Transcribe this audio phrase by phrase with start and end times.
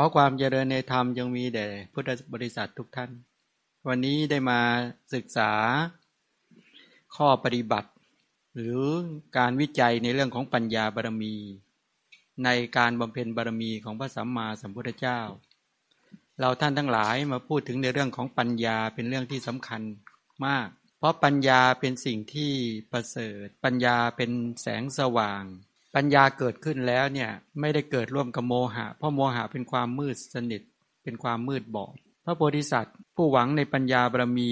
[0.00, 3.10] ขอความเจริญในธรรมจงมีแด่พุทธบริษัททุกท่าน
[3.88, 4.60] วันนี้ได้มา
[5.14, 5.50] ศึกษา
[7.16, 7.90] ข้อปฏิบัติ
[8.54, 8.78] หรือ
[9.38, 11.34] การวิจัยในเรื่องของปัญญาบารมี
[12.44, 15.20] ในการบำเพ็ญบารมีของพระสัมมาสัมพุทธเจ้า
[16.40, 19.82] เราท่านทั้งหลายมาพูดถึงในเรื่องของปัญญาเป็นเรื่องที่สำคัญ
[20.46, 20.68] มาก
[20.98, 22.52] เพราะปัญญาเป็นสิ่งที่
[22.92, 24.30] ประเสริฐ ปัญญาเป็น
[24.62, 25.44] แสงสว่าง
[26.00, 27.30] ปัญญาเกิดขึ้นแล้วเนี่ย
[27.60, 30.62] ไม่ได้เกิดร่วมกับโมหะ เพราะโมหะเป็นความมืดสนิท
[31.02, 34.50] เป็นความมืดบอด พระโพธิสัตว์ ผู้หวังในปัญญาบารมี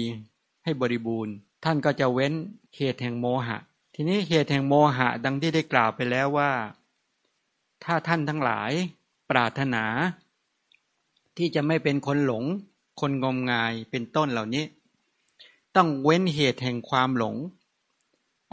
[0.63, 1.33] ให้บริบูรณ์
[1.63, 2.33] ท่านก็จะเว้น
[2.77, 3.57] เหตุแห่งโมหะ
[3.95, 6.51] ทีนี้เหตุแห่งโมหะดังที่ได้กล่าวไปแล้วว่า
[7.83, 8.71] ถ้าท่านทั้งหลาย
[9.29, 9.83] ปรารถนา
[11.37, 12.43] ที่จะไม่เป็นคนหลง
[12.99, 14.65] คนงมงายเป็นต้นเหล่านี้
[15.75, 17.35] ต้องเว้นเหตุแห่งความหลง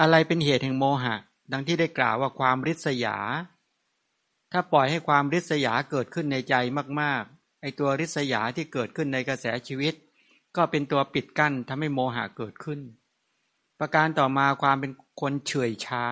[0.00, 1.16] อะไรเป็นเหตุแห่งโมหะ
[1.52, 3.16] ดังที่ได้กล่าวว่าความริษยา
[4.52, 6.54] ถ้าปล่อยให้ความริษยาเกิดขึ้นในใจ
[7.00, 9.94] มากๆ ไอตัวริษยาที่เกิดขึ้นในกระแสชีวิต
[10.56, 12.80] ก็เป็นตัวปิดกั้นทำให้โมหะเกิดขึ้น
[13.78, 16.06] ประการต่อมาความเป็นคนเฉยชา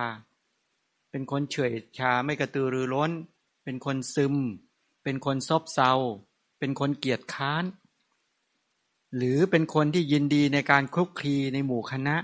[1.11, 3.11] เป็นคนเฉยชาไม่กระตือรือร้น
[3.63, 4.35] เป็นคนซึม
[5.03, 5.91] เป็นคนซบเซา
[6.59, 7.63] เป็นคนเกียจค้าน
[9.15, 12.15] หรือเป็นคนที่ยินดีในการคลุกคลีในหมู่คณะ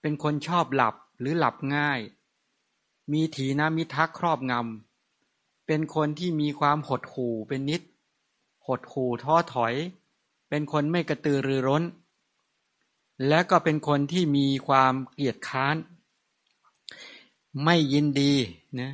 [0.00, 2.00] เป็นคนชอบหลับ หรือหลับง่าย
[3.12, 7.82] มีถีนมิทักครอบงำ เป็นคนที่มีความหดหู่เป็นนิด
[8.66, 9.74] หดหู่ท้อถอย
[10.48, 11.82] เป็นคนไม่กระตือรือร้น
[13.28, 15.76] และก็เป็นคนที่มีความเกลียดค้าน
[17.64, 18.32] ไม่ยินดี
[18.80, 18.92] นะ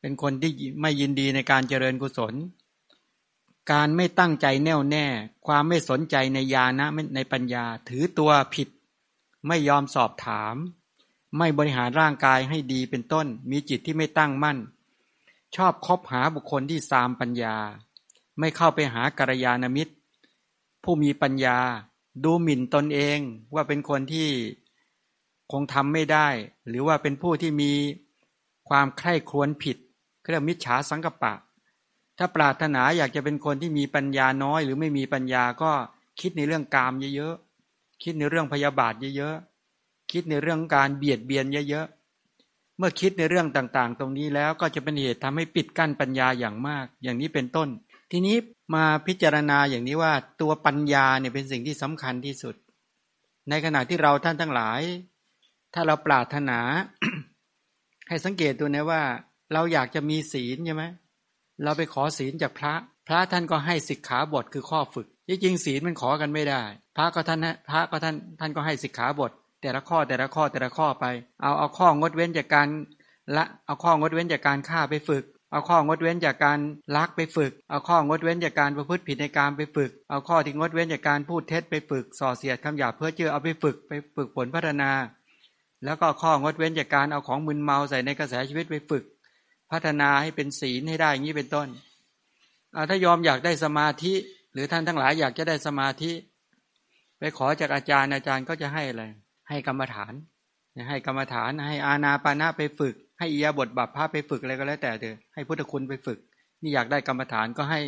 [0.00, 2.34] เป็นคนที่ไม่ยินดีในการเจริญกุศล
[3.72, 5.06] การไม่ตั้งใจแน่วแน่
[5.46, 8.68] ความไม่สนใจในญาณะในปัญญา ถือตัวผิด
[9.46, 10.54] ไม่ยอมสอบถาม
[11.36, 14.58] ไม่บริหารร่างกายให้ดีเป็นต้น มีจิตที่ไม่ตั้งมั่น
[15.56, 17.56] ชอบคบหาบุคคลที่สามปัญญา
[18.38, 19.94] ไม่เข้าไปหากัลยาณมิตร
[20.84, 21.58] ผู้มีปัญญา
[22.24, 23.18] ดูหมิ่นตนเอง
[23.54, 24.28] ว่าเป็นคนที่
[25.52, 26.28] คงทำไม่ได้
[26.68, 27.72] หรือว่าเป็นผู้ที่มี
[28.68, 29.76] ความใคร่ครวญผิด
[30.30, 31.34] เรียกมิจฉาสังกปะ
[32.18, 35.70] ถ้าปรารถนาอยากจะเป็นคนที่มีปัญญาน้อย หรือไม่มีปัญญาก็
[36.20, 39.51] คิดในเรื่องกามเยอะๆคิดในเรื่องพยาบาทเยอะๆ
[40.12, 47.68] คิดในเรื่องการเบียดเบียนเยอะๆ เมื่อคิดในเรื่องต่างๆ ตรงนี้แล้วก็จะเป็นเหตุทำให้ปิดกั้นปัญญาอย่างมาก อย่างนี้เป็นต้น
[48.10, 48.36] ทีนี้
[48.74, 52.54] มาพิจารณาอย่างนี้ว่าตัวปัญญาเนี่ยเป็นสิ่งที่สำคัญที่สุด
[53.48, 54.80] ในขณะที่เราท่านทั้งหลาย
[55.74, 56.58] ถ้าเราปรารถนา
[58.08, 59.02] ให้สังเกตตัวนี้ว่า
[59.52, 60.84] เราอยากจะมีศีลใช่ไหม
[61.62, 62.74] เราไปขอศีลจากพระ
[63.06, 66.62] พระท่านก็ให้สิกขาบทคือข้อฝึก จริงๆศีลมันขอกันไม่ได้
[66.96, 71.06] พระก็ท่านพระก็ท่านท่านก็ให้สิกขาบท แต่ละข้อแต่ละข้อแต่ละข้อไป
[71.42, 72.68] เอาเอาข้องดเว้นจากการ
[73.36, 76.58] ละเอาข้องดเว้นจากการฆ่าไปฝึก เอาข้องดเว้นจากการ
[76.96, 84.90] ลักไปฝึก เอาข้องดเว้นจากการประพฤติผิดในการไปฝึก เอาข้อที่งดเว้นจากการพูดเท็จไปฝึก ส่อเสียดคำหยาบเพื่อเชื่อเอาไปฝึกไปฝึกผลพัฒนา
[85.84, 89.04] แล้วก็ข้องดเว้นจากการเอาของมึนเมาใส่ในกระแสชีวิตไปฝึก
[89.72, 91.68] พัฒนาให้เป็นศีลให้ได้อย่างนี้เป็นต้น
[92.88, 94.14] ถ้ายอมอยากได้สมาธิ
[94.52, 96.12] หรือท่านทั้งหลายอยากจะได้สมาธิ
[97.18, 99.04] ไปขอจากอาจารย์อาจารย์ก็จะให้อะไร
[99.48, 100.12] ให้กรรมฐาน
[100.88, 106.18] ให้กรรมฐานให้อาณาปานะไปฝึก ให้อียบทบัพพาไปฝึกอะไรก็แล้วแต่เถอะให้พุทธคุณไปฝึก
[106.62, 107.80] นี่อยากได้กรรมฐานก็ให้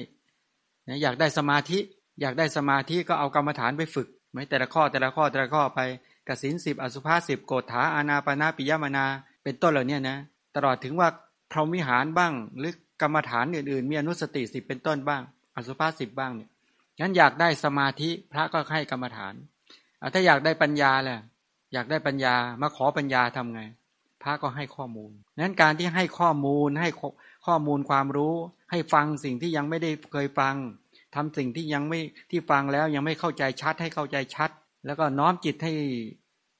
[1.02, 1.78] อยากได้สมาธิ
[2.20, 5.80] อยากได้สมาธิก็เอากรรมฐานไปฝึกไม่แต่ละข้อแต่ละข้อแต่ละข้อไป
[6.28, 9.06] กสินสิบอสุภาสิบโกฏฐาอาณาปานาปิยมานา
[9.42, 10.18] เป็นต้นเหล่านี้นะ
[10.56, 11.08] ตลอดถึงว่า
[11.50, 12.72] พรหมิหารบ้าง หรือ
[13.02, 15.22] กรรมฐานอื่นๆ มีอนุสติสิบเป็นต้นบ้าง
[15.56, 16.50] อสุภาสิบบ้างเนี่ย
[17.00, 19.34] งั้นอยากได้สมาธิพระก็ให้กรรมฐาน
[20.14, 21.18] ถ้าอยากได้ปัญญาแหละ
[21.74, 23.62] อยากได้ปัญญามาขอปัญญาทำไง
[24.22, 26.88] พระก็ให้ข้อมูลนั้นการที่ให้ข้อมูลให้
[27.46, 28.34] ข้อมูลความรู้
[28.70, 30.54] ให้ฟังสิ่งที่ยังไม่ได้เคยฟัง
[31.14, 34.50] ทำสิ่งที่ยังไม่ที่ฟังแล้วยังไม่เข้าใจชัดให้เข้าใจชัด
[34.86, 35.72] แล้วก็น้อมจิตให้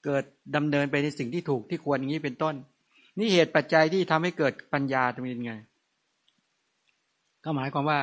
[0.04, 0.24] เกิด
[0.56, 2.54] ดำเนินไปในสิ่งที่ถูกที่ควรอย่างนี้เป็นต้น
[3.18, 5.54] นี่เหตุปัจจัยที่ทำให้เกิดปัญญาตรงนี้ไง
[7.44, 8.00] ก็หมายความว่า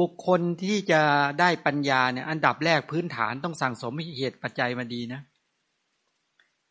[0.00, 1.02] บุคคลที่จะ
[1.40, 5.20] ได้ปัญญาเนี่ยอันดับแรกพื้นฐานต้องสั่งสมเหตุปัจจัยมาดีนะ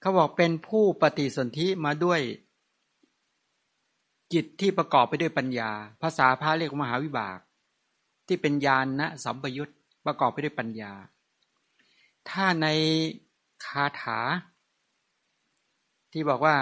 [0.02, 2.22] เขาบอกเป็นผู้ปฏิสนธิมาด้วย
[4.34, 5.72] จิตที่ประกอบไปด้วยปัญญา
[6.02, 7.40] ภาษาพระเรียกมหาวิบาก
[8.28, 9.72] ที่เป็นญาณนะสัมปยุต
[10.06, 10.94] ประกอบไปด้วยปัญญา
[12.30, 12.68] ถ้าใน
[13.66, 14.20] คาถา
[16.12, 16.56] ที่บอกว่า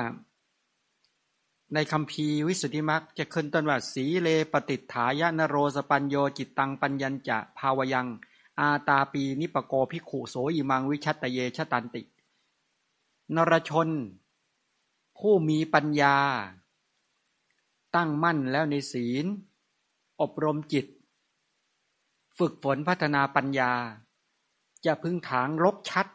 [1.73, 8.07] ในคัมภีร์วิสุทธิมรรคจะขึ้นต้นว่า สีเล ปะติฏฐายะ นะโร สะปัญโญ จิตตังปัญญัญจะภาวะยัง
[8.59, 12.01] อาตาปีนิปะโกภิกขุโส อิมังวิชะฏะเยชะฏันติ
[13.35, 13.89] นรชน
[15.17, 16.17] ผู้มีปัญญา
[17.95, 19.25] ตั้งมั่นแล้วในศีล
[20.21, 20.85] อบรมจิต
[22.37, 23.71] ฝึกฝนพัฒนาปัญญา
[24.85, 26.07] จะพึ่งถางลกชัด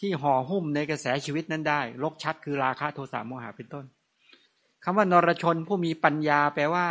[0.00, 3.84] ที่ห่อหุ้มในกระแสชีวิตนั้นได้ลกชัดคือราคะโทสะโมหะเป็นต้น
[4.84, 6.86] คำว่านรชนผู้มีปัญญาแปลว่า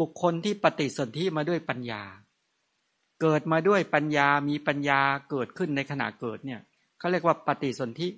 [0.00, 2.02] บุคคลที่ปฏิสนธิมาด้วยปัญญา
[3.20, 5.00] เกิดมาด้วยปัญญามีปัญญา
[5.30, 6.60] เกิดขึ้นในขณะเกิดเนี่ย
[6.98, 8.08] เขาเรียกว่าปฏิสนธิ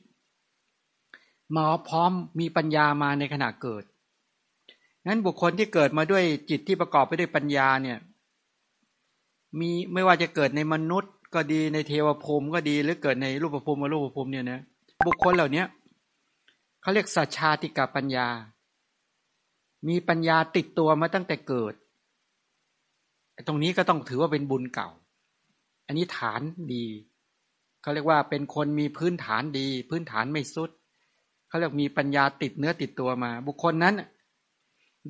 [1.56, 3.84] มาพร้อมมีปัญญามาในขณะเกิด
[5.06, 7.98] นั้นบุคคลที่เกิดมาด้วยจิตที่ประกอบไปด้วยปัญญาเนี่ย
[9.60, 14.60] มีไม่ว่าจะเกิดในมนุษย์ก็ดีในเทวภูมิก็ดีหรือเกิดในรูปภูมิมรูปภูมิเนี่ยนะ
[15.06, 15.64] บุคคลเหล่านี้
[16.82, 18.28] เขาเรียกสัจชาติกับปัญญา
[19.88, 21.74] มีปัญญาติดตัวมาตั้งแต่เกิด
[23.46, 24.88] ตรงนี้ก็ต้องถือว่าเป็นบุญเก่า
[25.86, 26.40] อันนี้ฐาน
[26.74, 26.86] ดี
[27.82, 30.70] เขาเรียกว่าเป็นคนมีพื้นฐานดี พื้นฐานไม่สุด
[31.48, 33.94] เขาเรียกมีปัญญาติดเนื้อติดตัวมา บุคคลนั้น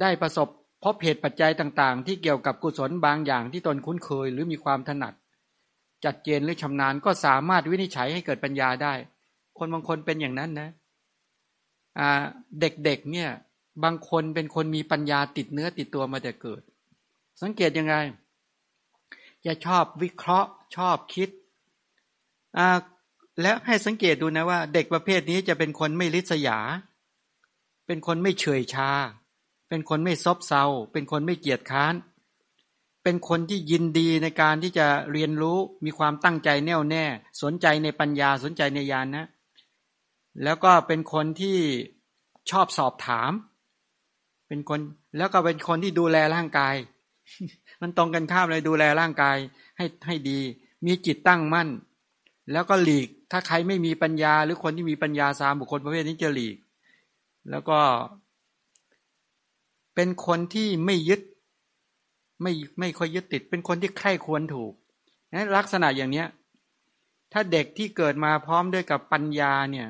[0.00, 0.48] ได้ประสบ
[0.84, 5.14] พบเหตุปัจจัยต่างๆ ที่เกี่ยวกับกุศลบางอย่างที่ตนคุ้นเคย หรือมีความถนัด
[6.04, 8.94] จัดเจนหรือชำนาญก็สามารถวินิจฉัยให้เกิดปัญญาได้
[9.58, 10.68] คนบางคนเป็นอย่างนั้นนะ
[12.60, 13.30] เด็กๆเเนี่ย
[13.84, 16.62] บางคนเป็นคนมีปัญญาติดเนื้อติดตัวมาแต่เกิด
[17.42, 17.94] สังเกตยังไง
[19.46, 21.28] จะชอบวิเคราะห์ ชอบคิด
[23.40, 26.58] แล้วให้สังเกตดูนะว่า เด็กประเภทนี้จะเป็นคนไม่ริษยา
[27.86, 28.90] เป็นคนไม่เฉยชา
[29.68, 31.94] เป็นคนไม่ซบเซา เป็นคนไม่เกียจค้าน
[33.02, 37.04] เป็นคนที่ยินดีในการที่จะเรียนรู้มีความตั้งใจแน่วแน่
[37.42, 39.26] สนใจในปัญญาสนใจในญาณนนะ
[40.42, 41.58] แล้วก็เป็นคนที่
[42.50, 43.32] ชอบสอบถาม
[44.52, 44.80] เป็นคน
[45.18, 46.74] แล้วก็เป็นคนที่ดูแลร่างกาย
[47.82, 49.36] มันตรงกันข้ามเลยดูแลร่างกาย
[49.76, 50.38] ให้ให้ดี
[50.86, 51.68] มีจิตตั้งมั่น
[52.52, 56.56] แล้วก็หลีก ถ้าใครไม่มีปัญญา หรือคนที่มีปัญญาสามบุคคลประเภทนี้จะหลีก
[57.50, 57.78] แล้วก็
[59.94, 61.20] เป็นคนที่ไม่ยึด
[62.42, 64.72] ไม่ไม่ค่อยยึดติด เป็นคนที่ใคร่ควรถูก
[65.32, 66.26] นะลักษณะอย่างเนี้ย
[67.32, 69.88] ถ้าเด็กที่เกิดมาพร้อมด้วยกับปัญญาเนี่ย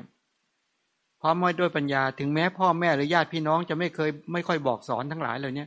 [1.25, 5.65] พร้อมด้วยปัญญา ถึงแม้พ่อแม่หรือญาติพี่น้องจะไม่เคยไม่ค่อยบอกสอนทั้งหลายเหล่านี้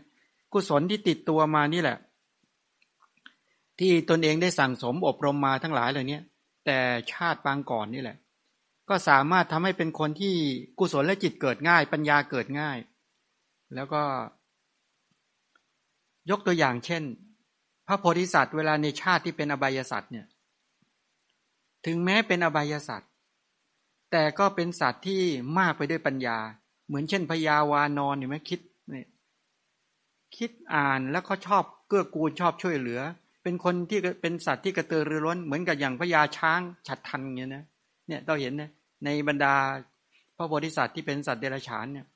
[0.52, 1.98] กุศลที่ติดตัวมานี่แหละ
[3.78, 6.18] ที่ตนเองได้สั่งสมอบรมมาทั้งหลายเหล่านี้
[6.66, 6.78] แต่
[7.12, 8.16] ชาติปางก่อนนี่แหละ
[8.88, 10.34] ก็สามารถทำให้เป็นคนที่
[10.78, 12.78] กุศลและจิตเกิดง่าย ปัญญาเกิดง่าย
[13.74, 14.02] แล้วก็
[16.30, 17.02] ยกตัวอย่างเช่น
[17.86, 20.26] พระโพธิสัตว์เวลาในชาติที่เป็นอบายสัตว์เนี่ย
[21.86, 23.10] ถึงแม้เป็นอบายสัตว์
[24.10, 25.20] แต่ก็เป็นสัตว์ที่
[25.58, 26.38] มากไปด้วยปัญญา
[26.86, 28.60] เหมือนเช่นพญาวานอนเห็นไหมคิด
[28.90, 29.08] เนี่ย
[30.36, 33.00] คิดอ่านแล้วเขาชอบเกื้อกูลชอบช่วยเหลือ
[33.42, 37.64] เป็นคนที่เป็นสัตว์ที่กระตือรือร้น เหมือนกับอย่างพญาช้างฉัดทันเงี้ยนะ
[38.08, 38.70] เนี่ยเราเห็นนะ
[39.04, 39.54] ในบรรดา
[40.36, 42.06] พระโพธิสัตว์ที่เป็นสัตว์เดรัจฉานเนี่ย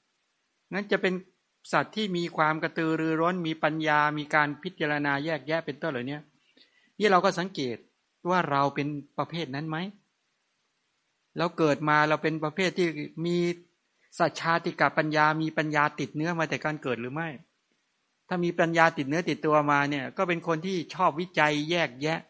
[0.73, 1.15] งั้นจะเป็น
[1.73, 6.19] สัตว์ที่มีความกระตือรือร้น มีปัญญา มีการพิจารณาแยกแยะเป็นต้นเหล่านี้
[6.99, 7.77] นี่เราก็สังเกต
[8.31, 8.89] ว่าเราเป็น
[9.19, 9.77] ประเภทนั้นไหม
[11.39, 12.89] เราเกิดมาเราเป็นประเภทที่
[13.27, 13.37] มี
[14.19, 17.29] สัจชาติกับปัญญา มีปัญญาติดเนื้อมาแต่การเกิดหรือไม่
[18.29, 22.21] ถ้ามีปัญญาติดเนื้อติดตัวมาเนี่ย ก็เป็นคนที่ชอบวิจัยแยกแยะ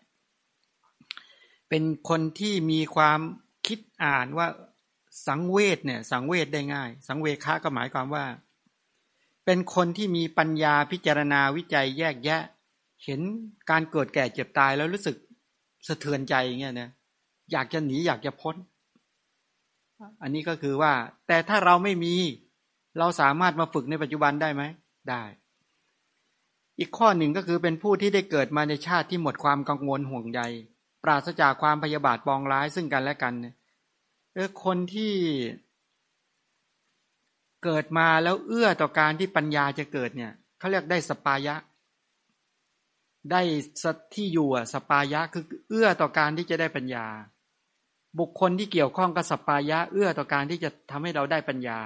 [1.69, 3.21] เป็นคนที่มีความ
[3.67, 4.49] คิดอ่านว่า
[5.27, 8.25] สังเวชเนี่ยสังเวชได้ง่าย สังเวคะก็หมายความว่า
[9.45, 12.43] เป็นคนที่มีปัญญาพิจารณาวิจัยแยกแยะ
[13.05, 13.21] เห็น
[13.71, 15.17] การเกิดแก่เจ็บตายแล้วรู้สึก
[15.87, 16.91] สะเทือนใจเงี้ยนะ
[17.53, 18.57] อยากจะหนีอยากจะพ้น
[20.23, 20.93] อันนี้ก็คือว่า
[21.29, 22.15] แต่ถ้าเราไม่มี
[22.99, 24.63] เราสามารถมาฝึกในปัจจุบันได้ไหม
[25.11, 25.23] ได้
[26.79, 30.41] อีกข้อหนึ่งก็คือเป็นผู้ที่ได้เกิดมาในชาติที่หมดความกังวลห่วงใย
[31.05, 33.55] ปราศจากความพยาบาทปองร้ายซึ่งกันและกันเนี่ย
[34.35, 35.15] เออคนที่
[37.65, 41.55] เกิดมาแล้วเอื้อต่อการที่ปัญญาจะเกิดเนี่ยเขาเรียกได้สปายะ
[43.33, 43.43] ได้
[43.83, 47.07] สที่อยู่สปายะคือเอื้อต่อการที่จะได้ปัญญา
[48.19, 51.81] บุคคลที่เกี่ยวข้องกับสปายะเอื้อต่อการที่จะทำให้เราได้ปัญญา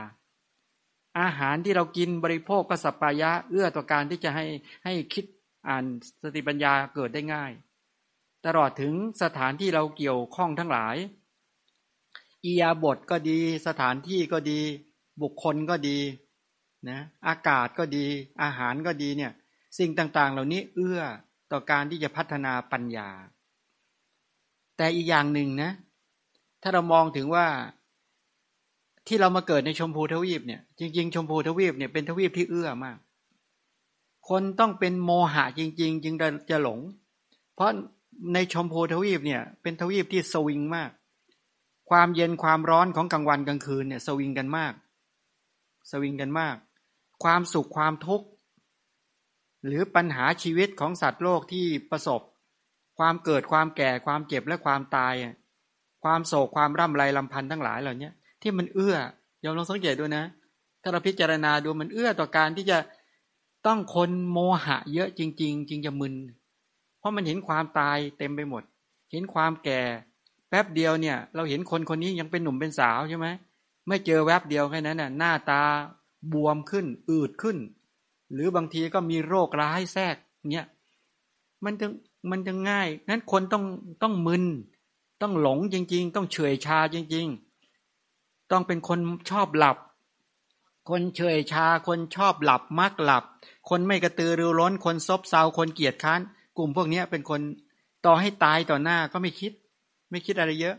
[1.20, 4.44] อาหารที่เรากินบริโภคก็สปายะเอื้อต่อการที่จะให้
[4.84, 5.24] ให้คิด
[5.68, 5.84] อ่าน
[6.22, 7.52] สติปัญญาเกิดได้ง่าย
[8.46, 10.96] ตลอดถึงสถานที่เราเกี่ยวข้องทั้งหลาย
[12.44, 14.60] อียาบทก็ดีสถานที่ก็ดี
[15.22, 15.98] บุคคลก็ดี
[16.88, 18.06] นะอากาศก็ดี
[18.42, 19.32] อาหารก็ดีเนี่ย
[19.78, 21.00] สิ่งต่างๆ เหล่านี้เอื้อ
[21.52, 23.08] ต่อการที่จะพัฒนาปัญญา
[24.76, 25.70] แต่อีกอย่างหนึ่งนะ
[26.66, 27.46] ถ้าเรามองถึงว่า
[29.06, 32.98] ที่เรามาเกิดในชมพูทวีปเนี่ย จริง ๆ ชมพูทวีปเนี่ยเป็นทวีปที่เอื้อมาก
[34.28, 36.14] คนต้องเป็นโมหะจริง ๆ จึง
[36.50, 36.80] จะหลง
[37.54, 37.70] เพราะ
[38.34, 40.90] ในชมพูทวีปเนี่ย เป็นทวีปที่สวิงมาก
[41.90, 44.72] ความเย็นความร้อนของกลางวันกลางคืนเนี่ย สวิงกันมาก
[45.90, 46.56] สวิงกันมาก
[47.24, 48.26] ความสุขความทุกข์
[49.66, 52.20] หรือปัญหาชีวิตของสัตว์โลกที่ประสบ
[52.98, 55.14] ความเกิดความแก่ความเจ็บและความตาย
[56.04, 58.10] ความโศกความร่ำไรลำพันธ์ทั้งหลายเหล่านี้
[58.42, 58.96] ที่มันเอื้อ
[59.44, 60.24] ยอมลองสังเกตดูนะ
[60.82, 62.78] ถ้าเราพิจารณาดูมันเอื้อต่อการที่จะ
[63.66, 66.14] ต้องคนโมหะเยอะจริง ๆ จึงจะมึน
[66.98, 68.62] เพราะมันเห็นความตายเต็มไปหมด
[69.12, 69.80] เห็นความแก่
[70.48, 73.26] แป๊บเดียวเนี่ย เราเห็นคนคนนี้ยังเป็นหนุ่มเป็นสาวใช่ไหม
[73.88, 75.62] ไม่เจอแวบเดียวแค่นั้นน่ะหน้าตา
[76.32, 77.56] บวมขึ้น อืดขึ้น
[78.32, 80.16] หรือบางทีก็มีโรคร้ายแทรก
[80.52, 80.66] เนี่ย
[81.64, 81.86] มันจะ
[82.30, 83.64] มันจะง่ายนั้นคนต้อง
[84.02, 84.44] ต้องมึน
[85.22, 87.26] ต้องหลงจริง ๆ ต้องเฉยชาจริง
[87.88, 88.98] ๆ ต้องเป็นคน
[89.30, 89.76] ชอบหลับ
[90.90, 93.24] คนเฉยชา คนชอบหลับมักหลับ
[93.70, 96.20] คนไม่กระตือรือร้น คนซบเซา คนเกียจค้าน
[96.56, 97.40] กลุ่มพวกนี้เป็นคน
[98.06, 99.52] ต่อให้ตายต่อหน้าก็ไม่คิด
[100.10, 100.76] ไม่คิดอะไรเยอะ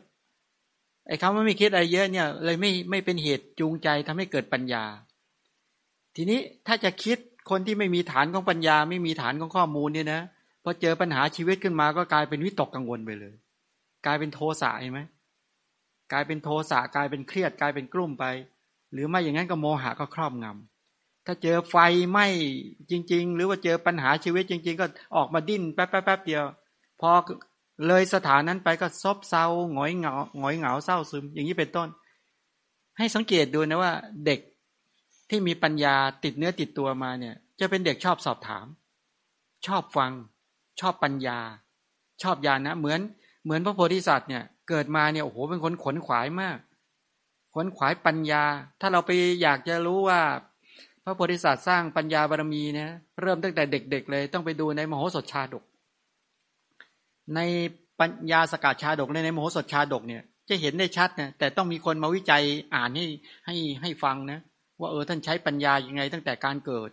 [1.08, 4.84] ไอ้คำว่าไม่คิดอะไรเยอะเนี่ย เลยไม่ไม่เป็นเหตุจูงใจทำให้เกิดปัญญา
[6.16, 7.18] ทีนี้ถ้าจะคิด
[7.50, 10.22] คนที่ไม่มีฐานของปัญญา ไม่มีฐานของข้อมูลเนี่ยนะ
[10.64, 13.36] พอเจอปัญหาชีวิตขึ้นมาก็กลายเป็นวิตกกังวลไปเลย
[14.06, 15.02] กลายเป็นโทสะเห็นไหม
[16.12, 18.26] กลายเป็นโทสะกลายเป็นเครียดกลายเป็นกลุ่มไป
[18.92, 21.76] หรือไม่อย่างนั้นก็โมหะก็ครอบงำถ้าเจอไฟ
[22.12, 22.26] ไหม้
[22.92, 24.86] จริง ๆ หรือว่าเจอปัญหาชีวิตจริง ๆ ก็
[25.16, 26.44] ออกมาดิ้นแป๊บแป๊บเดียว
[27.00, 27.10] พอ
[27.88, 31.88] เลยสถานนั้นไปก็ซบเซาหงอยเหงาหงอยเหงาเศร้าซึม อย่างนี้เป็นต้น
[32.98, 33.94] ให้สังเกตดูนะว่า
[34.26, 34.40] เด็ก
[35.30, 38.66] ที่มีปัญญาติดเนื้อติดตัวมาเนี่ย จะเป็นเด็กชอบสอบถาม
[39.68, 40.12] ชอบฟัง
[40.80, 41.40] ชอบปัญญา
[42.22, 43.00] ชอบญาณนะเหมือน
[43.46, 46.58] เหมือนพระโพธิสัตว์เนี่ยเกิดมาเนี่ยโอ้โหเป็นคนขนขวายมาก
[47.56, 48.44] ขนขวายปัญญา
[48.82, 49.12] ถ้าเราไป
[49.42, 50.22] อยากจะรู้ว่า
[51.04, 52.90] พระโพธิสัตว์สร้างปัญญาบารมีเนี่ย
[53.22, 55.64] เริ่มตั้งแต่เด็ก ๆ เลย ต้องไปดูในมโหสถชาดก
[57.36, 57.40] ใน
[58.00, 62.44] ปัญญาสกัดชาดกในในโมโหสถชาดกเนี่ยจะเห็นได้ชัดนะแต่ต้องมีคนมาวิจัย
[62.76, 63.06] อ่านให้
[63.46, 64.40] ให้ให้ฟังนะ
[64.80, 66.90] ว่าเออท่านใช้ปัญญายังไง ตั้งแต่การเกิด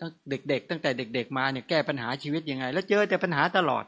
[0.00, 3.84] ตั้งเด็ก ๆ ตั้งแต่เด็ก ๆ มาเนี่ยแก้ปัญหาชีวิตยังไง แล้วเจอแต่ปัญหาตลอด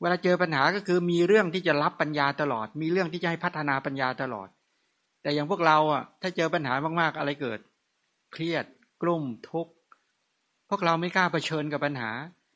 [0.00, 4.48] เวลาเจอปัญหาก็คือมีเรื่องที่จะรับปัญญาตลอด มีเรื่องที่จะให้พัฒนาปัญญาตลอด
[5.22, 7.58] แต่อย่างพวกเราอะ ถ้าเจอปัญหามากๆอะไรเกิด
[8.32, 8.64] เครียด
[9.02, 9.72] กลุ่มทุกข์
[10.68, 12.10] พวกเราไม่กล้าเผชิญกับปัญหา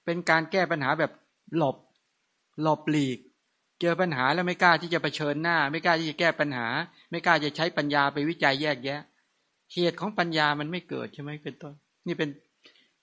[0.05, 1.13] เป็นการแก้ปัญหาแบบ
[1.57, 1.77] หลบ
[2.63, 3.19] หลบหลีก
[3.81, 6.67] เจอปัญหาแล้วไม่กล้าที่จะะเผชิญหน้า ไม่กล้าที่จะแก้ปัญหา
[7.11, 9.01] ไม่กล้าจะใช้ปัญญาไปวิจัยแยกแยะ
[9.73, 11.75] เหตุของปัญญามันไม่เกิดใช่ไหมเป็นต้น
[12.07, 12.29] นี่เป็น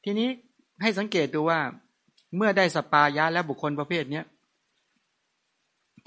[0.04, 0.30] ทีนี้
[0.82, 1.60] ให้สังเกตดูว่า
[2.36, 4.26] เมื่อได้สปายะและบุคคลประเภทเนี้ย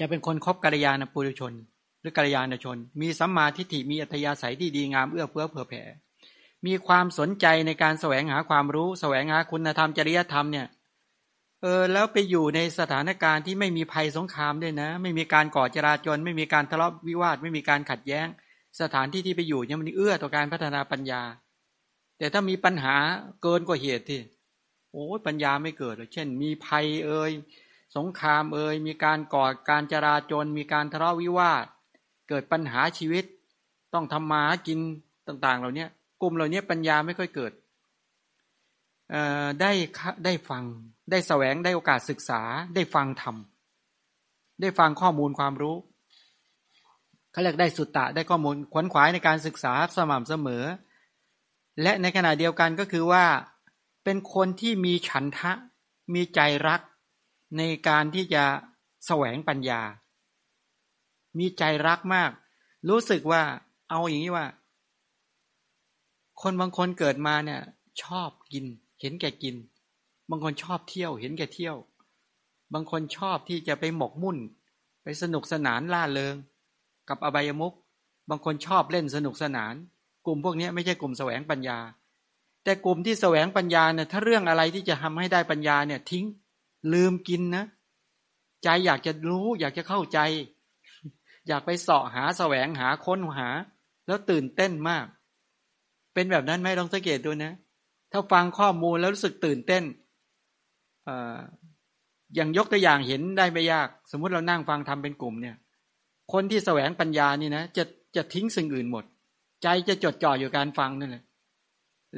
[0.00, 1.52] จะเป็นคนคบกัลยาณปุถุชน
[2.00, 5.82] หรือกัลยาณชน มีสัมมาทิฏฐิมีอัธยาศัยที่ดีงามเอื้อเฟื้อเผื่อแผ่
[6.66, 10.66] มีความสนใจในการแสวงหาความรู้ แสวงหาคุณธรรมจริยธรรมเนี่ย
[11.62, 18.26] เออแล้วไปอยู่ในสถานการณ์ที่ไม่มีภัยสงครามด้วยนะ ไม่มีการก่อจราจน ไม่มีการทะเลาะวิวาท ไม่มีการขัดแย้ง
[18.80, 21.22] สถานที่ที่ไปอยู่เนี่ยมันเอื้อต่อการพัฒนาปัญญา
[22.18, 22.94] แต่ถ้ามีปัญหา
[23.42, 24.20] เกินกว่าเหตุที่
[24.92, 27.30] โอ้ปัญญาไม่เกิดเช่น มีภัยเอ่ย
[27.96, 31.64] สงครามเอ่ยมีการก่อการจราจนมีการทะเลาะวิวาท
[32.28, 33.24] เกิดปัญหาชีวิต
[33.94, 34.78] ต้องทำมากิน
[35.28, 35.86] ต่างๆ เหล่านี้
[36.22, 37.52] กลุ่มเหล่านี้ปัญญาไม่ค่อยเกิด
[39.60, 39.72] ได้
[40.24, 40.64] ได้ฟัง
[41.10, 42.40] ได้แสวงได้โอกาสศึกษา
[42.74, 43.36] ได้ฟังธรรม
[44.60, 45.76] ได้ฟังข้อมูลความรู้
[47.32, 50.64] เขาเรียกได้สุตตะได้ข้อมูลขวนขวายในการศึกษาสม่ำเสมอ
[51.82, 53.24] และในขณะเดียวกันก็คือว่า
[54.10, 55.52] เป็นคนที่มีฉันทะ
[56.14, 56.80] มีใจรัก
[57.58, 58.44] ในการที่จะ
[59.06, 59.82] แสวงปัญญา
[61.38, 62.30] มีใจรักมาก
[62.88, 63.42] รู้สึกว่า
[63.90, 64.46] เอาอย่างนี้ว่า
[66.42, 67.60] คนบางคนเกิดมาเนี่ย
[68.02, 68.64] ชอบกิน
[69.00, 69.56] เห็นแก่กิน
[70.30, 71.76] บางคนชอบเที่ยว เห็นแก่เที่ยว
[72.74, 74.36] บางคนชอบที่จะไปหมกมุ่น
[75.02, 76.36] ไปสนุกสนานล่าเริง
[77.08, 77.74] กับอบายมุก
[78.30, 79.74] บางคนชอบเล่นสนุกสนาน
[80.26, 81.78] กลุ่มพวกนี้ไม่ใช่กลุ่มแสวงปัญญา
[82.64, 86.24] แต่กลุ่มที่แสวงปัญญาเนี่ยถ้าเรื่องอะไรที่จะทำให้ได้ปัญญาเนี่ยทิ้ง
[86.92, 87.64] ลืมกินนะ
[88.62, 90.18] ใจอยากจะรู้ อยากจะเข้าใจ
[91.48, 93.48] อยากไปเสาะหาแสวงหาค้นหา
[94.06, 95.06] แล้วตื่นเต้นมาก
[96.14, 97.52] เป็นแบบนั้นไหมลองสังเกตดูนะ
[98.12, 99.82] ถ้าฟังข้อมูลแล้วรู้สึกตื่นเต้น
[101.08, 101.10] อ
[102.34, 105.56] อย่างยกตัวอย่างเห็นได้ไม่ยาก สมมุติเรานั่งฟังทำเป็นกลุ่มเนี่ย
[106.32, 107.84] คนที่แสวงปัญญานี่นะจะ
[108.16, 109.04] จะทิ้งสิ่งอื่นหมด
[109.62, 111.22] ใจจะจดจ่ออยู่การฟังนั่นแหละ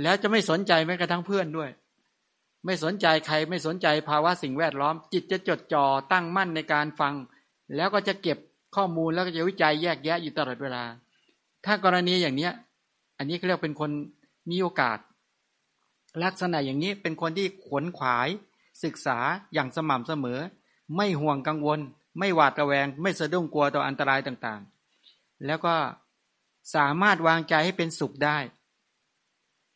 [0.02, 1.70] แล้วจะไม่สนใจแม้กระทั่งเพื่อนด้วย
[2.64, 7.14] ไม่สนใจใครไม่สนใจภาวะสิ่งแวดล้อม จิตจะจดจ่อตั้งมั่นในการฟัง
[7.76, 8.38] แล้วก็จะเก็บ
[8.76, 10.84] ข้อมูลแล้วก็จะวิจัยแยกแยะอยู่ตลอดเวลา
[11.64, 12.52] ถ้ากรณีอย่างเนี้ย
[13.18, 13.90] อันนี้เขาเรียกเป็นคน
[14.50, 14.98] มีโอกาส
[16.24, 18.28] ลักษณะอย่างนี้เป็นคนที่ขวนขวาย
[18.84, 19.18] ศึกษา
[19.54, 20.40] อย่างสม่ำเสมอ
[20.96, 21.80] ไม่ห่วงกังวล
[22.18, 25.74] ไม่หวาดระแวง ไม่สะดุ้งกลัวต่ออันตรายต่างๆ แล้วก็
[26.74, 28.38] สามารถวางใจให้เป็นสุขได้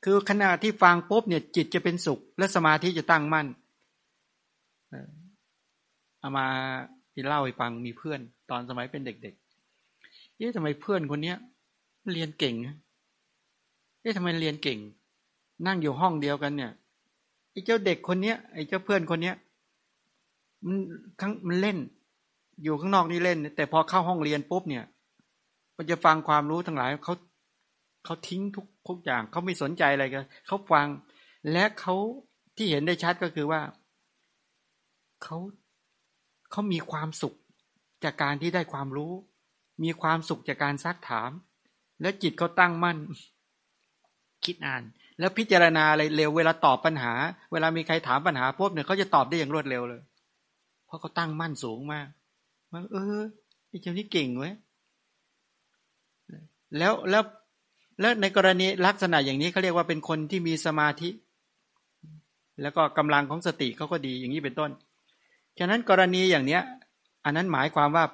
[0.05, 3.47] คือขณะที่ฟังปุ๊บเนี่ยจิตจะเป็นสุข และสมาธิจะตั้งมั่น
[6.21, 6.47] เอามา
[7.13, 8.21] ที่เล่าให้ฟังมีเพื่อน
[8.51, 11.37] ตอนสมัยเป็นเด็กๆเอ๊ะทำไมเพื่อนคนเนี้ย
[12.13, 12.55] เรียนเก่ง
[14.01, 14.79] เอ๊ะทำไมเรียนเก่ง
[15.67, 16.73] นั่งอยู่ห้องเดียวกันเนี่ย
[17.51, 19.37] ไอ้เจ้าเด็กคนเนี้ยไอ้เจ้าเพื่อนคนเนี้ย
[20.65, 20.77] มัน
[21.21, 21.79] ข้างมันเล่น
[22.63, 24.85] อยู่ข้างนอกนี่เล่น แต่พอเข้าห้องเรียนปุ๊บเนี่ย
[25.77, 27.15] มันจะฟังความรู้ทั้งหลายเขา
[28.05, 30.89] เขาทิ้งทุกทุกอย่างเขาไม่สนใจอะไรกันเขาฟัง
[31.53, 31.95] และเขา
[32.57, 33.61] ที่เห็นได้ชัดก็คือว่า
[35.23, 35.37] เขา
[36.51, 37.35] เขามีความสุข
[38.05, 39.13] จากการที่ได้ความรู้
[39.85, 41.31] มีความสุขจากการซักถาม
[42.03, 42.99] และจิตเขาตั้งมั่น
[44.45, 44.83] คิดอ่าน
[45.19, 47.13] แล้วพิจารณาอะไรเร็วเวลาตอบปัญหา
[47.53, 50.03] เวลามีใครถามปัญหาปุ๊บเนี่ยเขาจะตอบได้อย่างรวดเร็วเลย
[50.87, 52.07] เพราะเขาตั้งมั่นสูงมาก
[52.73, 53.19] ว่าเออ
[53.69, 54.53] ไอ้เจ้านี่เก่งเว้ย
[56.79, 57.23] แล้วแล้ว
[58.01, 61.09] แล้วในกรณีลักษณะอย่างนี้เขาเรียกว่าเป็นคนที่มีสมาธิ
[62.63, 64.71] แล้วก็กำลังของสติเขาก็ดีอย่างนี้เป็นต้น
[65.59, 66.63] ฉะนั้นกรณีอย่างเนี้ย
[67.25, 68.05] อันนั้นหมายความว่า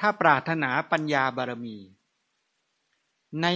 [0.00, 1.76] ถ้าปรารถนาปัญญาบารมี
[3.42, 3.46] ใน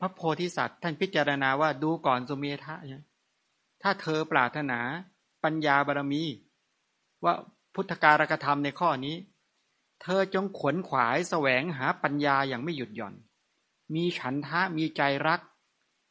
[0.00, 2.74] พระโพธิสัตว์ท่านพิจารณาว่าดูก่อนสุเมธะ
[3.82, 4.80] ถ้าเธอปรารถนา
[5.44, 6.22] ปัญญาบารมี
[7.24, 7.34] ว่า
[7.74, 9.16] พุทธการกธรรมในข้อนี้
[10.02, 13.14] เธอจงขวนขวายแสวงหาปัญญาอย่างไม่หยุดหย่อน
[13.94, 15.40] มีฉันทะมีใจรัก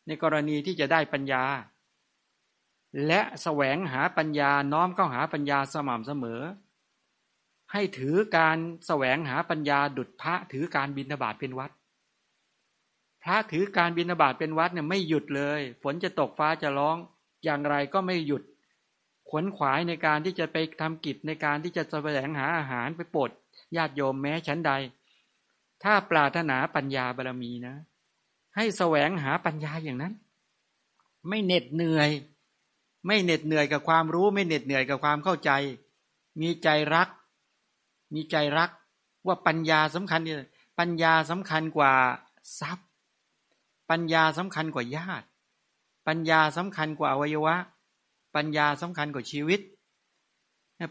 [0.07, 1.43] ในกรณีที่จะได้ปัญญา
[3.07, 6.41] และแสวงหาปัญญาน้อมเข้าหาปัญญาสม่ำเสมอ
[7.71, 11.71] ให้ถือการแสวงหาปัญญาดุดพระถือการบินบาตเป็นวัด
[13.23, 16.97] พระถือการบินบาตเป็นวัดเนี่ยไม่หยุดเลย ฝนจะตกฟ้าจะร้อง
[17.43, 18.43] อย่างไรก็ไม่หยุด
[19.29, 23.31] ขวนขวายในการที่จะไปทำกิจในการที่จะแสวงหาอาหารไปปด
[23.75, 24.71] ญาติโยมแม้ชั้นใด
[25.83, 27.75] ถ้าปรารถนาปัญญาบารมีนะ
[28.55, 30.13] ให้แสวงหาปัญญาอย่างนั้น
[31.27, 32.09] ไม่เหน็ดเหนื่อย
[33.07, 35.51] ไม่เหน็ดเหนื่อยกับความรู้ ไม่เหน็ดเหนื่อยกับความเข้าใจ
[36.41, 37.09] มีใจรัก
[38.13, 38.69] มีใจรัก
[39.27, 40.37] ว่าปัญญาสำคัญเนี่ย
[40.79, 41.93] ปัญญาสำคัญกว่า
[42.59, 42.87] ทรัพย์
[43.89, 45.27] ปัญญาสำคัญกว่าญาติ
[46.07, 47.55] ปัญญาสำคัญกว่าอวัยวะ
[48.35, 49.59] ปัญญาสำคัญกว่าชีวิต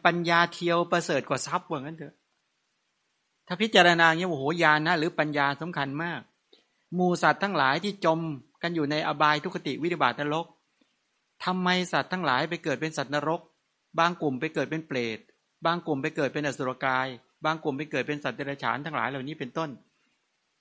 [0.06, 2.14] ปัญญาเทียวประเสริฐกว่าทรัพย์ว่างั้นเถอะ
[3.46, 6.20] ถ้าพิจารณาเงี้ยโอ้โหญาณนะหรือปัญญาสำคัญมาก
[6.98, 8.20] มูสัตว์ทั้งหลายที่จม
[8.62, 10.46] กันอยู่ในอบายทุกติวิริบาตนรก
[11.44, 13.40] ทำไมสัตว์ทั้งหลายไปเกิดเป็นสัตว์นรก
[13.98, 15.18] บางกลุ่มไปเกิดเป็นเปรต
[15.66, 17.06] บางกลุ่มไปเกิดเป็นอสุรกาย
[17.44, 19.70] บางกลุ่มไปเกิดเป็นสัตว์เดรัจฉานทั้งหลายเหล่านี้เป็นต้น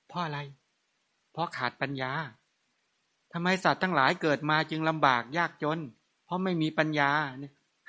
[0.08, 0.40] เพราะอะไร
[1.32, 2.12] เพราะขาดปัญญา
[3.34, 5.80] ทำไมสัตว์ทั้งหลายเกิดมาจึงลำบากยากจน
[6.26, 7.12] เพราะไม่มีปัญญา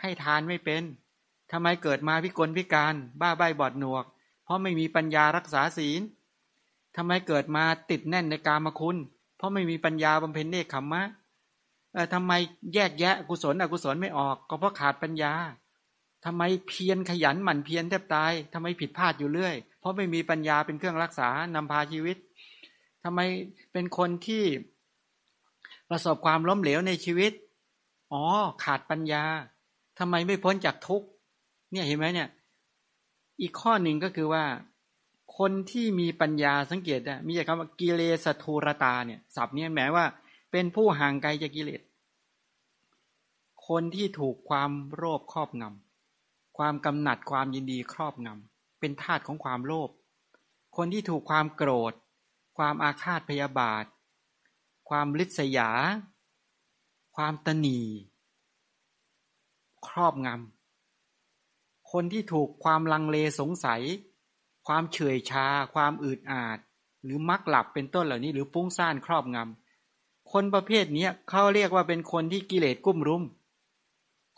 [0.00, 0.82] ให้ทานไม่เป็น
[1.52, 4.04] ทำไมเกิดมาพิกลพิการ บ้าใบบอดหนวก
[4.44, 6.00] เพราะไม่มีปัญญารักษาศีล
[6.96, 8.96] ทำไมเกิดมาติดแน่นในกามคุณ
[9.36, 11.02] เพราะไม่มีปัญญาบำเพ็ญเนคขมมะ
[11.92, 12.32] เออทำไม
[12.74, 15.32] แยกแยะกุศลอกุศลไม่ออก ก็เพราะขาดปัญญา
[16.24, 22.16] ทำไมเพียรขยันหมั่นเพียรแทบตายทำไมผิดพลาดอยู่เรื่อย เพราะไม่มีปัญญาเป็นเครื่องรักษานำพาชีวิต
[23.04, 23.20] ทำไม
[23.72, 24.44] เป็นคนที่
[25.90, 27.32] ประสบความล้มเหลวในชีวิต
[28.12, 28.24] อ๋อ
[28.64, 29.24] ขาดปัญญา
[29.98, 31.02] ทำไมไม่พ้นจากทุก
[31.72, 32.28] เนี่ยเห็นไหมเนี่ย
[33.40, 34.44] อีกข้อหนึ่งก็คือว่า
[35.38, 40.06] คนที่มีปัญญาสังเกตนะมีคำว่ากิเลสทูรตาเนี่ยศัพท์นี้หมายว่า
[40.52, 41.82] เป็นผู้ห่างไกลจากกิเลส
[43.68, 49.90] คนที่ถูกความโลภครอบงำความกำหนัดความยินดีครอบงำเป็นธาตุของความโลภ
[50.76, 51.92] คนที่ถูกความโกรธ
[52.58, 53.84] ความอาฆาตพยาบาท
[54.88, 55.70] ความลิษยา
[57.16, 57.80] ความตนี
[59.88, 60.53] ครอบงำ
[61.94, 63.82] คนที่ถูกความลังเลสงสัย
[64.66, 66.58] ความเฉยชา ความอืดอาด
[67.04, 73.22] หรือมักหลับเป็นต้นเหล่านี้ หรือฟุ้งซ่านครอบงำคนประเภทนี้เขาเรียกว่าเป็นคนที่กิเลสกุ้มรุม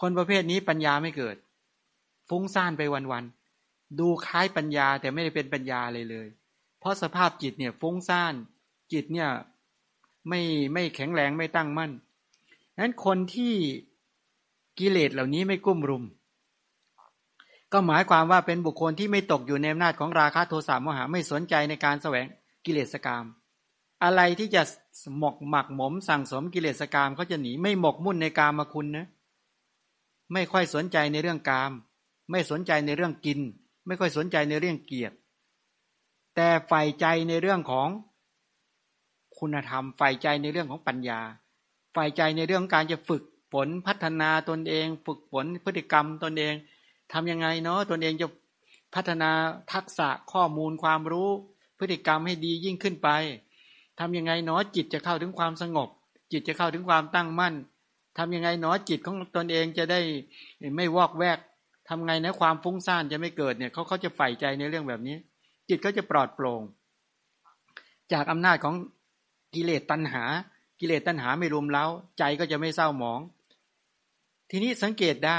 [0.00, 1.36] คนประเภทนี้ปัญญาไม่เกิด
[2.28, 6.28] ฟุ้งซ่านไปวันๆดูคล้ายปัญญาแต่ไม่ได้เป็นปัญญาเลยเลย
[6.78, 8.34] เพราะสภาพจิตเนี่ยฟุ้งซ่าน
[8.92, 9.30] จิตเนี่ย
[10.28, 10.40] ไม่
[10.72, 11.92] ไม่แข็งแรงไม่ตั้งมั่น
[12.78, 13.54] นั้นคนที่
[14.78, 16.04] กิเลสเหล่านี้ไม่กุ้มรุม
[17.72, 22.26] ก็หมายความว่าเป็นบุคคลที่ไม่ตกอยู่ในอำนาจของราคะโทสะโมหะไม่สนใจในการแสวง
[22.64, 23.24] กิเลสกรรม
[24.04, 24.62] อะไรที่จะ
[25.18, 29.06] หมกหมักหมมสั่งสมกิเลสกรรมเขาจะหนีไม่หมกมุ่นในกามมาคุณนะ
[30.32, 31.72] ไม่ค่อยสนใจในเรื่องกาม
[32.30, 33.40] ไม่สนใจในเรื่องกิน
[33.86, 35.16] ไม่ค่อยสนใจในเรื่องเกียรติ
[36.34, 37.88] แต่ใฝ่ใจในเรื่องของ
[39.38, 41.20] คุณธรรมใฝ่ใจในเรื่องของปัญญา
[41.92, 46.54] ใฝ่ใจในเรื่องการจะฝึกฝนพัฒนาตนเอง ฝึกฝนพฤติกรรมตนเอง
[47.12, 48.26] ทำยังไงเนาะตนเองจะ
[48.94, 49.30] พัฒนา
[49.72, 51.30] ทักษะข้อมูลความรู้
[51.78, 53.08] พฤติกรรมให้ดียิ่งขึ้นไป
[54.00, 55.88] ทำยังไงเนาะจิตจะเข้าถึงความสงบ
[56.32, 57.54] จิตจะเข้าถึงความตั้งมั่น
[58.18, 60.00] ทำยังไงเนาะจิตของตนเองจะได้
[60.76, 61.38] ไม่วอกแวก
[61.88, 65.16] ทำไงนะความฟุ้งซ่านจะไม่เกิดเนี่ยเขาเขาจะใฝ่ใจในเรื่องแบบนี้
[65.68, 66.62] จิตก็จะปลอดโปร่ง
[68.12, 68.74] จากอำนาจของ
[69.54, 70.24] กิเลสตัณหา
[70.80, 71.86] กิเลสตัณหาไม่รวมเล้า
[72.18, 73.20] ใจก็จะไม่เศร้าหมอง
[74.50, 75.38] ทีนี้สังเกตได้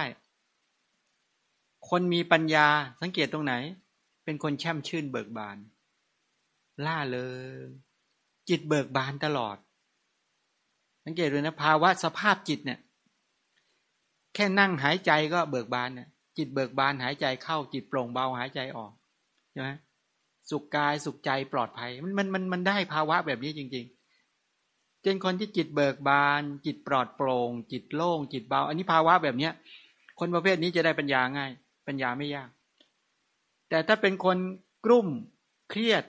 [1.89, 2.67] คนมีปัญญา
[3.02, 3.54] สังเกตตรงไหน
[4.23, 5.58] เป็นคนแช่มชื่นเบิกบาน
[6.86, 7.19] ล่าเล
[7.63, 7.67] ย
[8.50, 9.58] จิตเบิกบานตลอด
[11.06, 12.80] สังเกตเลยนะภาวะสภาพจิตเนี่ย
[14.34, 18.91] แค่นั่งหายใจก็เบิกบานเนี่ยจิตเบิกบานหายใจเข้าจิตโปร่งเบาหายใจออก
[19.52, 19.69] ใช่ไหม
[20.50, 23.86] สุขกายสุขใจปลอดภัย มันมันมันมันได้ภาวะแบบนี้จริง
[24.43, 29.54] ๆเช่นคนที่จิตเบิกบาน จิตปลอดโปร่ง จิตโล่ง จิตเบา อันนี้ภาวะแบบเนี้ย
[30.19, 31.52] คนประเภทนี้จะได้ปัญญาง่าย
[31.88, 32.50] ปัญญาไม่ยาก
[33.69, 34.38] แต่ถ้าเป็นคน
[34.86, 35.08] กลุ่ม
[35.69, 36.04] เครียด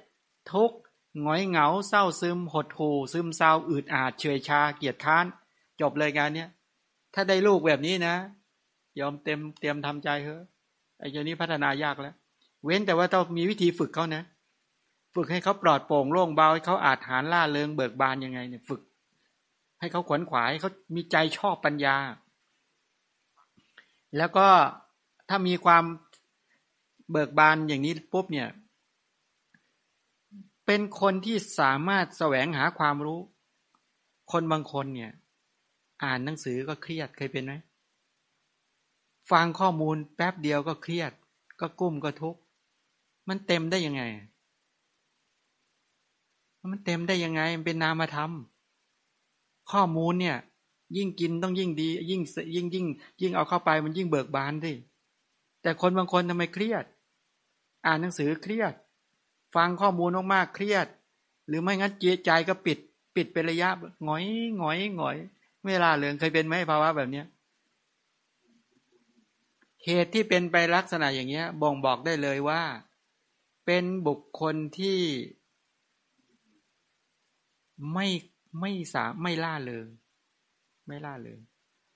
[0.53, 0.79] ทุกข์
[1.23, 5.27] หงอยเหงา เศร้าซึม หดหูซึมเศร้าอืดอาดเฉยชา เกียดค้าน
[5.81, 6.49] จบเลยงานเนี้ย
[7.15, 8.15] ถ้าได้ลูกแบบนี้นะ
[9.01, 10.43] ยอมเต็มเตรียมทำใจเถอะ
[10.99, 12.15] ไอ้เจ้านี้พัฒนายากแล้ว
[12.65, 14.23] เว้นแต่ว่าต้องมีวิธีฝึกเขานะ
[15.15, 18.81] ฝึกให้เขาปลอดโปร่งโล่งเบาให้เขาอาจหารล่าเริงเบิกบานยังไงเนี่ยฝึก
[19.81, 21.97] ให้เขาขวนขวายเขามีใจชอบปัญญา
[24.17, 24.49] แล้วก็
[25.29, 25.85] ถ้ามีความ
[27.11, 28.49] เบิกบานอย่างนี้ปุ๊บเนี่ย
[30.67, 33.21] เป็นคนที่สามารถแสวงหาความรู้
[34.33, 35.13] คนบางคนเนี่ย
[36.05, 37.53] อ่านหนังสือก็เครียดเคยเป็นไหม
[39.31, 41.13] ฟังข้อมูลแป๊บเดียวก็เครียด
[41.61, 42.41] ก็กุ้มก็ทุกข์
[43.29, 44.03] มันเต็มได้ยังไง
[46.73, 48.31] มันเต็มได้ยังไง มันเป็นนามธรรม
[49.73, 50.37] ข้อมูลเนี่ย
[50.97, 52.23] ยิ่งกินต้องยิ่งดี ยิ่ง
[52.55, 52.87] ยิ่งยิ่ง
[53.21, 54.73] ยิ่งเอาเข้าไปมันยิ่งเบิกบานดิ
[55.69, 56.85] แต่คนบางคนทำไมเครียด
[57.87, 58.75] อ่านหนังสือเครียด
[59.55, 60.87] ฟังข้อมูลมากๆเครียด
[61.49, 62.79] หรือไม่งั้นเจใจก็ปิด
[63.17, 63.69] ปิดเป็นระยะ
[64.05, 64.25] หงอย
[64.59, 65.17] หงอยหงอย
[65.67, 67.27] เวลาเหลืองเคยเป็นไหมภาวะแบบเนี้ย
[69.85, 72.63] เหตุที่เป็นไปลักษณะอย่างเงี้ย บ่งบอกได้เลยว่า
[73.67, 74.99] เป็นบุคคลที่
[77.93, 78.07] ไม่
[78.61, 79.87] ไม่สาไม่ล่าเลย
[80.87, 81.39] ไม่ล่าเลย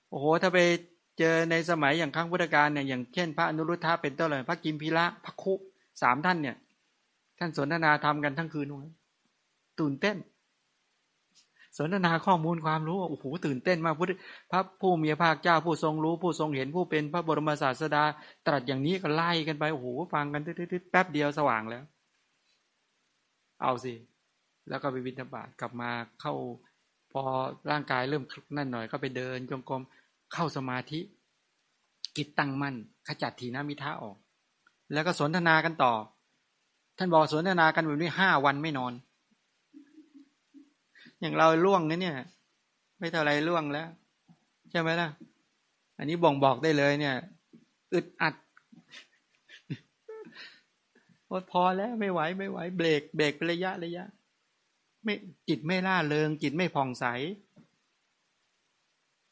[0.09, 0.59] โอ้โห ถ้าไป
[1.19, 5.53] เจอในสมัยอย่างครั้งพุทธกาลเนี่ยอย่างเช่น พระอนุรุทธะเป็นต้นเลยพระกิมพิระพระคุ
[6.01, 6.55] สามท่านเนี่ย
[7.39, 8.85] ท่านสนทนาทำกันทั้งคืนนู้น
[9.79, 10.17] ตื่นเต้น
[11.77, 14.11] สนทนาข้อมูลความรู้โอ้โหตื่นเต้นมากพุทธ
[14.51, 18.03] พระผู้มีพระภาคเจ้าผู้ทรงรู้ผู้ทรงเห็นผู้เป็นพระบรมศาสดา
[18.47, 21.83] ตรัสอย่างนี้ก็ไล่กันไปโอ้โหฟังกันทิดๆแป๊บเดียวสว่างแล้ว
[23.61, 23.93] เอาสิ
[24.69, 25.89] แล้วก็ไปบิณฑบาตกลับมา
[26.21, 26.33] เข้า
[27.11, 27.23] พอ
[27.71, 28.23] ร่างกายเริ่ม
[28.55, 29.81] นั่นหน่อยก็ไปเดินจงกรม
[30.33, 30.99] เข้าสมาธิ
[32.17, 32.75] กิจตั้งมั่น
[33.07, 34.17] ขจัดทีนามิทะออก
[34.93, 35.93] แล้วก็สนทนากันต่อ
[36.97, 38.93] ท่านบอกสนทนากันแบบนี้ห้าวันไม่นอน
[41.19, 42.15] อย่างเราล่วงนะเนี่ย
[42.99, 43.87] ไม่เท่าไรล่วงแล้ว
[44.71, 45.09] ใช่ไหมล่ะ
[45.97, 47.15] อันนี้บ่งบอกได้เลยเนี่ย
[47.93, 48.33] อึดอัด
[51.51, 54.05] พอแล้วไม่ไหวไม่ไหว เบรกเบรกเป็นระยะระยะ
[55.03, 55.13] ไม่
[55.47, 57.05] จิตไม่ล่าเริง จิตไม่ผ่องใส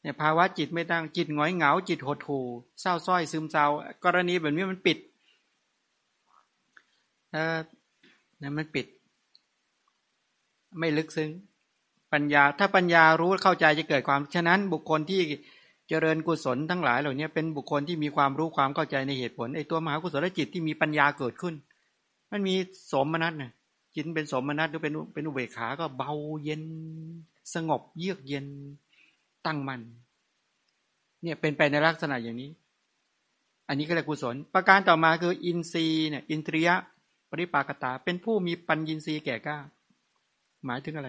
[0.02, 2.44] เนี่ยภาวะจิตไม่ตั้งจิตหงอยเหงา จิตหดหู่
[2.80, 3.66] เศร้าส้อยซึมเศร้า
[4.04, 4.98] กรณีแบบนี้มันปิด
[8.42, 8.86] นั้นมันปิด
[10.78, 11.30] ไม่ลึกซึ้ง
[12.12, 15.20] ปัญญา ถ้าปัญญารู้เข้าใจจะเกิดความฉะนั้น บุคคลที่
[15.88, 21.54] เจริญกุศลทั้งหลายเหล่านี้เป็นบุคคลที่มีความรู้ความเข้าใจในเหตุผลไอ้ตัวมหากุศลจิตที่มีปัญญาเกิดขึ้น
[22.30, 22.54] มันมี
[22.92, 23.52] สมนัตนะ
[23.94, 26.12] จิตเป็นสมนัตหรือเป็นเป็นอุเบกขาก็เบา
[26.44, 26.62] เย็น
[27.54, 28.46] สงบเยือกเย็น
[29.46, 29.80] ตั้งมัน่น
[31.22, 32.50] เนี่ยเป็นไปในลักษณะอย่างนี้
[33.68, 36.76] อันนี้ก็เรียกกุศล ประการต่อมาคืออินทรีย์เนี่ยอินทรียะ
[37.30, 39.58] ปริปากตา เป็นผู้มีปัญญินทรีย์แก่กล้า
[40.64, 41.08] หมายถึงอะไร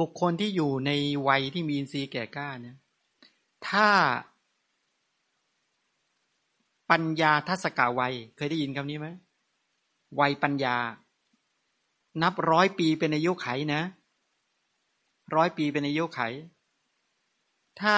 [0.00, 0.90] บุคคลที่อยู่ใน
[1.28, 2.76] วัยที่มีอินทรีย์แก่กล้าเนี่ย
[3.68, 3.88] ถ้า
[6.90, 9.08] ปัญญาทัศกาวัย เคยได้ยินคำนี้ไหม
[10.20, 10.76] วัยปัญญา
[12.22, 13.82] นับร้อยปีเป็นอายุไขนะ
[15.34, 16.20] ร้อยปีเป็นอายุไข
[17.80, 17.94] ถ้า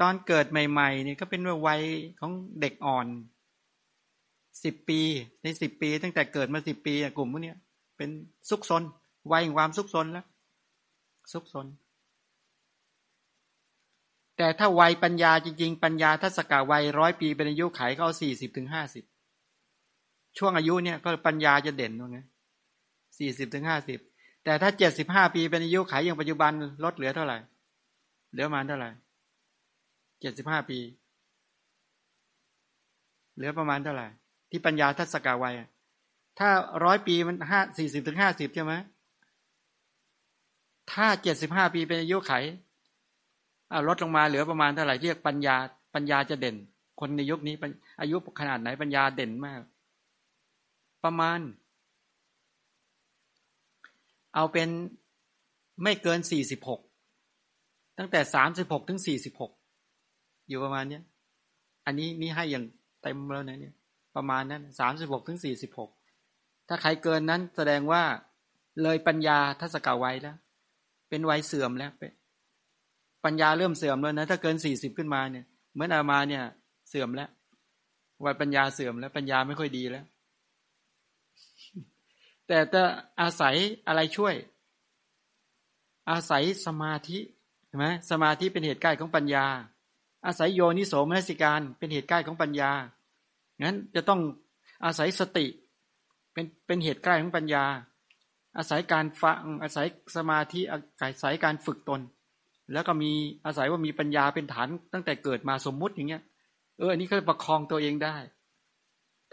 [0.00, 1.82] ตอนเกิดใหม่ๆเนี่ยก็เป็นวัย
[2.20, 3.06] ของเด็กอ่อน
[4.64, 5.00] สิบปี
[5.42, 7.54] ในสิบปี ตั้งแต่เกิดมาสิบปีกลุ่มพวกนี้
[7.96, 8.10] เป็น
[8.50, 8.82] ซุกซน
[9.32, 10.26] วัยความซุกซนแล้ว
[11.32, 11.66] ซุกซน
[14.36, 19.04] แต่ถ้าวัยปัญญาจริงๆ ปัญญาทัศกาวัยร้อยปีเป็นอายุไขเขาสี่สิบถึงห้าสิบ
[20.38, 22.24] ช่วงอายุเนี่ยก็ปัญญาจะเด่นตรงนี้
[23.18, 23.98] สี่สิบถึงห้าสิบ
[24.44, 26.52] แต่ถ้าเจ็ดสิบห้าปีเป็นอายุไขอย่างปัจจุบัน
[26.84, 27.38] ลดเหลือเท่าไหร่
[28.32, 28.90] เหลือมาเท่าไหร่
[30.20, 30.78] เจ็ดสิบห้าปี
[33.36, 34.06] เหลือประมาณเท่าไหร่
[34.50, 35.54] ที่ปัญญาทัศกาวัย
[36.38, 36.48] ถ้า
[36.84, 38.74] ร้อยปีมันห้าสี่สิบถึงห้าสิบใช่ไหม
[40.92, 42.32] ถ้าเจ็ดสิบห้าปีเป็นอายุไข
[43.88, 45.56] ลดลงมาเหลือประมาณเท่าไหร่เรียกปัญญา
[45.94, 46.56] ปัญญาจะเด่น
[47.00, 47.54] คนในยุคนี้
[48.00, 49.60] อายุขนาดไหนปัญญาเด่นมาก
[51.04, 51.38] ประมาณ
[54.34, 54.68] เอาเป็น
[55.82, 56.80] ไม่เกินสี่สิบหก
[57.98, 59.52] ตั้งแต่สามสิบหกถึงสี่สิบหก
[60.48, 61.02] อยู่ประมาณเนี้ย
[61.86, 62.64] อันนี้นี่ให้อย่าง
[63.02, 63.74] เต็มแล้วนะเนี่ย
[64.16, 65.90] ประมาณนั้นสามสิบหกถึงสี่สิบหก
[66.68, 68.02] ถ้าใครเกินนั้นแสดงว่า
[68.82, 70.36] เลยปัญญาทัศกาวัยแล้ว
[71.08, 72.12] เป็นวัยเสื่อมแล้วเป็น
[73.24, 76.42] ปัญญาเริ่มเสื่อมแล้วนะถ้าเกินสี่สิบขึ้นมาเนี่ยเหมือนอามาเนี่ย
[76.88, 77.30] เสื่อมแล้ว
[78.24, 80.04] วัยปัญญาเสื่อมแล้วปัญญาไม่ค่อยดีแล้ว
[82.52, 82.82] แต่จะ
[83.20, 84.34] อาศัยอะไรช่วย
[86.10, 87.18] อาศัยสมาธิ
[87.68, 89.46] ใช่ไหมสมาธิเป็นเหตุใกล้ของปัญญา
[90.26, 92.72] อาศัยโยนิโสมนสิการเป็นเหตุใกล้ของปัญญา
[93.60, 94.20] งั้นจะต้อง
[94.84, 95.46] อาศัยสติ
[96.32, 97.64] เป็นเป็นเหตุใกล้ของปัญญา
[98.56, 99.86] อาศัยการฟังอาศัย
[100.16, 100.78] สมาธิอา
[101.22, 102.00] ศัยการฝึกตน
[102.72, 103.12] แล้วก็มี
[103.44, 106.22] อาศัยว่ามีปัญญาเป็นฐานตั้งแต่เกิดมาสมมุติอย่างเงี้ย
[106.78, 108.16] เอออันนี้ก็ประคองตัวเองได้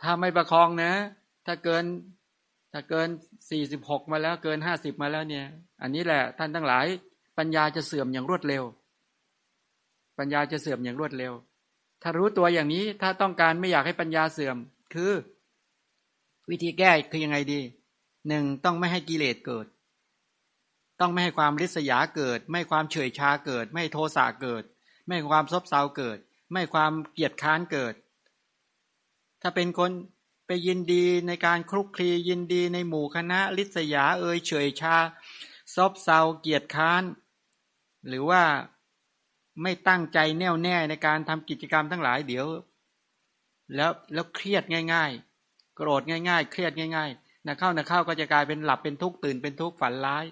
[0.01, 0.93] ถ้าไม่ประคองนะ
[1.45, 1.86] ถ้าเกิน
[2.71, 3.10] ถ้าเกิน
[3.49, 5.45] สี่สิบหกมาแล้วเกินห้าสิบมาแล้วเนี่ย
[5.82, 6.86] อันนี้แหละท่านทั้งหลาย
[7.38, 8.63] ปัญญาจะเสื่อมอย่างรวดเร็ว
[10.17, 11.34] ปัญญาจะเสื่อมอย่างรวดเร็ว
[12.01, 14.58] ถ้ารู้ตัวอย่างนี้ถ้าต้องการไม่อยากให้ปัญญาเสื่อม
[14.93, 15.13] คือ
[16.49, 17.60] วิธีแก้คือยังไงดี
[18.27, 19.65] หนึ่งต้องไม่ให้กิเลสเกิด
[20.99, 24.63] ต้องไม่ให้ความริษยาเกิด ไม่ความเฉยชาเกิด ไม่โทสะเกิด
[25.08, 26.17] ไม่ความซบเซาเกิด
[26.51, 27.93] ไม่ความเกียดค้านเกิด
[29.41, 29.91] ถ้าเป็นคน
[30.51, 34.95] ไปยินดีในการคลุกคลียินดีในหมู่คณะริษยาเอ่ยเฉยชา
[35.75, 37.03] ซบเซาเกียดค้าน
[38.07, 38.43] หรือว่า
[39.62, 42.47] ไม่ตั้งใจแน่วแน่ในการทำกิจกรรมทั้งหลายเดี๋ยว
[43.75, 45.12] แล้วแล้วเครียดง่าย
[45.43, 50.25] ๆ โกรธง่าย ๆ เครียดง่ายๆนะเข้านะเข้าก็จะกลายเป็นหลับเป็นทุกข์ตื่นเป็นทุกข์ฝันร้าย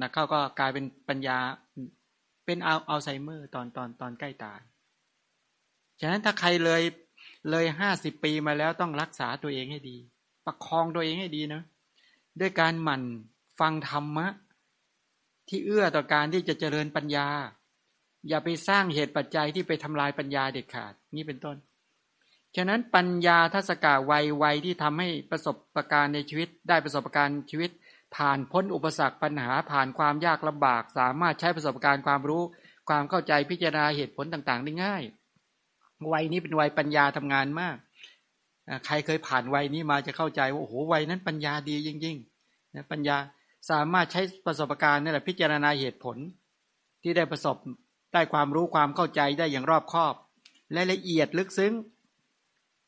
[0.00, 1.38] นะเข้าก็กลายเป็นปัญญา
[2.46, 4.60] เป็นอัลไซเมอร์ตอนตอนตอนใกล้ตาย
[6.00, 6.82] ฉะนั้นถ้าใครเลย
[7.50, 9.96] เลยห้าสิบปีมาแล้วต้องรักษาตัวเองให้ดี
[10.46, 11.62] ประคองตัวเองให้ดีนะ
[12.40, 13.02] ด้วยการหมั่น
[13.60, 14.26] ฟังธรรมะ
[15.48, 17.28] ที่เอื้อต่อการที่จะเจริญปัญญา
[18.28, 21.56] อย่าไปสร้างเหตุปัจจัยที่ไปทำลายปัญญาเด็ดขาด นี่เป็นต้น
[22.56, 27.70] ฉะนั้นปัญญาทัศกาวัยวัยที่ทำให้ประสบประการในชีวิต ได้ประสบการณ์ชีวิต
[28.16, 32.42] ผ่านพ้นอุปสรรคปัญหาผ่านความยากลำบาก สามารถใช้ประสบการณ์ความรู้
[32.88, 35.02] ความเข้าใจพิจารณาเหตุผลต่างๆ ได้ง่าย
[36.12, 37.76] วัยนี้เป็นวัยปัญญาทำงานมาก
[38.86, 43.16] ใครเคยผ่านวัยนี้มาจะเข้าใจว่าโอ้โหวัยนั้นปัญญาดีจริงๆนะปัญญา
[43.70, 46.16] สามารถใช้ประสบการณ์นี่แหละพิจารณาเหตุผล
[47.02, 47.56] ที่ได้ประสบ
[48.12, 50.14] ได้ความรู้ความเข้าใจได้อย่างรอบคอบ
[50.72, 51.72] และละเอียดลึกซึ้ง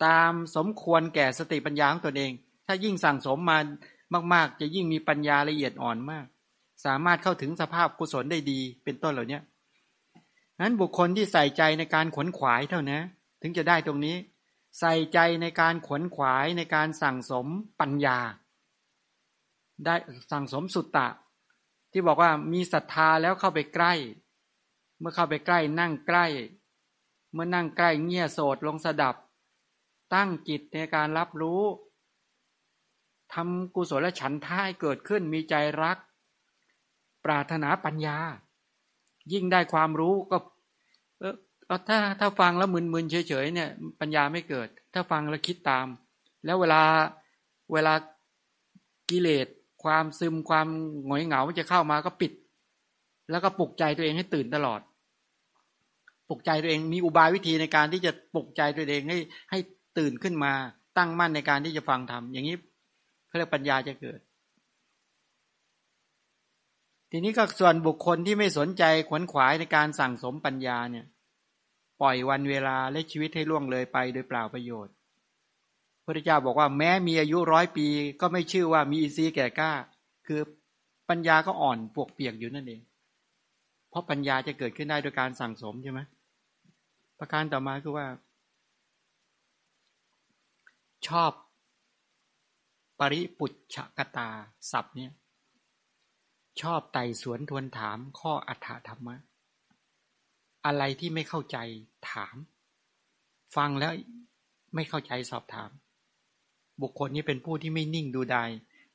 [0.05, 2.33] ตามสมควรแก่สติปัญญาของตนเอง
[2.66, 3.59] ถ้ายิ่งสั่งสมมา
[4.35, 6.27] มาก ๆ จะยิ่งมีปัญญาละเอียดอ่อนมาก
[6.85, 9.40] สามารถเข้าถึงสภาพกุศลได้ดีเป็นต้นเหล่านี้
[10.61, 13.01] นั้นบุคคลที่ใส่ใจในการขวนขวายเท่านะ
[13.42, 14.16] ถึงจะได้ตรงนี้
[14.81, 17.47] ใส่ใจในการขวนขวายในการสั่งสม
[17.81, 18.19] ปัญญา
[19.85, 19.95] ได้
[20.31, 21.09] สั่งสมสุตตะ
[21.92, 23.92] ที่บอกว่ามีศรัทธาแล้วเข้าไปใกล้
[24.99, 26.27] เมื่อเข้าไปใกล้นั่งใกล้
[27.33, 29.16] เมื่อนั่งใกล้เงี่ยโสดลงสดับ
[30.14, 31.62] ตั้งจิตในการรับรู้
[33.35, 35.99] ทำกุศลฉันท่ายเกิดขึ้นมีใจรัก
[37.25, 38.19] ปรารถนาปัญญา
[39.32, 40.36] ยิ่งได้ความรู้ก็
[41.20, 41.34] เออ
[41.88, 45.86] ถ้าถ้าฟังแล้วมึนๆเฉยๆเนี่ยปัญญาไม่เกิด ถ้าฟังแล้วคิดตาม
[46.44, 46.82] แล้วเวลา
[47.72, 47.94] เวลา
[49.10, 49.46] กิเลส
[49.84, 50.68] ความซึมความ
[51.06, 52.32] หงอยเหงาจะเข้ามาก็ปิด
[53.30, 54.80] แล้วก็ปลุกใจตัวเองให้ตื่นตลอด
[56.28, 59.18] ปลุกใจตัวเองมีอุบายวิธีในการที่จะปลุกใจตัวเองให้
[59.50, 59.58] ให้
[59.98, 60.52] ตื่นขึ้นมา
[60.98, 62.56] ตั้งมั่นในการที่จะฟังธรรมอย่างนี้
[63.38, 64.18] เรียกปัญญาจะเกิด
[67.11, 71.07] ทีนี้ก็ส่วนบุคคลที่ไม่สนใจขวนขวายในการสั่งสมปัญญาเนี่ย
[72.01, 74.95] ปล่อยวันเวลาและชีวิตให้ล่วงเลยไปโดยเปล่าประโยชน์
[76.05, 77.87] พระเจ้าบอกว่าแม้มีอายุร้อยปี
[78.21, 79.73] ก็ไม่ชื่อว่ามีอินทรีย์แก่กล้า
[80.27, 80.40] คือ
[81.09, 82.81] ปัญญาก็อ่อนปวกเปียกอยู่นั่นเอง
[83.90, 86.01] เพราะปัญญาจะเกิดขึ้นได้โดยการสั่งสมใช่ไหม
[87.19, 88.07] ประการต่อมาคือว่า
[91.09, 91.33] ชอบ
[93.01, 94.29] ปริปุจชกตา
[94.73, 95.12] ศัพท์เนี่ย
[96.62, 99.16] ชอบไต่สวนทวนถามข้ออัฏฐธรรมะ
[100.66, 101.59] อะไรที่ไม่เข้าใจ
[102.11, 102.37] ถาม
[103.57, 103.92] ฟังแล้ว
[104.75, 105.71] ไม่เข้าใจสอบถาม
[106.83, 108.51] บุคคลนี้เป็นผู้ที่ไม่นิ่งดูดาย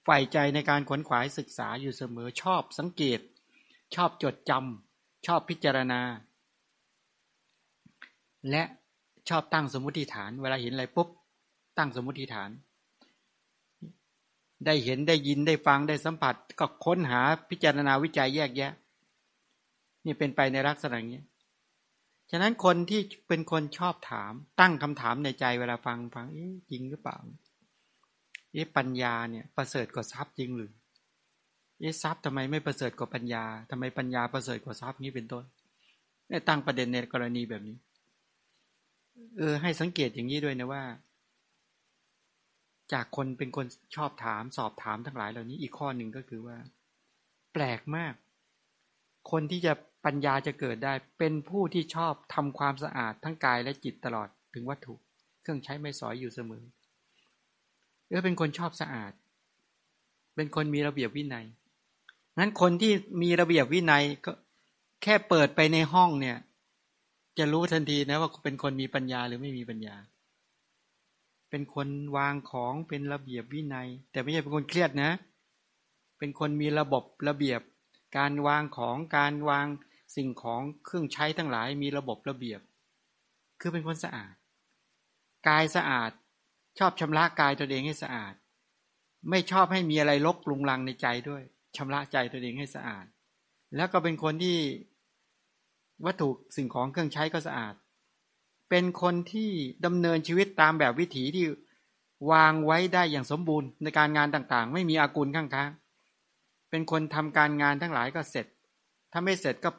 [0.07, 3.19] ฝ่ายใจในการขวนขวายศึกษาอยู่เสมอชอบสังเกต
[3.95, 6.01] ชอบจดจำชอบพิจารณา
[8.49, 8.63] และ
[9.29, 11.09] ชอบตั้งสมมติฐาน เวลาเห็นอะไรปุ๊บ
[11.77, 12.49] ตั้งสมมติฐาน
[14.65, 18.71] ได้เห็นได้ยินได้ฟังได้สัมผัส ก็ค้นหาพิจารณาวิจัยแยกแยะ
[20.05, 21.23] นี่เป็นไปในลักษณะนี้
[22.31, 27.17] ฉะนั้นคนที่เป็นคนชอบถาม ตั้งคำถามในใจเวลาฟังฟังเอ๊ะจริงหรือเปล่า
[28.53, 30.71] เอ๊ะปัญญาเนี่ยประเสริฐกว่าทรัพย์จริงหรือ
[31.79, 35.45] เอ๊ะทรัพย์ทำไมไม่ประเสริฐกว่าปัญญาทำไมปัญญาประเสริฐกว่าทรัพย์นี้เป็นต้น
[36.29, 37.77] ได้ตั้งประเด็นในกรณีแบบนี้
[39.37, 40.83] เออ ให้สังเกตอย่างนี้ด้วยนะว่า
[42.93, 46.57] จากคนเป็นคนชอบถามสอบถามทั้งหลายเหล่านี้อีกข้อหนึ่งก็คือว่า
[47.53, 48.13] แปลกมาก
[49.31, 49.73] คนที่จะ
[50.05, 54.93] ปัญญาจะเกิดได้ เป็นผู้ที่ชอบทำความสะอาดทั้งกายและจิตตลอดถึงวัตถุ
[55.41, 56.63] เครื่องใช้ไม่สอยอยู่เสมอ
[58.07, 59.11] เออเป็นคนชอบสะอาด
[60.35, 61.45] เป็นคนมีระเบียบวินัย
[62.39, 64.31] นั้นคนที่มีระเบียบวินัยก็
[65.03, 66.37] แค่เปิดไปในห้องเนี่ย
[67.37, 69.95] จะรู้ทันทีนะว่าเป็นคนมีปัญญาหรือไม่มีปัญญา
[71.51, 71.87] เป็นคน
[72.17, 75.11] วางของเป็นระเบียบวินัย แต่ไม่ใช่เป็นคนเครียดนะ
[76.19, 77.61] เป็นคนมีระบบระเบียบ
[78.17, 79.67] การวางของการวาง
[80.15, 82.61] สิ่งของเครื่องใช้ทั้งหลายมีระบบระเบียบ
[83.59, 84.33] คือเป็นคนสะอาด
[85.47, 86.11] กายสะอาด
[86.79, 88.33] ชอบชำระกายตัวเองให้สะอาด
[89.29, 91.43] ไม่ชอบให้มีอะไรลกลุงลังในใจด้วย
[91.75, 93.05] ชำระใจตัวเองให้สะอาด
[93.75, 94.57] แล้วก็เป็นคนที่
[96.05, 97.73] วัตถุสิ่งของเครื่องใช้ก็สะอาด
[98.71, 99.49] เป็นคนที่
[99.85, 101.45] ดำเนินชีวิตตามแบบวิถีที่
[102.31, 108.45] วางไว้ได้อย่างสมบูรณ์ในการงานต่างๆ ไม่มีอากุลข้างๆเป็นคนทำการงานทั้งหลายก็เสร็จ
[109.11, 109.69] ถ้าไม่เสร็จก็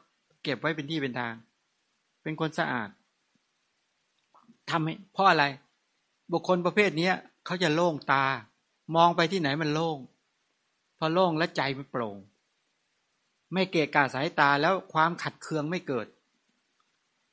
[0.42, 1.34] เก็บไว้เป็นที่เป็นทาง
[2.22, 2.88] เป็นคนสะอาด
[4.70, 5.44] ทำให้เพราะอะไร
[6.32, 7.10] บุคคลประเภทนี้
[7.46, 8.24] เขาจะโล่งตา
[8.96, 9.98] มองไปที่ไหนมันโล่ง
[10.98, 12.16] พอโล่งและใจมันโปร่ง
[13.52, 16.06] ไม่เกะกะสายตาแล้วความขัดเคืองไม่เกิด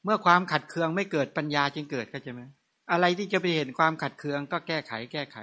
[0.03, 2.41] เมื่อความขัดเคืองไม่เกิดปัญญาจึงเกิดเข้าใจไหม
[2.91, 5.37] อะไรที่จะไปเห็นความขัดเคืองก็แก้ไขแก้ไข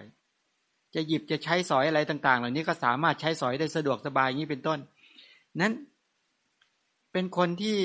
[0.94, 4.78] จะหยิบจะใช้สอยอะไรต่าง ๆ เหล่านี้ก็สามารถใช้สอยได้สะดวกสบายอย่างนี้เป็นต้น
[5.60, 5.72] นั้น
[7.12, 7.78] เป็นคนที่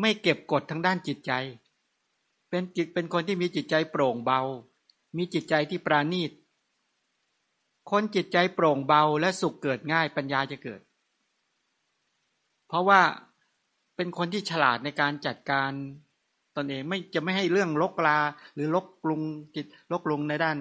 [0.00, 1.32] ไม่เก็บกดทางด้านจิตใจ
[2.50, 4.40] เป็นจิตเป็นคนที่มีจิตใจโปร่งเบา
[5.16, 6.30] มีจิตใจที่ปราณีต
[7.90, 10.80] คนจิตใจโปร่งเบาและสุขเกิดง่ายปัญญาจะเกิด
[12.68, 13.00] เพราะว่า
[13.96, 15.70] เป็นคนที่ฉลาดในการจัดการ
[16.56, 18.18] ตนเองไม่จะไม่ให้เรื่องลกลา
[18.54, 19.22] หรือลกลุง
[19.54, 20.56] จิตลกลุงในด้าน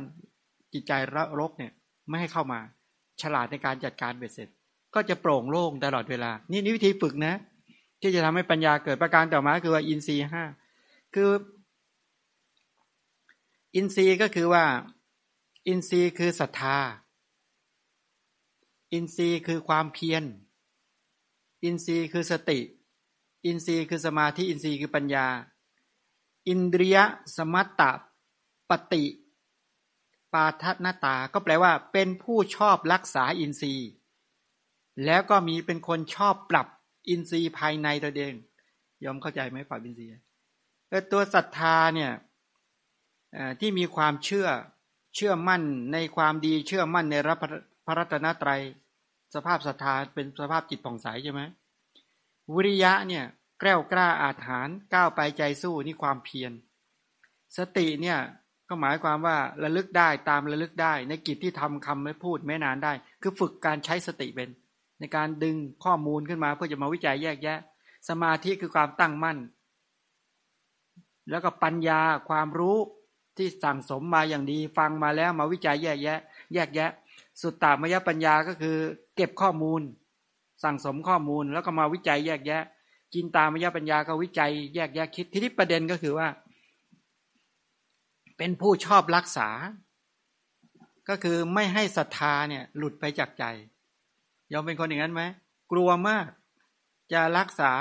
[0.74, 1.72] จิตใจระรกเนี่ย
[2.10, 2.60] ไม่ให้เข้ามา
[3.22, 4.50] ฉลาดในการจัดการเบ็ดเสร็จ
[4.96, 7.36] ก็จะโปร่งโล่งตลอดเวลา นี่นี่วิธีฝึกนะ
[8.02, 10.44] ที่จะทำให้ปัญญาเกิดประการต่อมาคือว่าอินทรีห้า
[11.14, 11.30] คือ
[13.76, 14.66] อินทรีย์ก็คือว่า
[15.68, 16.78] อินทรีย์คือศรัทธา
[18.94, 20.24] อินทรีย์คือความเพียร
[21.64, 22.60] อินทรีย์คือสติ
[23.46, 25.28] อินทรีย์คือสมาธิอินทรีย์คือปัญญา
[26.50, 26.98] อินเดีย
[27.36, 27.82] สมัตต
[28.70, 29.06] ปฏิ
[30.34, 33.90] ปาทันตา ก็แปลว่า เป็นผู้ชอบรักษาอินทรีย์
[35.06, 36.68] แล้วก็มีเป็นคนชอบปรับ
[37.10, 38.36] อินทรีย์ภายในตัวเอง
[39.04, 40.12] ยอมเข้าใจไหมปรับอินทรีย์
[41.12, 42.12] ตัวศรัทธาเนี่ย
[43.60, 44.48] ที่มีความเชื่อ
[45.16, 45.62] เชื่อมั่น
[45.94, 47.16] ในความดีเชื่อมั่นใน
[47.86, 48.62] พระรัตนตรัย
[49.34, 51.42] สภาพศรัทธาเป็นสภาพจิตผ่องใสใช่ไหม
[52.54, 53.26] วิริยะเนี่ย
[53.60, 56.52] แกล้วกล้าอาถานก้าวไปใจสู้นี่ความเพียร
[57.58, 58.20] สติเนี่ย
[58.70, 64.50] ก็หมายความว่าระลึกได้ตามระลึกได้ ในกิจที่ทำคำไม่พูดไม่นานได้ คือฝึกการใช้สติเป็น
[65.00, 67.60] ในการดึงข้อมูลขึ้นมาเพื่อจะมาวิจัยแยกแยะ
[68.10, 69.38] สมาธิคือความตั้งมั่น
[71.30, 72.78] แล้วก็ปัญญาความรู้
[73.38, 76.20] ที่สั่งสมมาอย่างดีฟังมาแล้วมาวิจัยแยกแยะ
[76.54, 76.90] แยกแยะ
[77.42, 78.78] สุตตามยปัญญาก็คือ
[79.16, 79.82] เก็บข้อมูล
[80.64, 82.64] สั่งสมข้อมูลแล้วก็มาวิจัยแยกแยะ
[83.14, 86.28] จินตามยปัญญาก็วิจัยแยกแยะคิดทีนี้ประเด็นก็คือว่า
[88.38, 89.50] เป็นผู้ชอบรักษา
[91.10, 93.44] ก็คือไม่ให้ศรัทธาเนี่ยหลุดไปจากใจ
[94.52, 95.22] ยอมเป็นคนอย่างนั้นไหม
[95.72, 96.28] กลัวมาก
[97.14, 97.72] จะรักษา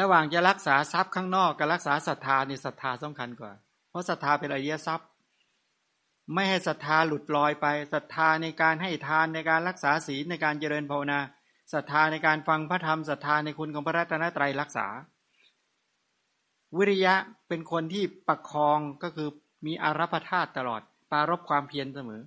[0.00, 3.52] ระหว่างจะรักษาทรัพย์ข้างนอกกับรักษาศรัทธานี่ศรัทธาสำคัญกว่า
[3.90, 5.08] เพราะศรัทธาเป็นอริยทรัพย์
[6.34, 11.20] ไม่ให้ศรัทธาหลุดลอยไปศรัทธาในการให้ทานในการรักษาศีลในการเจริญภาวนา
[11.72, 14.86] ศรัทธาในการฟังพระธรรมศรัทธาในคุณของพระรัตนตรัยรักษา
[16.76, 17.14] วิริยะ
[17.48, 19.28] เป็นคนที่ประคองก็คือ
[19.66, 22.22] มีอารัพธาตุตลอด ปารบความเพียรเสมอ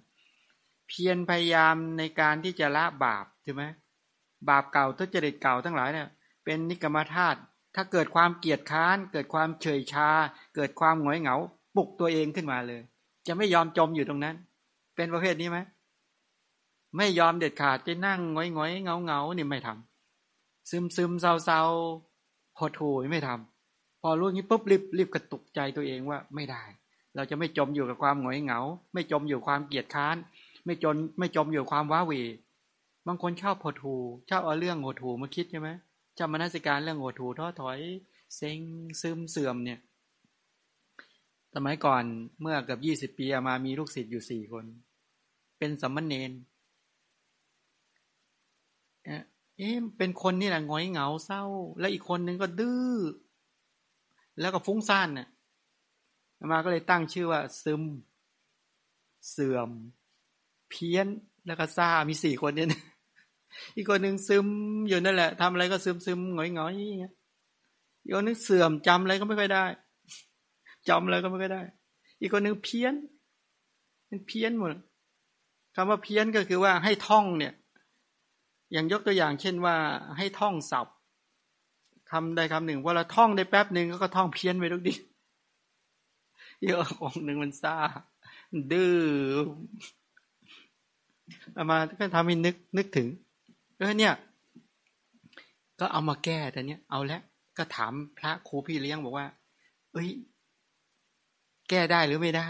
[0.87, 3.63] เพียรพยายามในการที่จะละบาปใช่ไหม
[4.49, 6.07] บาปเก่าทุจริตเก่าทั้งหลายเนี่ย
[6.45, 7.39] เป็นนิกรรมธาตุ
[7.75, 10.09] ถ้าเกิดความเกียดค้าน เกิดความเฉยชา
[10.55, 11.35] เกิดความหงอยเหงา
[11.75, 12.81] ปลุกตัวเองขึ้นมาเลย
[13.27, 14.35] จะไม่ยอมจมอยู่ตรงนั้น
[14.95, 15.57] เป็นประเภทนี้ไหม
[16.97, 21.61] ไม่ยอมเด็ดขาดจะนั่งงอยงอยเงาเงานี่ไม่ทำซึมซึมเศร้าเศร้า
[22.59, 26.63] หดหูไม่ทำพอรู้งี้ปุ๊บรีบรีบกระตุกใจตัวเองว่าไม่ได้
[27.15, 28.59] เราจะไม่จมอยู่กับความหงอยเหงา
[28.93, 30.15] ไม่จมอยู่ความเกียดค้าน
[30.65, 32.13] ไม่จนไม่จมอยู่ความว้าเหว
[33.07, 33.95] บางคนชอบหดหู
[34.29, 35.69] ชอบเอาเรื่องหดหูมาคิดใช่ไหม
[36.19, 37.79] จำมนสิการเรื่องหดหูท้อถอย
[38.35, 38.59] เซ็ง
[39.01, 39.79] ซึมเสื่อมเนี่ย
[41.55, 42.03] สมัยก่อน
[42.41, 44.65] เมื่อเกือบยี่สิบปีมามีลูกศิษย์อยู่สี่คน
[45.57, 46.31] เป็นสัมมเนน
[49.05, 51.43] เอ๊ะเป็นคนนี่แหละงอยเหงาเศร้า
[51.79, 52.93] แล้วอีกคนนึงก็ดื้อ
[54.39, 55.27] แล้วก็ฟุ้งซ่านน่ะ
[56.51, 57.81] มาก็เลยตั้งชื่อว่า ซึม
[59.29, 59.69] เสื่อม
[60.69, 61.07] เพี้ยน
[61.47, 62.69] แล้วก็ซ่ามีสี่คนเนี่ย
[63.75, 64.47] อีกคนหนึ่งซึม
[64.87, 67.13] อยู่นั่นแหละทำอะไรก็ซึมซึมหงอยหงอยอย่างเงี้ย
[68.03, 69.65] อีกคนนึงเสื่อมจำอะไรก็ไม่ค่อยได้
[70.89, 71.61] จำอะไรก็ไม่ค่อยได้
[72.19, 72.93] อีกคนหนึ่งเพี้ยน
[74.09, 74.69] มันเพี้ยนหมด
[75.75, 77.53] คำว่าเพี้ยนก็คือว่าให้ท่องเนี่ย
[78.75, 79.75] อย่างยกตัวอย่างเช่นว่า
[80.17, 80.95] ให้ท่องศัพท์
[82.11, 84.93] คำใดคำหนึ่งว่าเราท่องได้แป๊บหนึ่งก็ท่องเพี้ยนไปทุกที
[86.65, 87.75] เยอะองหนึ่งมันซ่า
[88.71, 88.95] ดื้อ
[91.53, 93.07] เอามาก็ทำให้นึกนึกถึง
[93.77, 94.13] เออเนี่ย
[95.79, 97.21] ก็เอามาแก้แต่เนี้ยเอาแล้ว
[97.57, 99.27] ก็ถามพระครูพี่เลี้ยงบอกว่า
[99.93, 100.09] เอ้ย
[101.69, 102.47] แก้ได้หรือไม่ได้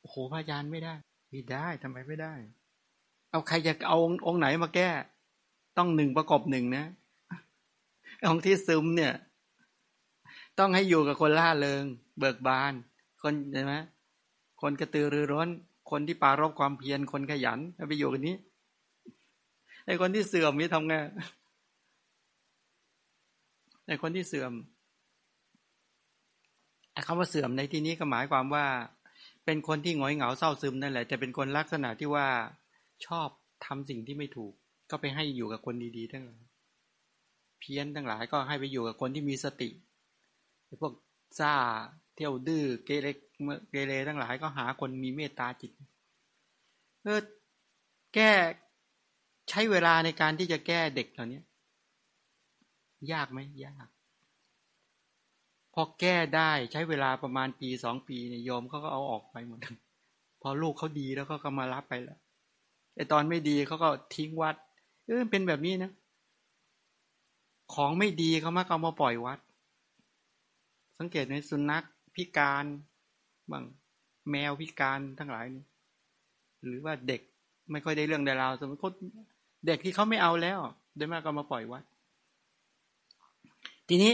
[0.00, 0.94] โอ้โหพระยานไม่ได้
[1.30, 2.34] ไม่ได้ทำไมไม่ได้
[3.30, 4.90] เอาใครจะเอาองค์ไหนมาแก้
[5.80, 6.84] ต้องหนึ่งประกอบหนึ่งนะ
[8.24, 9.12] องค์ที่ซึมเนี่ย
[10.58, 11.84] ต้องให้อยู่กับคนล่าเริง
[12.18, 12.72] เบิกบาน
[13.22, 13.74] คนใช่ไหม
[14.60, 15.48] คนกระตือรือร้น
[15.90, 17.58] คนที่ปารบความเพียรคนขยัน
[17.88, 18.36] ไปอยู่กันนี้
[19.86, 20.94] ไอ้คนที่เสื่อมนี่ทำไง
[23.86, 24.52] ไอ้คนที่เสื่อม
[26.92, 28.66] ไอ้คำว่าเสื่อมในที่นี้ก็หมายความว่า
[29.44, 32.26] เป็นคนที่หงอยเหงาเศร้าซึมนั่นแหละแต่เป็นคนลักษณะที่ว่า
[33.06, 33.28] ชอบ
[33.66, 34.54] ทำสิ่งที่ไม่ถูก
[34.90, 36.42] ก็ไปให้อยู่กับคนดีๆทั้งหลาย
[37.60, 39.70] เพี้ยนทั้งหลายก็ให้ไปอยู่กับคนที่มีสติ
[40.80, 40.92] พวก
[41.38, 41.54] ซ่า
[42.14, 43.08] เที่ยวดื้อเกเร
[43.70, 45.72] เกเรทั้งหลายก็หาคนมีเมตตาจิต
[47.02, 47.20] เออ
[48.14, 48.30] แก้
[49.50, 51.40] ใช้เวลาในการที่จะแก้เด็กเหล่านี้
[53.12, 53.88] ยากไหมยาก
[55.74, 59.58] พอแก้ได้ใช้เวลาประมาณปีสองปีเนี่ยยอมเขาก็เอาออกไปหมด
[60.42, 62.18] พอลูกเขาดีแล้วก็ก็มารับไปแล้ว
[62.94, 64.56] ไอตอนไม่ดีเขาก็ทิ้งวัด
[65.10, 65.92] เออเป็นแบบนี้นะ
[67.74, 69.38] ของไม่ดีเขามาเอามาปล่อยวัด
[70.98, 71.84] สังเกตไหมสุนัข
[72.14, 72.64] พิการ
[73.50, 73.64] บาง
[74.30, 75.64] แมวพิการทั้งหลายนี่
[76.66, 77.20] หรือว่าเด็ก
[77.70, 78.96] ไม่ค่อยได้เรื่องได้ราวสมมติ
[79.66, 80.58] เด็กที่เขาไม่เอาแล้ว
[80.96, 81.82] โดยมากก็มาปล่อยวัด
[83.88, 84.12] ทีนี้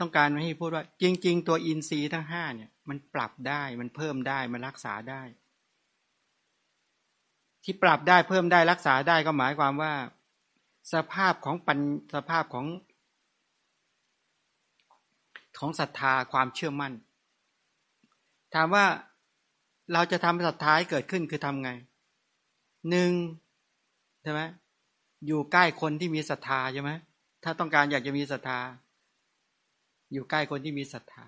[0.00, 5.22] ต้องการมาให้พูดว่า จริง ๆ ตัวอินทรีย์ทั้งห้าเนี่ย มันปรับได้มันเพิ่มได้มันรักษาได้
[7.64, 9.92] ที่ปรับได้เพิ่มได้รักษาได้ก็หมายความว่า
[10.92, 11.78] สภาพของปัญ
[12.14, 12.66] สภาพของ
[15.58, 16.92] ของศรัทธาความเชื่อมั่น
[18.54, 18.86] ถามว่า
[19.92, 21.70] เราจะทำศรัทธาให้เกิดขึ้นคือทำไง
[22.90, 23.12] หนึ่ง
[24.22, 24.40] ใช่ไหม
[25.26, 26.90] อยู่ใกล้คนที่มีศรัทธาใช่ไหม
[27.44, 28.60] ถ้าต้องการอยากจะมีศรัทธา
[30.12, 31.26] อยู่ใกล้คนที่มีศรัทธา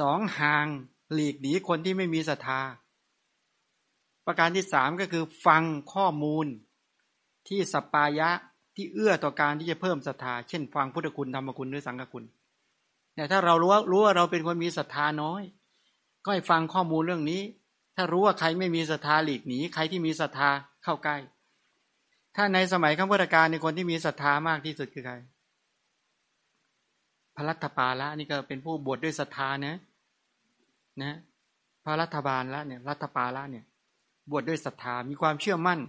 [0.00, 0.66] สองห่าง
[1.12, 2.60] หลีกหนีคนที่ไม่มีศรัทธา
[4.26, 5.62] ประการที่สามก็คือฟัง
[5.94, 6.46] ข้อมูล
[7.48, 8.30] ที่สปายะ
[8.76, 12.24] ที่เอื้อต่อการที่จะเพิ่มศรัทธา เช่น ฟังพุทธคุณธรรมคุณหรือสังฆคุณ
[13.14, 15.42] แต่ยถ้าเรารู้ว่ารู้ว่าเราเป็นคนมีศรัทธาน้อย
[16.24, 17.42] ก็ให้ฟังข้อมูลเรื่องนี้
[17.96, 20.50] ถ้ารู้ว่าใครไม่มีศรัทธาหลีกหนีใครที่มีศรัทธา
[20.84, 21.16] เข้าใกล้
[22.36, 25.14] ถ้าในสมัยข้างพุทธกาลในคนที่มีศรัทธามากที่สุดคือใคร
[27.36, 29.76] พระรัตปาละนี่ก็เป็นผู้บวชดด้วยศรัทธานะ
[31.02, 31.12] นะ
[31.84, 33.64] พระรัฐบาลละเนี่ยรัฐปาละเนี่ย
[34.30, 35.80] บวชดด้วยศรัทธามีความเชื่อมั่น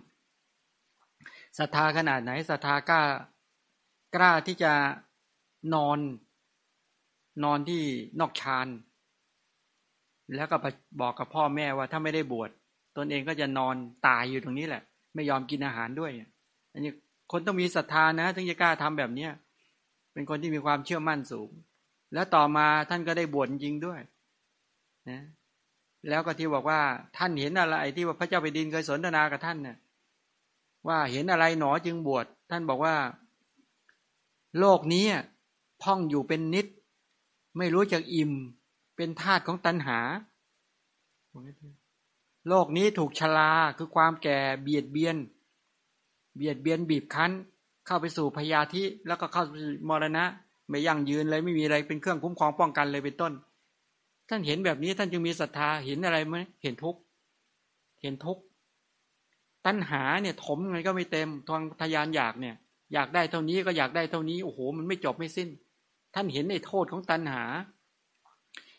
[1.59, 3.01] ศรัทธาขนาดไหนศรัทธากล้า
[4.15, 4.73] กล้าที่จะ
[5.73, 5.99] นอน
[7.43, 7.81] นอนที่
[8.19, 8.67] นอกชาน
[10.36, 10.55] แล้วก็
[11.01, 12.49] บอกกับพ่อแม่ว่าถ้าไม่ได้บวช
[12.97, 13.75] ตนเองก็จะนอน
[14.07, 14.84] ตายอยู่ตรงนี้แหละ
[15.15, 16.11] ไม่ยอมกินอาหารด้วย
[16.73, 16.91] อันนี้
[17.31, 19.31] คนต้องมีศรัทธานะถึงจะกล้าทำแบบเนี้ย
[20.13, 21.49] เป็นคนที่มีความเชื่อมั่นสูง
[22.13, 23.99] แล้วต่อมาท่านก็ได้บวชจริงด้วย
[25.09, 25.21] นะ
[26.09, 26.81] แล้วก็ที่บอกว่า
[27.17, 29.77] ท่านเห็นอะไรที่ว่าพระเจ้าแผ่นดินเคยสนทนากับท่านเนี่ย
[30.87, 32.95] ว่าเห็นอะไรหนอจึงบวชท่านบอกว่า
[34.59, 35.05] โลกนี้
[35.83, 36.67] พ่องอยู่เป็นนิด
[37.57, 38.31] ไม่รู้จักอิ่ม
[38.95, 39.99] เป็นธาตุของตัณหา
[42.47, 45.17] โลกนี้ถูกชราคือความแก่เบียดเบียน
[46.35, 47.31] เบียดเบียนบีบคั้น
[47.85, 49.43] เข้าไปสู่พยาธิแล้วก็เข้า
[49.89, 50.25] มรณะ
[50.69, 53.33] ไม่ยั่งยืนเลยไม่มีอะไรเป็นเครื่องคุ้มครองป้องกันเลยเป็นต้น
[54.30, 56.97] ท่านเห็นแบบนี้ท่านจึงมีศรัทธาเห็นอะไรไหมเห็นทุก
[58.01, 58.39] เห็นทุก
[59.65, 62.55] ตัณหาเนี่ยถมไงก็ไม่เต็มทางทยานอยากเนี่ย
[62.93, 65.49] อยากได้เท่านี้ก็อยากได้เท่านี้โอ้โหมันไม่จบไม่สิ้น
[66.15, 67.43] ท่านเห็นในโทษของตัณหา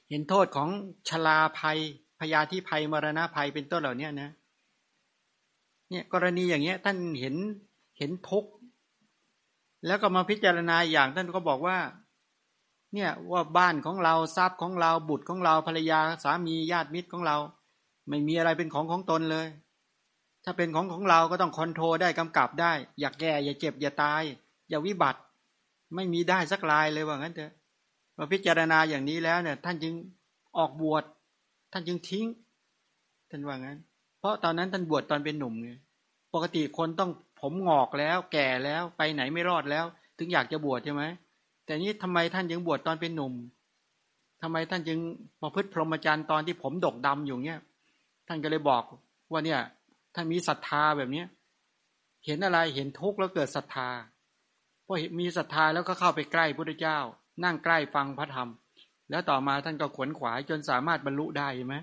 [0.09, 0.69] เห็นโทษของ
[1.09, 1.79] ชลาภัย
[2.19, 4.31] พยาธิภัยมรณะภัยเป็นต้นเหล่านี้นะ
[5.91, 7.35] เนี่ยกรณีอย่างเงี้ย ท่านเห็น
[7.99, 8.51] เห็นทุกข์
[9.87, 11.77] แล้วก็มาพิจารณาอย่างท่านก็บอกว่า
[12.95, 17.37] เนี่ยว่าบ้านของเราทรัพย์ของเราบุตรของเราภรรยาสามีญาติมิตรของเรา
[18.09, 19.47] ไม่มีอะไรเป็นของของตนเลย
[20.45, 24.23] ถ้าเป็นของของเราก็ต้องคอนโทรได้กำกับได้ อย่าแก่ อย่าเจ็บ อย่าตาย
[24.69, 25.21] อย่าวิบัติ
[25.95, 27.53] ไม่มีได้สักลายเลยว่างั้นเถอะ
[28.19, 29.95] มาพิจารณาอย่างนี้แล้วเนี่ยท่านจึง
[30.59, 31.05] ออกบวช
[31.73, 32.27] ท่านจึงทิ้ง
[33.31, 33.79] ท่านว่างั้น
[34.19, 35.71] เพราะตอนนั้นท่านบวชตอนเป็นหนุ่มไง
[36.35, 39.85] ปกติคนต้องผมงอกแล้ว แก่แล้วไปไหนไม่รอดแล้ว
[40.19, 41.03] ถึงอยากจะบวชใช่ไหม
[41.65, 43.35] แต่นี้ทำไมท่านยังบวชตอนเป็นหนุ่ม
[44.43, 44.99] ทำไมท่านจึง
[45.43, 47.61] ประพฤติพรหมจรรย์ตอนที่ผมดกดำอยู่เนี้ย
[48.29, 48.83] ท่านก็เลยบอก
[49.33, 49.61] ว่าเนี่ย
[50.15, 51.27] ท่านมีศรัทธาแบบเนี้ย
[52.25, 53.89] เห็นอะไรเห็นทุกข์แล้วเกิดศรัทธา
[54.87, 56.99] พอมีศรัทธาแล้วก็เข้าไปใกล้พระเจ้า
[57.45, 58.49] นั่งใกล้ฟังพระธรรม
[59.11, 61.77] แล้วต่อมาท่านก็ขวนขวายจนสามารถบรรลุได้ไหม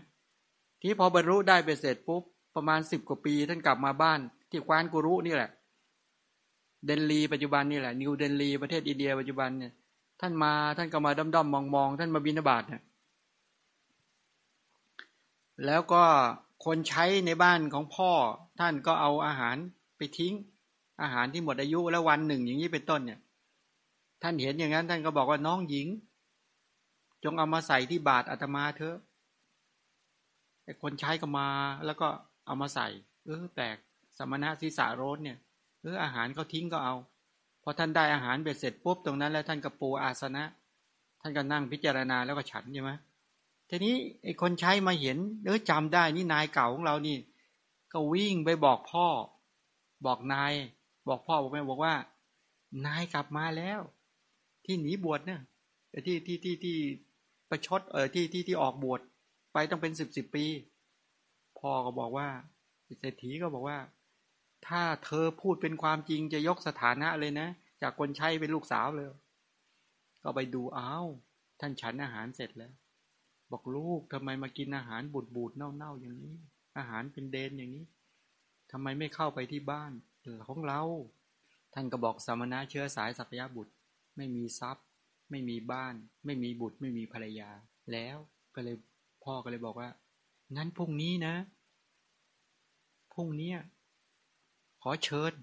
[0.82, 2.24] ที่พอบรรลุได้ไปเสร็จปุ๊บ
[2.56, 4.20] ประมาณสิบกว่าปี ท่านกลับมาบ้าน
[4.50, 5.50] ที่ควานกุรุนี่แหละ
[6.86, 9.74] เดนลีปัจจุบันนี่แหละนิวเดนลีประเทศอินเดียปัจจุบันเนี่ย
[10.22, 12.82] ท่านมาท่านก็มาด้อมด้อมมองมองท่านมาบินาบาตเนี่ย
[15.66, 16.04] แล้วก็
[16.66, 18.12] คนใช้ในบ้านของพ่อ
[18.60, 19.56] ท่านก็เอาอาหาร
[19.98, 20.34] ไปทิ้ง
[21.02, 23.20] อาหารที่หมดอายุแล้ววันหนึ่งอย่างนี้เป็นต้นเนี่ย
[24.22, 25.88] ท่านเห็นอย่างนั้น ท่านก็บอกว่าน้องหญิง
[27.24, 28.98] จงเอามาใส่ที่บาตรอาตมาเถอะ
[30.64, 31.48] ไอ้คนใช้ก็มา
[31.86, 32.08] แล้วก็
[32.46, 32.88] เอามาใส่
[33.26, 33.78] เออแปลก
[34.18, 35.38] สมณะศีสาโรสเนี่ย
[35.82, 36.96] เอออาหารเขาทิ้งก็เอา
[37.64, 40.44] พอท่านได้อาหารเบ็ดเสร็จปุ๊บตรงนั้นแล้วท่านก็ปูอาสนะ
[41.22, 42.92] ท่านก็นั่งพิจารณาแล้วก็ฉันใช่ไหม
[43.70, 47.18] ทีนี้ไอ้คนใช้มาเห็นเออจำได้นี่นายเก่าของเรานี่
[47.94, 49.08] ก็วิ่งไปบอกพ่อ
[50.06, 50.54] บอกนาย
[51.08, 51.96] บอกพ่อบอกแม่บอกว่า
[52.86, 53.80] นายกลับมาแล้ว
[54.66, 55.42] ที่หนีบวชเนี่ย
[56.06, 56.78] ที่ที่ที่ที่
[57.50, 59.00] ประชดเออที่ที่ที่ออกบวช
[59.54, 60.46] ไปต้องเป็นสิบสิบปี
[61.60, 62.28] พ่อก็บอกว่า
[63.00, 63.78] เศรษฐีก็บอกว่า
[64.68, 67.48] ถ้าเธอพูดเป็นความจริงจะยกสถานะเลยนะ
[67.82, 69.12] จากคนใช้เป็นลูกสาวเลย
[70.24, 71.08] ก็ไปดูอ้าว
[71.60, 72.74] ท่านฉันอาหารเสร็จแล้ว
[73.52, 76.36] บอกลูกทำไมมากินอาหารบูดบูดเน่าๆอย่างนี้
[76.78, 77.86] อาหารเป็นเดนอย่างนี้
[78.72, 79.92] ทำไมไม่เข้าไปที่บ้าน
[80.48, 80.82] ของเรา
[81.74, 83.74] ท่านก็บอกสมณะเชื้อสายสักยะบุตร
[84.18, 84.86] ไม่มีทรัพย์
[85.30, 85.94] ไม่มีบ้าน
[86.26, 87.50] ไม่มีบุตร ไม่มีภรรยา
[87.92, 88.18] แล้ว
[88.56, 88.76] ก็เลย
[89.24, 89.90] พ่อก็เลยบอกว่า
[90.56, 91.36] งั้นพรุ่งนี้นะ
[93.14, 93.52] พรุ่งนี้
[94.84, 95.34] ขอเชิญ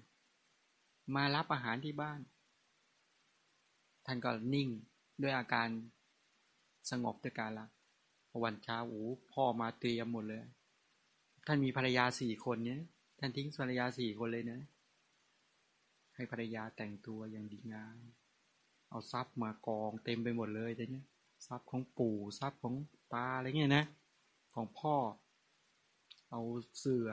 [1.15, 2.19] มารับอาหารที่บ้าน
[4.05, 4.69] ท่านก็นิ่ง
[5.21, 5.67] ด้วยอาการ
[6.89, 7.67] สงบด้วยการละ
[8.43, 10.43] วันเช้าโอ้พ่อมาเตรียมหมดเลย
[11.47, 12.81] ท่านมีภรรยาสี่คนเนี้ย
[13.19, 14.61] ท่านทิ้งภรรยาสี่คนเลยเนะ
[16.15, 17.97] ให้ภรรยาแต่งตัวอย่างดีงาม
[18.89, 21.05] เอาทรัพย์มากองเต็มไปหมดเลยเนี้ย
[21.47, 22.75] ทรัพย์ของปู่ทรัพย์ของ
[23.13, 23.85] ตาอะไรเงี้ยนะ
[24.53, 24.95] ของพ่อ
[26.29, 26.41] เอา
[26.77, 27.09] เสือ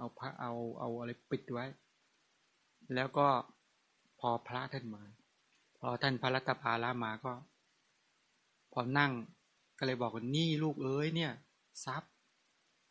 [0.00, 1.66] เอาพระเอาเอาอะไรปิดไว้
[2.94, 3.26] แล้วก็
[4.20, 5.02] พอพระท่านมา
[5.78, 7.32] พอท่านพระรัตภาลามาก็
[8.72, 9.12] พอนั่ง
[9.78, 11.32] ก็เลยบอกว่านี่ลูกเอ้ยเนี่ย
[11.84, 12.12] ทรัพย์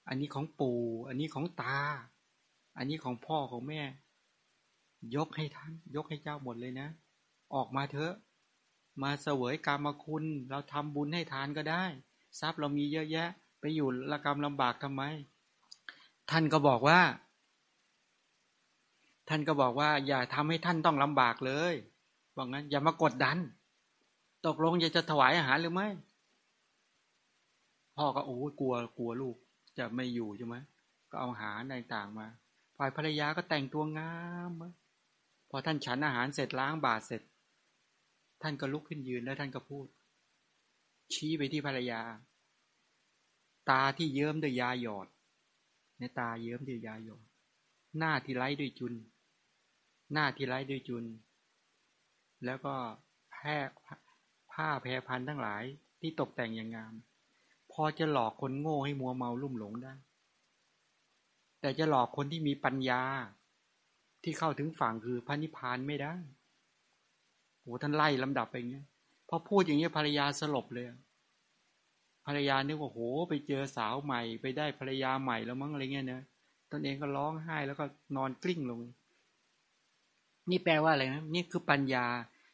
[0.07, 1.79] อันนี้ของปู่ อันนี้ของตา
[2.77, 3.81] อันนี้ของพ่อของแม่
[5.15, 6.87] ยกให้ท่าน ยกให้เจ้าหมดเลยนะ
[7.53, 8.13] ออกมาเถอะ
[9.03, 11.83] มาเสวยกรรมคุณ เราทำบุญให้ทานก็ได้
[12.39, 13.29] ทรัพย์เรามีเยอะแยะ
[13.59, 15.03] ไปอยู่ละกรรมลำบากทำไม
[16.31, 16.99] ท่านก็บอกว่า
[19.29, 21.73] ท่านก็บอกว่า อย่าทำให้ท่านต้องลำบากเลย
[22.37, 23.37] บอกงั้น อย่ามากดดัน
[24.45, 25.87] ตกลงจะจะถวายอาหารหรือไม่
[27.97, 29.35] พ่อก็โอ้กลัวกลัวลูก
[29.77, 30.55] จะไม่อยู่ใช่ไหม
[31.11, 31.61] ก็เอาอาหาร
[31.93, 32.27] ต่างมา
[32.77, 34.15] ฝ่ายภรรยาก็แต่งตัวงา
[34.49, 34.51] ม
[35.49, 37.21] พอท่านฉันอาหารเสร็จล้างบาตรเสร็จ
[38.41, 39.87] ท่านก็ลุกขึ้นยืนแล้วท่านก็พูด
[41.13, 42.01] ชี้ไปที่ภรรยา
[43.69, 45.07] ตาที่เยิ้มด้วยยาหยอด
[45.99, 47.21] ในตาเยิ้มด้วยยาหยด
[47.97, 48.93] หน้าที่ไร้ด้วยจุน
[50.13, 51.05] หน้าที่ไร้ด้วยจุน
[52.45, 52.75] แล้วก็
[53.31, 53.55] แพร่
[54.53, 55.63] ผ้าแพรพันทั้งหลาย
[55.99, 56.93] ที่ตกแต่งอย่างงาม
[57.71, 59.93] พอจะหลอกคนโง่ให้มัวเมาลุ่มหลงได้
[61.61, 63.01] แต่จะหลอกคนที่มีปัญญา
[64.23, 66.15] ที่เข้าถึงฝั่งคือพระนิพพานไม่ได้
[67.59, 68.85] โอ้ท่านไล่ลำดับไปอย่างเงี้ย
[69.29, 70.85] พอพูดอย่างเงี้ยภรรยาสลบเลย
[72.29, 72.99] ภรรยานึกว่าโห
[73.29, 76.23] ไปเจอสาวใหม่ ไปได้ภรรยาใหม่แล้วมั้งอะไรเงี้ยเนะ
[76.71, 78.79] ตนเองก็ร้องไห้แล้วก็นอนกลิ้งลง
[80.49, 82.05] นี่แปลว่าอะไรนะนี่คือปัญญา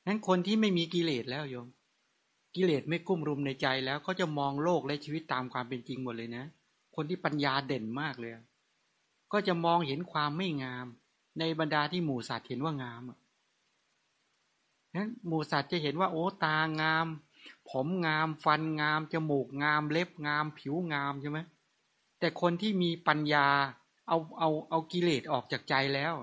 [0.07, 1.67] นั้นคนที่ไม่มีกิเลสแล้วโยม
[2.55, 6.45] กิเลสไม่กุ้มรุมในใจแล้วเขาจะมองโลกและชีวิตตามความเป็นจริงหมดเลยนะ
[6.95, 8.32] คนที่ปัญญาเด่นมากเลย
[9.34, 10.86] ก็จะมองเห็นความไม่งาม
[11.39, 13.01] ในบรรดาที่หมู่สัตว์เห็นว่างาม
[14.95, 17.07] นั้นหมู่สัตว์จะเห็นว่าโอ้ตางาม
[17.72, 21.39] ผมงามฟันงาม จมูกงามเล็บงาม ผิวงามใช่ไหม
[22.20, 23.47] แต่คนที่มีปัญญา
[24.07, 26.13] เอาเอาเอากิเลสออกจากใจแล้ว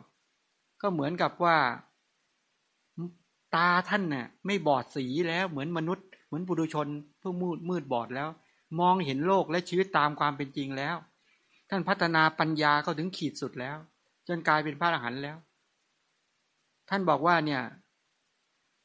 [0.81, 1.57] ก็เหมือนกับว่า
[3.55, 6.89] ตาท่านเนี่ยไม่บอดสีแล้วเหมือนมนุษย์ เหมือนบุรุชน
[7.19, 8.29] เพื่อมืดมืดบอดแล้ว
[8.81, 10.97] มองเห็นโลกและชีวิตตามความเป็นจริงแล้ว
[11.71, 13.77] ท่านพัฒนาปัญญาเข้าถึงขีดสุดแล้ว
[14.29, 15.37] จนกลายเป็นพระอรหันต์แล้ว
[16.89, 17.63] ท่านบอกว่าเนี่ย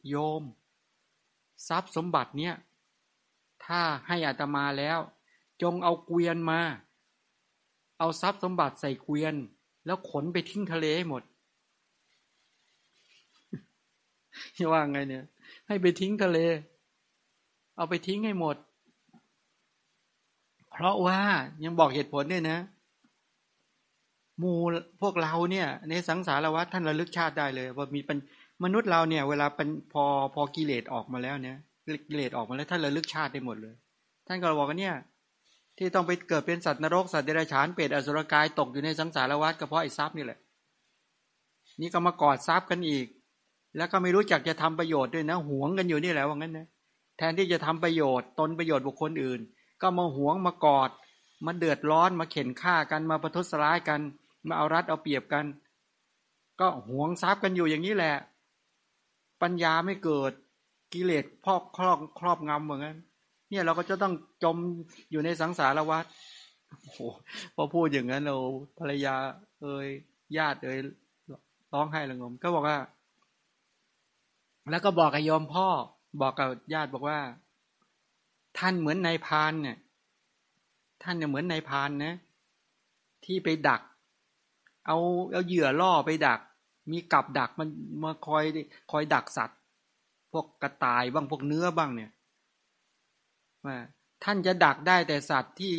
[0.09, 0.43] โยม
[1.67, 2.55] ทรัพย์สมบัติเนี่ย
[3.65, 4.99] ถ้าให้อัตมาแล้ว
[5.61, 6.61] จงเอาเกวียนมา
[7.99, 9.35] เอาทรัพย์สมบัติใส่เกวียน
[9.85, 11.23] แล้วขนไปทิ้งทะเลให้หมด
[14.71, 15.23] ว่าไงเนี่ย
[15.67, 16.37] ให้ไปทิ้งทะเล
[17.75, 18.55] เอาไปทิ้งให้หมด
[20.71, 21.19] เพราะว่า
[21.63, 22.59] ยังบอกเหตุผลเนี่ยนะ
[24.41, 24.53] มู
[25.01, 28.17] พวกเราเนี่ย ในสังสารวัฏท่านระลึกชาติได้เลย ว่ามีเป็น
[28.63, 30.03] มนุษย์เราเนี่ย เวลาเป็นพอ
[30.35, 31.57] พอกิเลสออกมาแล้วเนี่ย
[32.09, 33.75] กิเลสออกมาแล้วท่านระลึกชาติได้หมดเลย
[34.27, 34.95] ท่านก็บอกว่าเนี่ย
[35.77, 40.39] ที่ต้องไปเกิดเป็นสัตว์นรกสัตว์เดรัจฉานเปรตอสุรกายตกอยู่ในสังสารวัฏก็เพราะไอ้ทรัพย์นี่แหละ
[41.81, 43.07] นี่ก็มากอดทรัพย์กันอีก
[43.77, 46.67] แล้วก็ไม่รู้จักจะทำประโยชน์ด้วยนะหวงกันอยู่นี่แหละว่างั้นนะ
[47.17, 49.39] แทนที่จะทำประโยชน์ตนประโยชน์บุคคลอื่น
[49.81, 50.89] ก็มาหวงมากอด
[51.45, 54.01] มาเดือดร้อนมาเข็นฆ่ากันมาประทุษร้ายกัน
[54.47, 55.45] มาเอารัดเอาเปรียบกัน
[56.59, 58.15] ก็หวงทรัพย์กันอยู่อย่างนี้แหละ
[59.41, 60.31] ปัญญาไม่เกิด
[60.93, 62.97] กิเลสพอกครอบครอบงำเหมือนกัน
[63.49, 64.13] เนี่ยเราก็จะต้อง
[64.43, 64.57] จม
[65.11, 66.05] อยู่ในสังสารวัฏ
[66.81, 66.99] โอ้โห
[67.55, 68.37] พอพูดอย่างนั้นเรา
[68.79, 69.15] ภรรยา
[69.61, 69.87] เอ่ย
[70.37, 70.79] ญาติเอ่ย
[71.73, 72.77] ร้องไห้ระงม ก็บอกว่า
[74.71, 75.67] แล้วก็บอกกับยอมพ่อ
[76.21, 77.19] บอกกับญาติบอกว่า
[78.57, 79.77] ท่านเหมือนนายพานเนี่ย
[81.03, 82.13] ท่านเนี่ยเหมือนนายพานนะ
[83.25, 83.81] ที่ไปดัก
[84.85, 84.97] เอา
[85.31, 86.39] เอาเหยื่อล่อไปดัก
[86.91, 87.69] มีกับดักมัน
[88.03, 88.43] มาคอย
[88.91, 89.59] คอยดักสัตว์
[90.31, 92.11] พวกกระต่ายบ้างพวกเนื้อบ้างเนี่ย
[93.65, 93.77] ว่า
[94.23, 95.73] ท่านจะดักได้แต่สัตว์ที่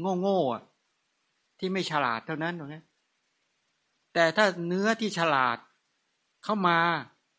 [0.00, 0.40] โง่โง่
[1.58, 2.82] ที่ไม่ฉลาดเท่านั้นตรงนี้
[4.14, 5.58] แต่ถ้าเนื้อที่ฉลาด
[6.44, 6.78] เข้ามา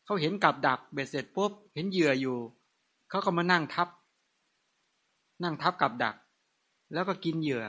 [0.06, 2.38] เขาเห็นกับดักเบ็ดเสร็จปุ๊บเห็นเหยื่ออยู่
[3.10, 3.88] เขาก็มานั่งทับ
[5.44, 6.16] นั่งทับกับดัก
[6.94, 7.64] แล้วก็กินเหยื่อ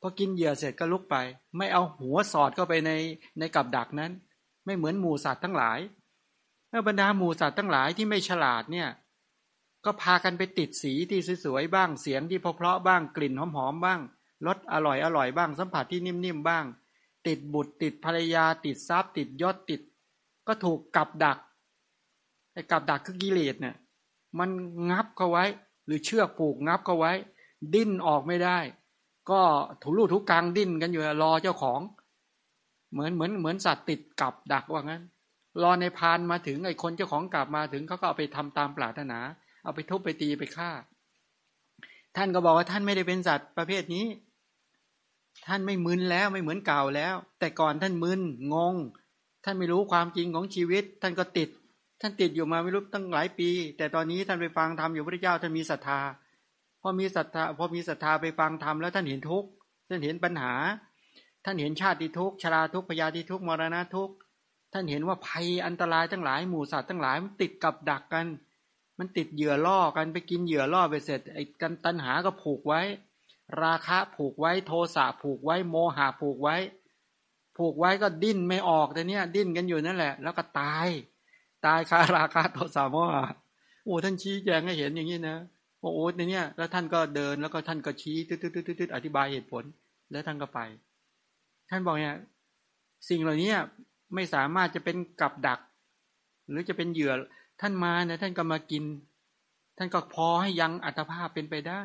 [0.00, 1.16] พอกินเหยื่อเสร็จก็ลุกไป
[1.56, 2.90] ไม่เอาหัวสอดเข้าไปใน
[3.38, 4.12] ในกับดักนั้น
[4.64, 5.78] ไม่เหมือนหมูสัตว์ทั้งหลาย
[6.68, 8.88] เมื่อบรรดาหมูสัตว์ทั้งหลายที่ไม่ฉลาดเนี่ย
[9.84, 14.00] ก็พากันไปติดสีที่สวยๆบ้างเสียงที่เพราะๆบ้างกลิ่นหอมๆบ้าง
[14.46, 16.64] รสอร่อยอร่อยบ้างสัมผัสที่นิ่มๆบ้าง
[17.26, 19.80] ติดบุตรติดภรรยา ติดทรัพย์ ติดยศติด
[20.46, 21.38] ก็ถูกกับดัก
[22.52, 23.76] ไอ้กับดักคือกิเลสเนี่ย
[24.38, 24.50] มัน
[24.90, 25.44] งับเขาไว้
[25.86, 27.12] หรือเชือกผูกงับเขาไว้
[27.74, 28.58] ดิ้นออกไม่ได้
[29.30, 29.40] ก็
[29.82, 31.80] ถูรูถูกลางดิ้นกันอยู่รอเจ้าของ
[32.92, 35.02] เหมือนเหมือนเหมือนสัตว์ติดกับดักว่างั้น
[35.62, 39.18] รอในพานมาถึงไอ้คนเจ้าของกลับมาถึงเขาก็เอาไปทำตามปรารถนา
[39.64, 40.70] เอาไปทุบไปตีไปฆ่า
[42.16, 44.06] ท่านก็บอกว่าท่านไม่ได้เป็นสัตว์ประเภทนี้
[45.46, 48.20] ท่านไม่มึนแล้วไม่เหมือนเก่าแล้ว แต่ก่อนท่านมึน
[48.54, 48.74] งง
[49.44, 51.48] ท่านไม่รู้ความจริงของชีวิต ท่านก็ติด
[52.00, 56.00] ท่านติดอยู่มาไม่รู้ตั้งหลายปี แต่ตอนนี้ท่านไปฟังธรรมอยู่พระเจ้าท่านมีศรัทธา
[56.80, 59.48] พอมีศรัทธาพอมีศรัทธาไปฟังธรรมแล้วท่านเห็นทุกข์
[59.88, 60.52] ท่านเห็นปัญหา
[61.44, 64.10] ท่านเห็นชาติทุกชราทุกพยาธิทุกมรณะทุก
[64.72, 68.26] ท่านเห็นว่าภัยอันตรายทั้งหลายหมู่สัตว์ทั้งหลายมันติดกับดักกัน
[68.98, 72.80] มันติดเหยื่อล่อกันไปกินเหยื่อล่อไปเสร็จไอ้กันตัณหาก็ผูกไว้
[73.62, 76.56] ราคะผูกไว้โทสะผูกไว้โมหะผูกไว้
[77.56, 80.88] ผูกไว้ก็ดิ้นไม่ออกแต่เนี้ยดิ้นกันอยู่นั่นแหละ แล้วก็ตาย
[81.66, 83.26] ตายคาราคะโทสะโมหะ
[83.84, 85.36] โอ้ท่านชี้แจงให้เห็นอย่างนี้นะ
[85.80, 89.64] โอ้โหในเนี้ยแล้วท่านก็เดินแล้วก็ท่านก็ชี้ตืดๆอธิบายเหตุผล
[90.10, 90.60] แล้วท่านก็ไป
[91.74, 92.16] ท่านบอกเนี่ย
[93.08, 93.52] สิ่งเหล่านี้
[94.14, 95.60] ไม่สามารถจะเป็นกับดัก
[96.48, 97.12] หรือจะเป็นเหยื่อ
[97.60, 98.84] ท่านมาเนี่ยท่านก็มากิน
[99.78, 101.80] ท่านก็พอให้ยังอัตภาพเป็นไปได้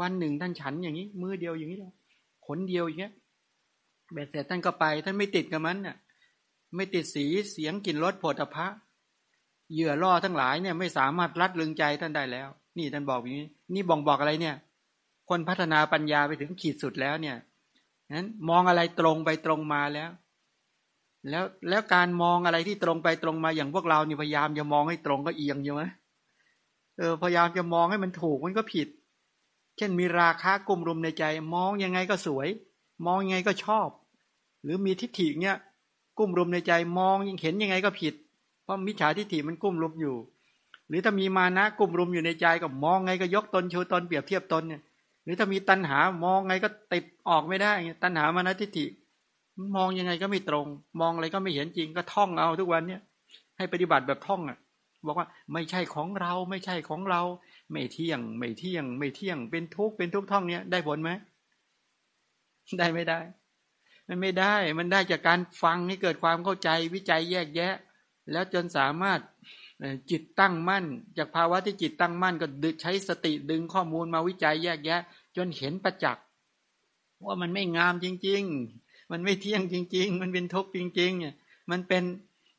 [0.00, 1.94] วันหนึ่งท่านฉันอย่างนี้ มือเดียวอย่างนี้แหละ
[2.46, 3.12] ขนเดียวอย่างเงี้ย
[4.12, 5.96] เบ็ดเสร็จท่านก็ไป ท่านไม่ติดกับมันเนี่ย
[6.76, 8.66] ไม่ติดสีเสียงกลิ่นรสผลพระ
[9.72, 12.48] เหยื่อล่อทั้งหลายเนี่ยไม่สามารถรัดลึงใจท่านได้แล้ว
[12.78, 14.56] นี่ท่านบอกอย่างนี้ นี่บ่งบอกอะไรเนี่ย
[15.28, 17.36] คนพัฒนาปัญญาไปถึงขีดสุดแล้วเนี่ย
[18.16, 20.10] นั้นมองอะไรตรงไปตรงมาแล้ว
[21.30, 25.82] แล้วแล้วการมองอะไรที่ตรงไปตรงมาอย่างพวกเราเนี่ยพยายามจะมองให้ตรงก็เอียงอยู่ไหม
[26.98, 28.88] เออพยายามจะมองให้มันถูกมันก็ผิด
[29.76, 32.48] เช่นมีราคากลุ่มรุมในใจ มองยังไงก็สวย
[33.06, 33.88] มองยังไงก็ชอบ
[34.62, 35.56] หรือมีทิฏฐิเนี่ย
[36.18, 38.14] กุ้มรุมในใจมองยังเห็นยังไงก็ผิด
[38.62, 40.16] เพราะมิจฉาทิฏฐิมันกุ้มรุมอยู่
[40.88, 44.82] หรือถ้ามีมานะกลุ่มรุมอยู่ในใจก็มองไงก็ยกตนโชูตนเปรียบเทียบตนเนี่ย
[45.30, 47.72] รือถ้ามีตัณหามองไงก็ติดออกไม่ได้
[48.02, 48.86] ตัณหามานะทิฏฐิ
[49.76, 50.66] มองยังไงก็ไม่ตรง
[51.00, 53.02] มองอะไรก็ไม่เห็นจริงก็ท่องเอาทุกวันเนี่ย
[53.56, 54.58] ให้ปฏิบัติแบบท่องอะ
[55.06, 57.22] บอกว่าไม่ใช่ของเราไม่ใช่ของเรา
[57.72, 61.10] ไม่เที่ยง ไม่เที่ยง ไม่เที่ยง เป็นทุกข์เป็นทุกข์ท่องเนี้ยได้ผลไหม
[62.78, 63.18] ได้ไม่ได้
[64.08, 67.74] มันไม่ได้ มันได้จากการฟังให้เกิดความเข้าใจวิจัยแยกแยะ
[68.32, 69.20] แล้วจนสามารถ
[70.10, 70.84] จิตตั้งมั่น
[71.18, 72.46] จากภาวะที่จิตตั้งมั่นก็
[72.82, 75.00] ใช้สติดึงข้อมูลมาวิจัยแยกแยะ
[75.36, 76.24] จนเห็นประจักษ์
[77.26, 78.42] ว่ามันไม่งามจริง
[78.78, 81.34] ๆ มันไม่เที่ยงจริง ๆ มันเป็นทุกข์จริงๆเนี่ย
[81.70, 82.02] มันเป็น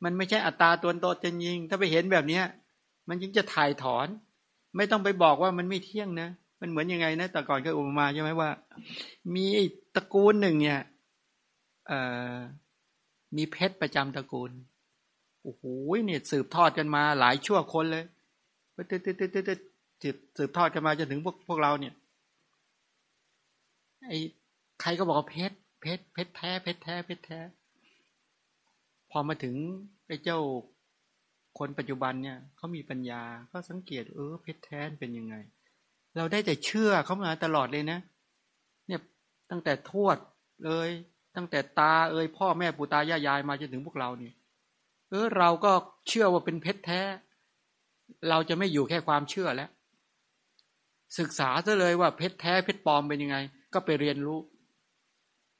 [0.04, 2.44] มันไม่ใช่อัตตาตัวตนจริงถ้าไปเห็นแบบเนี้ย
[3.08, 4.06] มันจึงจะถ่ายถอน
[4.76, 6.28] ไม่ต้องไปบอกว่ามันไม่เที่ยงนะ
[6.60, 8.50] มันเหมือนยังไงนะแต่ก่อนเคยอุปมาใช่ไหมว่า
[9.34, 9.46] มี
[9.94, 10.80] ตระกูลหนึ่งเนี่ย
[13.36, 14.50] มีเพชรประจำตระกูล
[15.42, 15.62] โอ้โห
[16.06, 18.04] เนี่ยสืบทอดกันมาหลายชั่วคนเลย
[18.76, 21.94] ตึ๊ดตึ๊ดตึ๊ดตึ๊ดสืบทอดกันมาจนถึงพวกพวกเราเนี่ย
[24.06, 24.18] ไอ้
[24.80, 27.38] ใครก็บอกว่าเพชรเพชรเพชรแท้เพชรแท้เพชรแท้
[29.10, 29.54] พอมาถึง
[30.06, 30.40] ไอ้เจ้า
[31.58, 35.34] คนปัจจุบันเนี่ยเขามีปัญญาก็สังเกต เออเพชรแท้เป็นยังไง
[36.16, 37.98] เราได้แต่เชื่อเขามาตลอดเลยนะ
[38.86, 39.00] เนี่ย
[39.50, 40.18] ตั้งแต่ทวด
[40.64, 40.88] เลย
[41.36, 44.34] ตั้งแต่ตาเอ่ยพ่อแม่ปู่ตายายายมาจนถึงพวกเราเนี่ย
[45.10, 45.72] เออเราก็
[46.08, 47.02] เชื่อว่าเป็นเพชรแท้
[48.28, 49.70] เราจะไม่อยู่แค่ความเชื่อแล้ว
[51.18, 53.36] ศึกษาซะเลยว่าเพชรแท้เพชรปลอมเป็นยังไง
[53.72, 54.40] ก็ไปเรียนรู้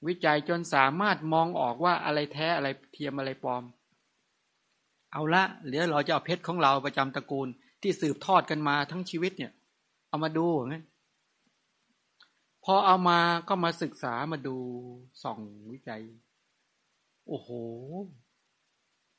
[0.06, 3.62] วิจัยจนสามารถมองออกว่าอะไรแท้อะไรเทียมอะไรปลอม
[5.12, 7.48] เอาละเดี๋ยวเราจะเอาเพชรของเราประจำตระกูล
[7.82, 9.52] ที่สืบทอดกันมาทั้งชีวิตเนี่ย
[10.08, 10.84] เอามาดูงั้น
[12.64, 14.56] พอเอามาก็มาศึกษามาดู
[15.22, 15.38] ส่อง
[15.72, 16.02] วิจัย
[17.26, 17.48] โอ้โห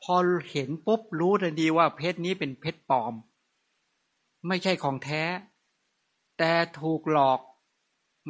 [0.03, 0.15] พอ
[0.51, 3.13] เห็นปุ๊บรู้ทันทีว่าเพชรนี้เป็นเพชรปลอม
[4.47, 5.23] ไม่ใช่ของแท้
[6.37, 7.39] แต่ถูกหลอก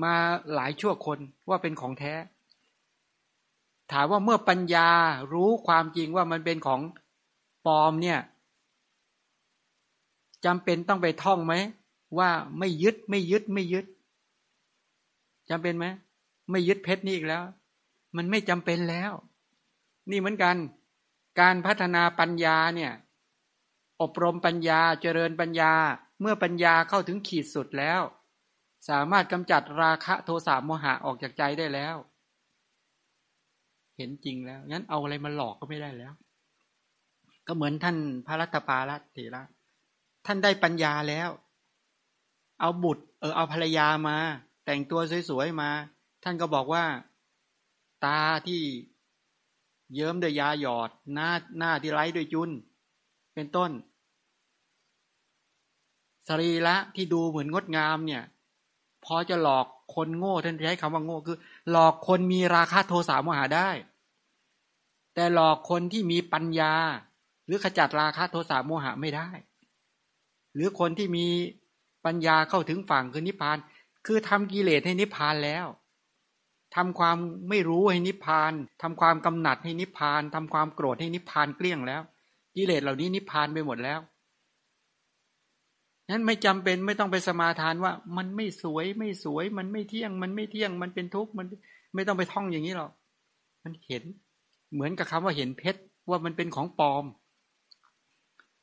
[0.04, 0.14] มา
[0.54, 1.20] หลายชั่วคน
[1.50, 2.14] ว่าเป็นของแท้
[3.92, 4.90] ถามว่าเมื่อปัญญา
[5.34, 6.82] รู้ความจริงว่ามันเป็นของ
[7.66, 8.20] ปลอมเนี่ย
[10.46, 11.54] จำเป็นต้องไปท่องไหม
[12.18, 13.86] ว่าไม่ยึดไม่ยึดไม่ยึด
[15.50, 15.86] จำเป็นไหม
[16.52, 17.44] ไม่ยึดเพชรนี่อีกแล้ว
[18.16, 19.12] มันไม่จำเป็นแล้ว
[20.10, 20.56] นี่เหมือนกัน
[21.40, 22.94] การพัฒนาปัญญาเนี่ย
[24.02, 25.74] อบรมปัญญาเจริญปัญญา
[26.22, 28.02] เมื่อปัญญาเข้าถึงขีดสุดแล้ว
[28.90, 31.96] สามารถกำจัดราคะโทสะโมหะออกจากใจได้แล้ว
[33.98, 36.14] เห็นจริงแล้วงั้นเอาอะไรมาหลอกก็ไม่ได้แล้ว
[37.48, 39.44] ก็เหมือนท่านพระรัตปาลเถระ
[40.26, 41.30] ท่านได้ปัญญาแล้ว
[42.60, 44.18] เอาบุตร เออเอาภรรยามา
[44.66, 45.70] แต่งตัวสวยๆมา
[46.24, 46.86] ท่านก็บอกว่า
[48.06, 48.62] ตาที่
[49.94, 52.50] เยิ้มด้วยยาหยอด หน้าหน้าที่ไร้ด้วยจุน
[53.34, 53.72] เป็นต้น
[56.28, 58.24] สรีระที่ดูเหมือนงดงามเนี่ย
[59.06, 59.66] พอจะหลอก
[59.96, 61.38] คนโง่ท่านใช้คำว่าโง่คือ
[61.72, 63.70] หลอกคนมีราคาโทสะโมหะได้
[65.16, 66.74] แต่หลอกคนที่มีปัญญา
[67.46, 69.30] หรือขจัดราคาโทสะโมหะไม่ได้
[70.56, 71.28] หรือคนที่มี
[72.06, 73.58] ปัญญาเข้าถึงฝั่งคือนิพพาน
[74.06, 75.66] คือทำกิเลสให้นิพพานแล้ว
[76.76, 77.18] ทำความ
[77.50, 82.02] ไม่รู้ให้นิพพานทำความกำหนัดให้นิพพานทำความโกรธให้นิพพานเกลี้ยงแล้ว
[82.56, 84.00] กิเลสเหล่านี้นิพพานไปหมดแล้ว
[86.10, 91.46] นั้นไม่จำเป็นไม่ต้องไปสมาทานว่า มันไม่สวยไม่สวย มันไม่เที่ยง มันไม่เที่ยง มันเป็นทุกข์มัน
[91.96, 92.92] ไม่ต้องไปท่องอย่างนี้หรอก
[93.64, 94.04] มันเห็น
[94.74, 97.06] เหมือนกับคำว่าเห็นเพชรว่ามันเป็นของปลอม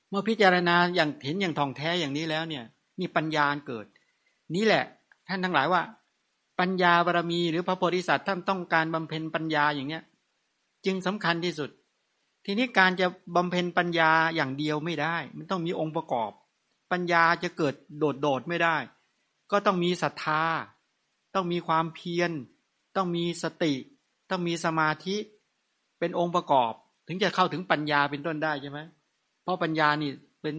[0.08, 2.64] เมื่อพิจารณาอย่างเห็นอย่างทองแท้อย่างนี้แล้วเนี่ย
[2.98, 3.86] นี่ปัญญาเกิด
[4.54, 4.84] นี่แหละ
[5.28, 5.82] ท่านทั้งหลายว่า
[6.60, 10.02] ปัญญาบารมี หรือพระโพธิสัตว์ท่านต้องการบำเพ็ญปัญญาอย่างเนี้ย
[10.86, 11.70] จึงสำคัญที่สุด
[12.44, 13.06] ทีนี้การจะ
[13.36, 16.30] บำเพ็ญปัญญาอย่างเดียวไม่ได้ มันต้องมีองค์ประกอบ
[16.92, 18.76] ปัญญาจะเกิดโดดโดดไม่ได้
[19.50, 20.42] ก็ต้องมีศรัทธา
[21.34, 22.30] ต้องมีความเพียร
[22.96, 23.74] ต้องมีสติ
[24.30, 25.16] ต้องมีสมาธิ
[25.98, 26.72] เป็นองค์ประกอบ
[27.08, 28.78] ถึงจะเข้าถึงปัญญาเป็นต้นได้ใช่ไหม
[29.42, 30.10] เพราะปัญญานี่
[30.42, 30.54] เป็น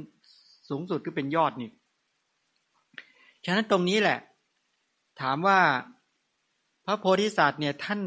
[0.69, 1.69] สูงสุดก็เป็นยอดนี่
[3.45, 4.17] ฉะนั้นตรงนี้แหละ
[5.21, 5.61] ถามว่า
[6.85, 8.01] พระโพธิสัตว์เนี่ยท่าน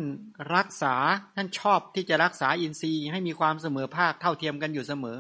[0.55, 0.95] รักษา
[1.35, 5.19] ท่านชอบที่จะรักษาอินทรีย์ให้มีความเสมอภาคเท่าเทียมกันอยู่เสมอ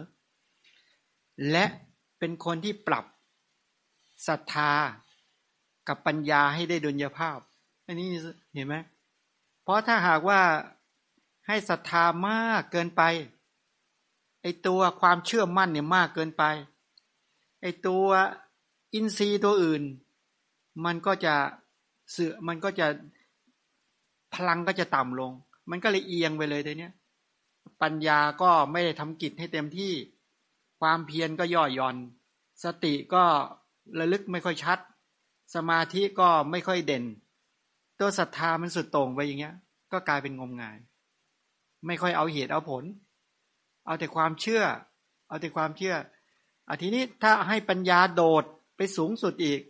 [1.51, 1.64] และ
[2.18, 3.05] เป็นคนที่ปรับ
[4.28, 4.72] ศรัทธา
[5.88, 7.38] กับปัญญาให้ได้ดุลยภาพ
[7.84, 8.09] อันนี้
[8.55, 8.76] เห็นไหม
[9.62, 10.40] เพราะถ้าหากว่า
[11.47, 13.03] ให้ศรัทธามากเกินไป
[14.43, 16.45] ไอตัวความเชื่อมั่นเนี่ยมากเกินไป
[17.62, 18.07] ไอตัว
[18.95, 19.82] อินทรีย์ตัวอื่น
[20.84, 21.34] มันก็จะ
[22.12, 22.86] เสือมันก็จะ
[24.34, 25.32] พลังก็จะต่ำลง
[25.70, 26.92] มันก็เลยเอียงไปเลยทีเนี้ย
[27.82, 29.92] ปัญญาก็ไม่ได้ทำกิจให้เต็มที่
[30.80, 31.96] ความเพียรก็ย่อหย่อน
[32.64, 33.24] สติก็
[33.98, 34.78] ระลึกไม่ค่อยชัด
[35.54, 37.04] สมาธิก็ไม่ค่อยเด่น
[37.98, 39.54] ตัวศรัทธามันสุดโต่งไปอย่างเงี้ย
[39.92, 40.76] ก็กลายเป็นงมงาย
[41.86, 42.84] ไม่ค่อยเอาเหตุเอาผล
[43.86, 44.62] เอาแต่ความเชื่อ
[45.28, 45.94] เอาแต่ความเชื่อ
[46.68, 48.44] อทีนี้ถ้าให้ปัญญาโดด
[48.76, 49.60] ไปสูงสุดอีก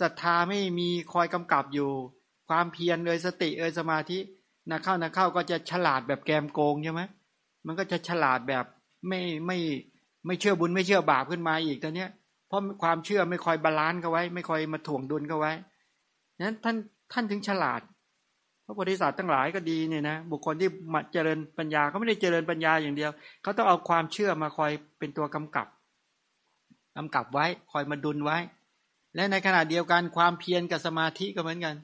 [0.00, 1.90] ศรัทธาไม่มีคอยกำกับอยู่
[2.48, 4.18] ความเพียรเลยสติเอยสมาธิ
[4.70, 7.02] นักเข้านักเข้าก็จะฉลาดแบบแกมโกงใช่ไหม
[7.66, 8.64] มันก็จะฉลาดแบบ
[9.08, 9.58] ไม่ไม่
[10.26, 12.10] ไม่เชื่อบุญไม่เชื่อบาปขึ้นมาอีกตอนเนี้ย
[12.48, 15.52] เพราะความเชื่อไม่คอย balance เขาไว้ ไม่คอยมาถ่วงดุลเขาไว้
[16.44, 16.76] นั้นท่าน
[17.12, 17.80] ท่านถึงฉลาด
[18.64, 23.10] พระโพธิสัตว์ทั้งหลายก็ดีเนี่ยนะบุคคลที่มาเจริญปัญญาเขาไม่ได้เจริญปัญญาอย่างเดียว
[23.42, 25.66] เขาต้องเอาความเชื่อมาคอยเป็นตัวกำกับ
[26.96, 28.38] กำกับไว้ คอยมาดุลไว้
[29.14, 31.76] และในขณะเดียวกันความเพียรกับสมาธิก็เหมือนกัน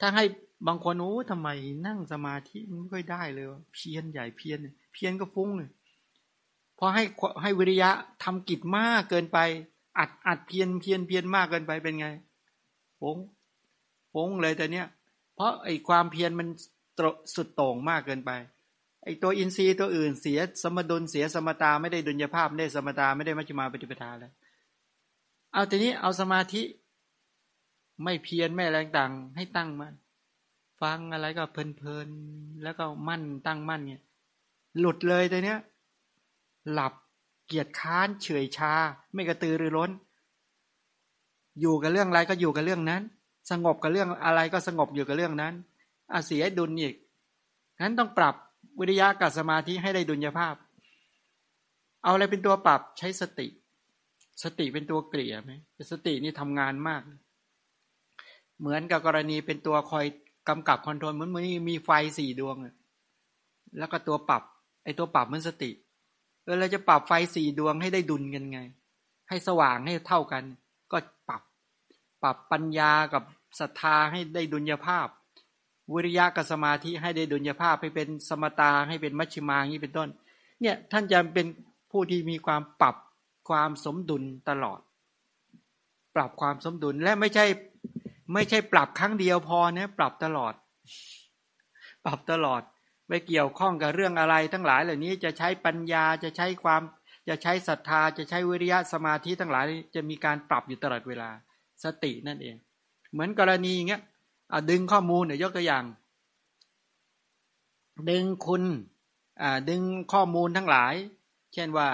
[0.00, 0.24] ถ้าให้
[0.66, 1.48] บางคนโอ้ทำไม
[1.86, 4.58] นั่งสมาธิไม่ค่อยได้เลย เพียรใหญ่เพียร
[4.92, 5.70] เพียรก็ฟุ้งเลย
[6.78, 7.04] พอให้
[7.42, 7.90] ให้วิริยะ
[8.24, 9.38] ทำกิจมากเกินไป
[9.98, 12.08] อัดอัดเพียรเพียรเพียรมากเกินไปเป็นไง
[13.00, 13.18] ฟุ้ง
[14.12, 14.86] ฟุ้งเลยแต่เนี้ย
[15.34, 16.48] เพราะไอ้ความเพียรมัน
[17.34, 18.30] สุดโต่งมากเกินไป
[19.04, 24.32] ไอ้ตัวอินทรีย์ตัวอื่นเสียสมดุลเสียสมตาไม่ได้ดุลยภาพไม่ได้สมตาไม่ได้มัชฌิมาปฏิปทาแล้ว
[25.52, 26.62] เอาทีนี้เอาสมาธิ
[28.02, 29.94] ไม่เพียรไม่แรงต่างให้ตั้งมัน
[30.80, 34.02] ฟังอะไรก็เพลินๆแล้วก็มั่นตั้งมั่นเนี่ย
[34.78, 35.58] หลุดเลยตัวเนี้ย
[36.72, 36.92] หลับ
[37.46, 38.72] เกียจค้านเฉยชา
[39.12, 39.90] ไม่กระตือรือร้น
[41.60, 43.02] อยู่กับเรื่องอะไรก็อยู่กับเรื่องนั้น
[43.50, 45.54] สงบกับเรื่องอะไรก็สงบอยู่กับเรื่องนั้น
[46.12, 46.94] อาเสียดุลอีก
[47.82, 48.34] นั้นต้องปรับ
[48.78, 50.54] วิริยะกับสมาธิให้ได้ดุลยภาพ
[52.02, 53.46] เอาอะไรเป็นตัวปรับใช้สติ
[54.44, 55.52] สติเป็นตัวเกลี่ยไหม
[55.90, 57.02] สตินี่ทำงานมาก
[58.60, 60.06] เหมือนกับกรณีเป็นตัวคอย
[60.48, 62.56] กำกับคอนโทรลเหมือนมือนี้มีไฟสี่ดวง
[63.78, 64.42] แล้วก็ตัวปรับ
[64.84, 65.70] ไอ้ตัวปรับมันสติ
[66.44, 68.60] เออเราจะปรับไฟสี่ดวงให้ได้ดุลกันไง
[69.28, 70.44] ให้สว่างให้เท่ากัน
[70.92, 71.42] ก็ปรับ
[72.22, 73.22] ปรับปัญญากับ
[73.60, 75.06] ศรัทธาให้ได้ดุลยภาพ
[75.92, 80.08] วิริยะกับสมาธิให้ได้ดุลยภาพให้เป็นสมตาให้เป็นมัชฌิมางี้เป็นต้น
[80.60, 81.46] เนี่ยท่านจะเป็น
[81.90, 82.96] ผู้ที่มีความปรับ
[83.48, 84.80] ความสมดุลตลอด
[86.14, 87.46] ปรับความสมดุลและไม่ใช่
[88.34, 90.54] ไม่ใช่ปรับครั้งเดียวพอนะปรับตลอด
[92.04, 92.62] ปรับตลอด
[93.08, 96.82] ไปเกี่ยวข้องกับเรื่องอะไร ทั้งหลายเหล่านี้จะใช้ปัญญาจะใช้ความ
[97.28, 99.64] จะใช้ศรัทธาจะใช้วิริยะสมาธิทั้งหลาย
[99.94, 101.30] จะมีการปรับอยู่ตลอดเวลา
[101.84, 102.56] สตินั่นเอง
[103.12, 104.02] เหมือนกรณีอย่างเงี้ย
[104.70, 105.84] ดึงข้อมูลเนี่ยยกตัวอย่าง
[108.10, 108.64] ดึงคุณ
[109.70, 109.82] ดึง
[110.12, 110.94] ข้อมูลทั้งหลาย
[111.54, 111.88] เช่นว่า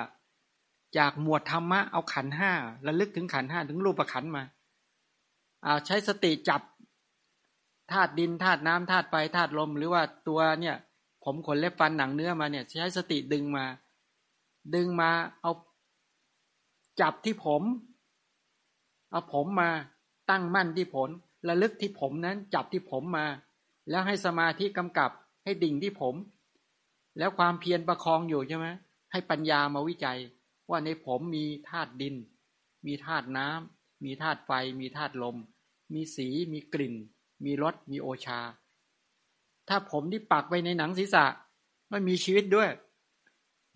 [0.96, 2.52] จากหมวดธรรมะเอาขันห้า
[2.86, 4.42] ระลึกถึงขันห้าถึงรูปขันมา
[5.86, 6.62] ใช้สติจับ
[7.92, 10.76] ธาตุดินธาตุน้ำธาตุไฟธาตุลม หรือว่าตัวเนี่ย
[11.24, 13.64] ผมขนเล็บฟันหนังเนื้อมาเนี่ย ใช้สติดึงมา
[14.74, 15.10] ดึงมา
[15.40, 15.52] เอา
[17.00, 17.62] จับที่ผม
[19.10, 19.70] เอาผมมา
[20.30, 21.08] ตั้งมั่นที่ผล
[21.48, 23.26] ระลึกที่ผมนั้นจับที่ผมมา
[23.90, 25.10] แล้วให้สมาธิกำกับ
[25.44, 26.14] ให้ดิ่งที่ผม
[27.18, 28.66] แล้วความเพียรประคองอยู่ใช่ไหม
[29.12, 30.18] ให้ปัญญามาวิจัย
[30.70, 32.14] ว่าในผมมีธาตุดิน
[32.86, 34.50] มีธาตุน้ำมีธาตุไฟ
[34.80, 35.36] มีธาตุลม
[35.94, 36.94] มีสี มีกลิ่น
[37.44, 38.40] มีรส มีโอชา
[39.68, 41.24] ถ้าผมที่ปักไปในหนังศีรษะ
[41.92, 42.70] มันมีชีวิตด้วย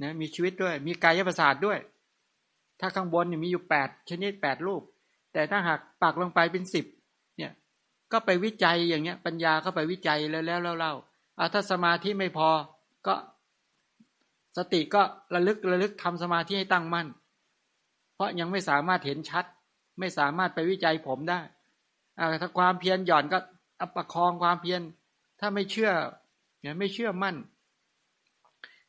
[0.02, 1.78] นะมีชีวิตด้วย มีกายประสาทด้วย
[2.80, 4.82] ถ้าข้างบนเนี่ยมีอยู่แปดชนิดแปดรูป
[5.32, 6.86] แต่ถ้าหากปักลงไปเป็นสิบ
[7.36, 7.52] เนี่ย
[8.12, 10.94] ก็ไปวิจัยอย่างเงี้ย ปัญญาก็ไปวิจัยแล้วแล้วเล่า
[11.36, 12.48] เอาถ้าสมาธิไม่พอ
[13.06, 13.14] ก็
[14.56, 15.02] สติก็
[15.34, 17.06] ระลึกระลึกทำสมาธิให้ตั้งมั่น
[18.14, 19.44] เพราะยังไม่สามารถเห็นชัด
[20.00, 21.40] ไม่สามารถไปวิจัยผมได้
[22.42, 23.38] ถ้าความเพียรหย่อนก็
[23.80, 24.80] อประคองความเพียร
[25.40, 25.90] ถ้าไม่เชื่อ
[26.60, 27.36] เนี่ยไม่เชื่อมั่น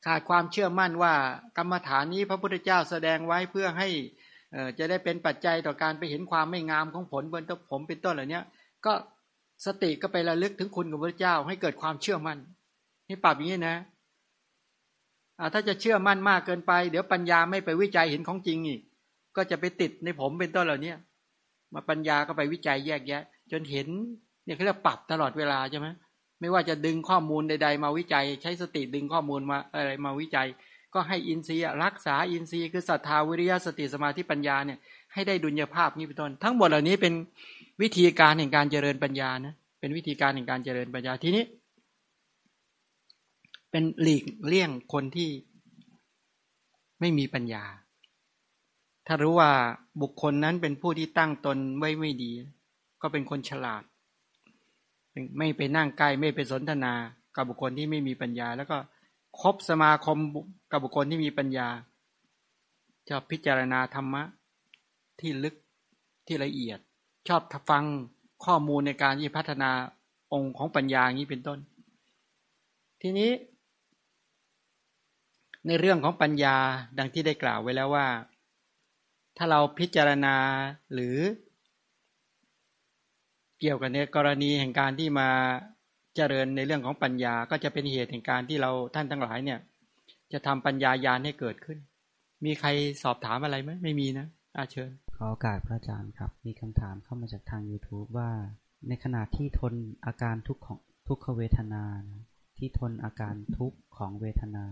[0.06, 1.14] ขาดความเชื่อมั่นว่า
[1.58, 3.90] กรรมฐานนี้พระพุทธเจ้าแสดงไว้เพื่อให้
[4.78, 8.42] จะได้เป็นปัจจัยต่อการไปเห็นความไม่งามของผลบนต้นผมเป็นต้นเหล่านี้
[8.86, 8.94] ก็
[9.66, 12.38] สติก็ไประลึกถึงคุณของพระเจ้าให้เกิดความเชื่อมั่น
[13.08, 13.78] ให้ปรับอย่างนี้นะ
[15.54, 18.82] ถ้าจะเชื่อมั่นมากเกินไป เดี๋ยวปัญญาไม่ไปวิจัยเห็นของจริงอีก
[19.36, 20.94] ก็จะไปติดในผมเป็นต้นเหล่านี้
[21.74, 23.88] มาปัญญาก็ไปวิจัยแยกแยะ จนเห็น
[24.46, 25.88] เนี่ยเขาเรียกปรับตลอดเวลาใช่ไหม
[26.40, 30.48] ไม่ว่าจะดึงข้อมูลใด ๆ มาวิจัย ใช้สติดึงข้อมูลมาอะไรมาวิจัย
[30.94, 34.80] ก็ให้อินทรีย์รักษาอินทรีย์คือศรัทธาวิริยะสติสมาธิปัญญาเนี่ย
[35.14, 37.14] ให้ได้ดุลยภาพนี้เป็นต้น ทั้งหมดเหล่านี้เป็น
[37.82, 41.44] วิธีการแห่งการเจริญปัญญานะเป็นวิธีการแห่งการเจริญปัญญาทีนี้
[43.76, 45.30] เป็นหลีกเลี่ยงคนที่
[47.00, 47.64] ไม่มีปัญญา
[49.08, 49.52] ถ้ารู้ว่า
[50.02, 52.32] บุคคลนั้นเป็นผู้ที่ตั้งตนไว้ไม่ดี
[53.02, 53.84] ก็เป็นคนฉลาด
[55.38, 56.94] ไม่ไปนั่งใกล้ไม่ไปสนทนา
[57.36, 58.78] กับบุคคลที่ไม่มีปัญญา แล้วก็
[59.42, 60.18] คบสมาคม
[60.72, 61.68] กับบุคคลที่มีปัญญา
[63.10, 64.24] ชอบพิจารณาธรรมะ
[65.20, 65.56] ที่ลึก
[66.28, 66.80] ที่ละเอียด
[67.28, 67.84] ชอบฟัง
[68.46, 69.72] ข้อมูลในการที่พัฒนา
[70.34, 71.60] องค์ของปัญญาอย่างนี้เป็นต้น
[73.02, 73.30] ทีนี้
[75.68, 76.58] ในเรื่องของปัญญา
[76.98, 78.08] ดังที่ได้กล่าวไว้แล้วว่า
[79.38, 80.36] ถ้าเราพิจารณา
[80.94, 81.18] หรือ
[83.60, 85.30] เกี่ยวกับในกรณีแห่งการที่มา
[86.16, 89.60] เจริญในเรื่องของปัญญาก็จะเป็นเหตุแห่งการที่เราท่านทั้งหลายเนี่ย
[90.34, 91.78] จะทำปัญญายาณให้เกิดขึ้น
[92.46, 92.70] มีใคร
[93.04, 98.32] สอบถามอะไรไหมไม่มีนะอาเชิญ ขอโอกาสพระอาจารย์ครับ มีคำถามเข้ามาจากทาง YouTube ว่า
[98.88, 99.74] ในขณะที่ทน
[100.06, 102.22] อาการทุกข์ของทุกขเวทนานะ
[102.58, 104.66] ที่ทนอาการทุกข์ของเวทนา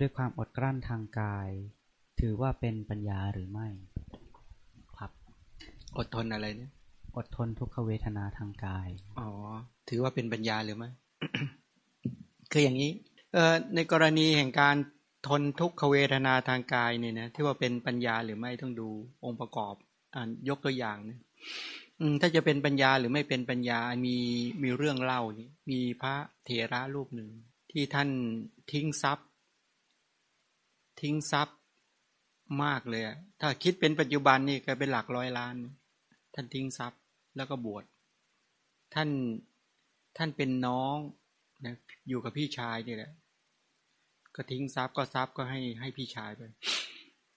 [0.00, 1.48] ด้วยความอดกลั้นทางกาย
[2.20, 3.68] ถือว่าเป็นปัญญาหรือไม่
[4.96, 5.10] ครับ
[5.96, 6.72] อดทนอะไรเนี่ย
[7.16, 8.88] อดทนทุกขเวทนาทางกาย
[9.20, 9.30] อ๋อ
[9.88, 10.90] ถือว่าเป็นปัญญาหรือไม่
[12.52, 12.92] คืออย่างนี้
[13.32, 14.76] เออในกรณีแห่งการ
[15.28, 18.88] ทนทุกขเวทนาทางกายเนี่ยนะที่ว่าเป็นปัญญาหรือไม่ต้องดู
[19.24, 19.74] องค์ประกอบ
[20.14, 21.20] อ่านยกตัวอย่างนะ
[22.20, 24.16] ถ้าจะเป็นปัญญาหรือไม่เป็นปัญญามี
[24.62, 27.30] มีเรื่องเล่านี่มีพระเถระรูปหนึ่ง
[27.70, 28.08] ที่ท่าน
[28.72, 29.28] ทิ้งทรัพย์
[31.00, 31.58] ทิ้งทรัพย์
[32.64, 33.02] มากเลย
[33.40, 35.54] ถ้าคิดเป็นปัจจุบันนี่ก็เป็นหลักร้อยล้าน
[36.34, 37.00] ท่านทิ้งทรัพย์
[37.36, 37.84] แล้วก็บวช
[38.94, 39.08] ท่าน
[40.16, 40.96] ท่านเป็นน้อง
[41.64, 41.74] นะ
[42.08, 43.12] อยู่กับพี่ชายนี่แหละ
[44.34, 46.42] ก็ทิ้งทรัพย์ก็ทรัพย์ก็ให้ให้พี่ชายไป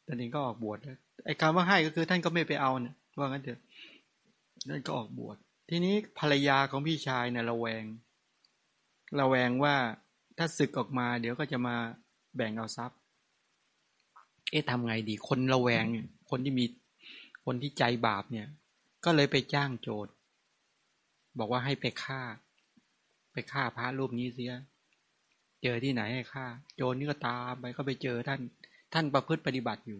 [0.05, 0.77] ตอนนี้ก็ออกบวช
[1.25, 3.59] ไอ้คำว่าให้ก็คือ ท่านก็ไม่ไปเอาเนี่ยว่างั้นเถอะ
[4.69, 5.37] ท่านก็ออกบวช
[5.69, 7.83] ทีนี้ภรรยาของพี่ชายเนี่ยระแวง
[9.19, 9.75] ระแวงว่า
[10.37, 11.75] ถ้าศึกออกมา เดี๋ยวก็จะมา
[12.35, 12.98] แบ่งเอาทรัพย์
[14.51, 16.65] เอ๊ะทำไงดี คนระแวงเนี่ย คนที่มี
[17.45, 18.47] คนที่ใจบาปเนี่ย
[19.05, 20.07] ก็เลยไปจ้างโจร
[21.39, 22.21] บอกว่าให้ไปฆ่า
[23.31, 24.53] ไปฆ่าพระรูปนี้เสีย
[25.63, 26.45] เจอที่ไหนให้ฆ่า
[26.75, 28.41] โจรนี่ก็ตามไปก็ไปเจอท่าน
[28.93, 29.99] ท่านประพฤติปฏิบัติอยู่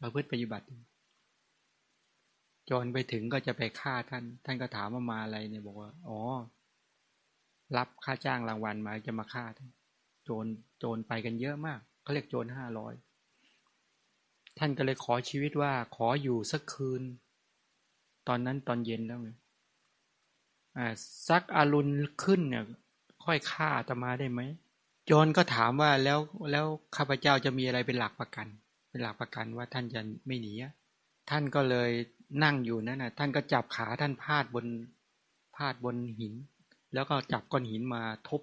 [0.00, 0.66] ประพฤติปฏิบัติ
[2.66, 6.20] โจรไปถึงก็จะไปฆ่าท่าน ท่านก็ถามว่ามาอะไรเนี่ยบอกว่า อ๋อ
[7.76, 9.70] รับค่าจ้างรางวัลมาจะมาฆ่าท่าน
[10.24, 10.46] โจร
[10.78, 12.94] โจรไปกันเยอะมาก เขาเรียกโจรห้าร้อย
[14.58, 17.02] ท่านก็เลยขอชีวิตว่าขออยู่สักคืน
[18.28, 19.30] ตอนนั้นตอนเย็นแล้วไง
[21.28, 21.88] ซักอารุณ
[22.22, 22.64] ขึ้นเนี่ย
[23.24, 24.40] ค่อยฆ่าอาตมาได้ไหม
[25.06, 26.18] โจรก็ถามว่าแล้ว
[26.50, 28.46] แล้วข้าพเจ้าจะมีอะไรเป็นหลักประกัน
[28.90, 30.52] เป็นหลักประกันว่าท่านจะไม่หนี
[31.30, 31.90] ท่านก็เลย
[32.44, 34.66] นั่งอยู่นั่นนะท่านก็จับขาท่านพาดบน
[35.56, 36.34] พาดบนหิน
[36.94, 38.42] แล้วก็จับก้อนหินมาทุบ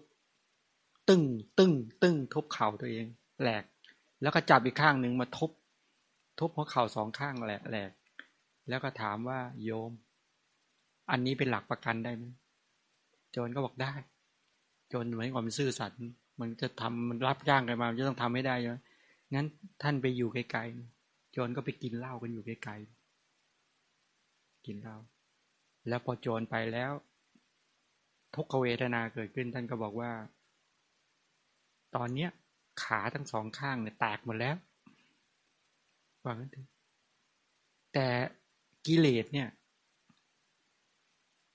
[1.10, 1.24] ตึ้ง
[1.58, 3.06] ตึ้งตึ้งทุบเข่าตัวเอง
[3.42, 3.64] แหลก
[4.22, 5.52] แล้วก็จับอีกข้างหนึ่งมาทุบ
[6.40, 7.92] ทุบหัวเข่าสองข้างแหลกแหลก
[8.70, 9.92] แล้วก็ถามว่าโยม
[11.12, 12.26] อันนี้เป็นหลักประกันได้ไหม
[13.32, 13.94] โจรก็บอกได้
[14.90, 15.98] โจรเหมือนความซื่อสัตย์
[16.40, 18.78] มันจะทำมันรับจ้างกันมามันจะต้องทำให้ได้ใช่ไหม
[19.34, 19.46] งั้น
[19.84, 24.98] ท่านไปอยู่ไกลๆโจรก็ไปกินเหล้ากันอยู่ไกลๆกินเหล้า
[25.88, 26.92] แล้วพอโจรไปแล้ว
[28.36, 30.12] ทุกขเวทนาเกิดขึ้นท่านก็บอกว่า
[31.96, 32.30] ตอนเนี้ย
[32.84, 34.56] ขาทั้งสองข้างเนี่ยแตกหมดแล้ว
[36.26, 36.68] ว่างั้นเถอะ
[37.94, 38.08] แต่
[38.88, 39.50] กิเลสเนี่ย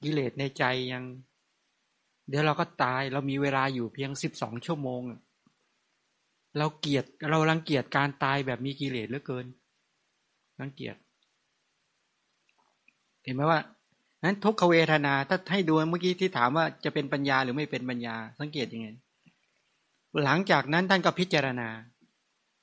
[0.03, 1.05] กิเลสในใจยัง
[2.29, 5.01] เดี๋ยวเราก็ตายเรามีเวลาอยู่เพียงสิบสองชั่วโมง
[6.59, 9.47] เราเกียดเรารังเกียจการตายแบบมีกิเลสเหลือเกิน
[10.61, 10.97] รังเกียจ
[13.25, 13.61] เห็นไหมว่า
[14.25, 18.89] นั้นทุกขเวทนา ถ้าให้ดูเมื่อกี้ที่ถามว่าจะเป็นปัญญาหรือไม่เป็นปัญญา สังเกตยังไง
[20.25, 21.69] หลังจากนั้นท่านก็พิจารณา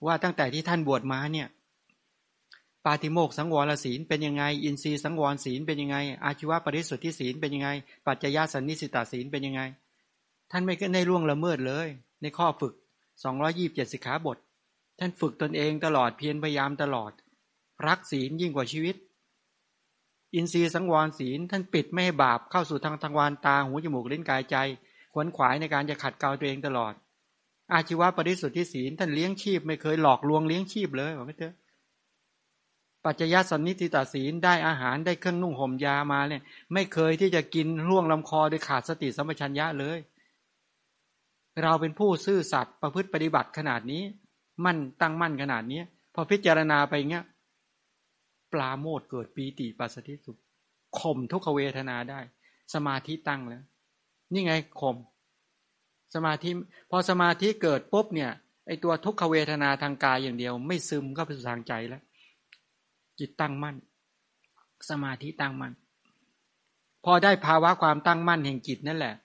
[0.05, 1.47] ว่าตั้งแต่ที่ท่านบวชมาเนี่ย
[2.87, 7.69] ปาติโมกสังวรศีลเป็นยังไง อินทรีย์สังวรศีลเป็นยังไง อาชีวะปริสุทธิศีลเป็นยังไง
[8.05, 9.61] ปัจจยสันนิสิตาศีลเป็นยังไง
[10.51, 11.87] ท่านไม่ได้ล่วงละเมิดเลย
[12.21, 12.73] ในข้อฝึก
[13.23, 14.37] สองยี่บเจ็ดสิกขาบท
[14.99, 17.11] ท่านฝึกตนเองตลอดเพียรพยายามตลอด
[17.87, 18.95] รักศีลยิ่งกว่าชีวิต
[20.35, 24.55] อินทรีย์สังวรศีลท่านปิดไม่ให้บาปเข้าสู่ทางทางวานตาหูจมูกลิ้นกายใจ
[25.13, 26.93] ขวนขวายในการจะขัดเกลาตัวเองตลอด
[27.73, 31.55] อาชีวะปริสุทธิศีลท่านเลี้ยงชีพไม่เคยหลอกลวงเลี้ยงชีพเลยบอกไม่เถอะ
[33.09, 36.41] ปัจจยสันนิติตาศีลได้อาหารได้เครื่องนุ่งห่มยามาเนี่ย
[36.73, 39.99] ไม่เคยที่จะกินร่วงลำคอโดยขาดสติสัมปชัญญะเลย
[41.63, 44.03] เราเป็นผู้ซื่อสัตย์ประพฤติปฏิบัติขนาดนี้
[44.65, 45.81] มั่นตั้งมั่นขนาดนี้
[46.13, 47.25] พอพิจารณาไปเงี้ย
[48.53, 50.37] ปลาโมดเกิดปีติปัสสติสุข
[50.99, 52.19] ข่มทุกขเวทนาได้
[52.73, 53.63] สมาธิตั้งแล้ว
[54.33, 54.97] นี่ไงข่ม
[56.15, 56.49] สมาธิ
[56.89, 58.31] พอสมาธิเกิดปุ๊บเนี่ย
[58.67, 62.03] ไอตัวทุกขเวทนาทางกายอย่างเดียว ไม่ซึมก็ไปสู่ทางใจแล้ว
[63.19, 63.75] จิตตั้งมั่น
[64.89, 65.73] สมาธิตั้งมั่น
[67.05, 69.15] พอได้ภาวะความตั้งมั่นแห่งจิตนั่นแหละ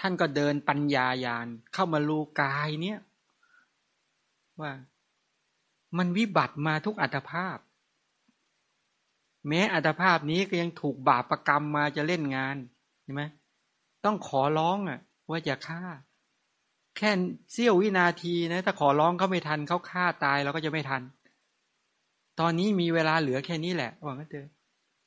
[0.00, 2.98] ท่านก็เดินปัญญายานเข้ามาลูกายเนี่ย
[4.60, 4.72] ว่า
[5.98, 7.58] มันวิบัติมาทุกอัตภาพ
[9.48, 12.56] แม้อัตภาพนี้ก็ยังถูกบาปประกรรมมาจะเล่นงาน
[13.02, 13.22] ใช่ไหม
[14.04, 15.82] ต้องขอร้องอะ ว่าจะฆ่า
[16.96, 17.10] แค่
[17.52, 21.02] เสี้ยววินาทีนะถ้าขอร้องเขาไม่ทันเขาฆ่าตายเราก็จะไม่ทัน
[22.40, 24.48] ตอนนี้มีเวลาเหลือแค่นี้แหละว่างั้นเถอะ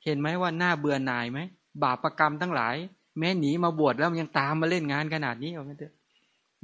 [0.04, 1.40] เห็นไหมว่าหน้าเบื่อหน่ายไหม
[1.84, 2.76] บาปประกรรมทั้งหลาย
[3.20, 5.94] แม้หนีมาบวชแล้วยังตามมาเล่นงานขนาดนี้เอาไงเถอะ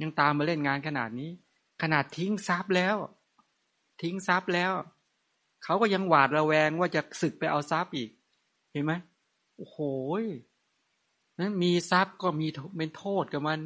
[0.02, 1.30] ยังตามมาเล่นงานขนาดนี้
[1.82, 2.96] ขนาดทิ้งทรัพย์แล้ว
[4.02, 4.72] ทิ้งทรัพย์แล้ว
[5.64, 8.10] เขาก็ยังหวาดระแวงว่าจะศึกไปเอาทรัพย์อีก
[8.72, 8.92] เห็นไหม
[9.56, 9.78] โอ้โห
[11.38, 12.46] นั้นมีทรัพย์ก็มี
[12.76, 13.60] เป็นโทษกับมัน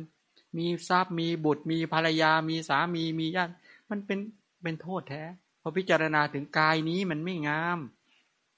[0.58, 3.52] มีทรัพย์มีบุตรมีภรรยา มีสามีมีญาติ
[3.90, 4.18] มันเป็น
[4.62, 5.22] เป็นโทษแท้
[5.60, 7.78] พอพิจารณาถึงกายนี้มันไม่งาม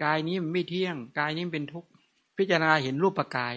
[0.04, 1.88] กายนี้มันไม่เที่ยง กายนี้เป็นทุกข์
[2.38, 3.54] พิจารณาเห็นรูปปกาย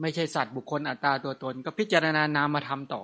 [0.00, 3.02] ไม่ใช่สัตว์บุคคลอัตตาตัวตน ก็พิจารณานามมาทำต่อ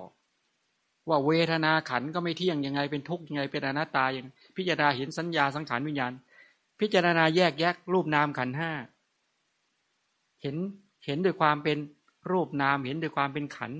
[1.09, 6.13] ว่าเวทนาขันก็ไม่เที่ยงยังไงเป็นทุกข์ยังไงเป็นอนัตตาอย่างพิจารณาเห็นสัญญาสังขารวิญญาณ
[6.79, 8.71] พิจารณาแยกแยกรูปนามขันห้า
[10.41, 10.55] เห็น
[11.05, 11.77] เห็นด้วยความเป็น
[12.31, 13.71] รูปนามเห็นด้วยความเป็นขัน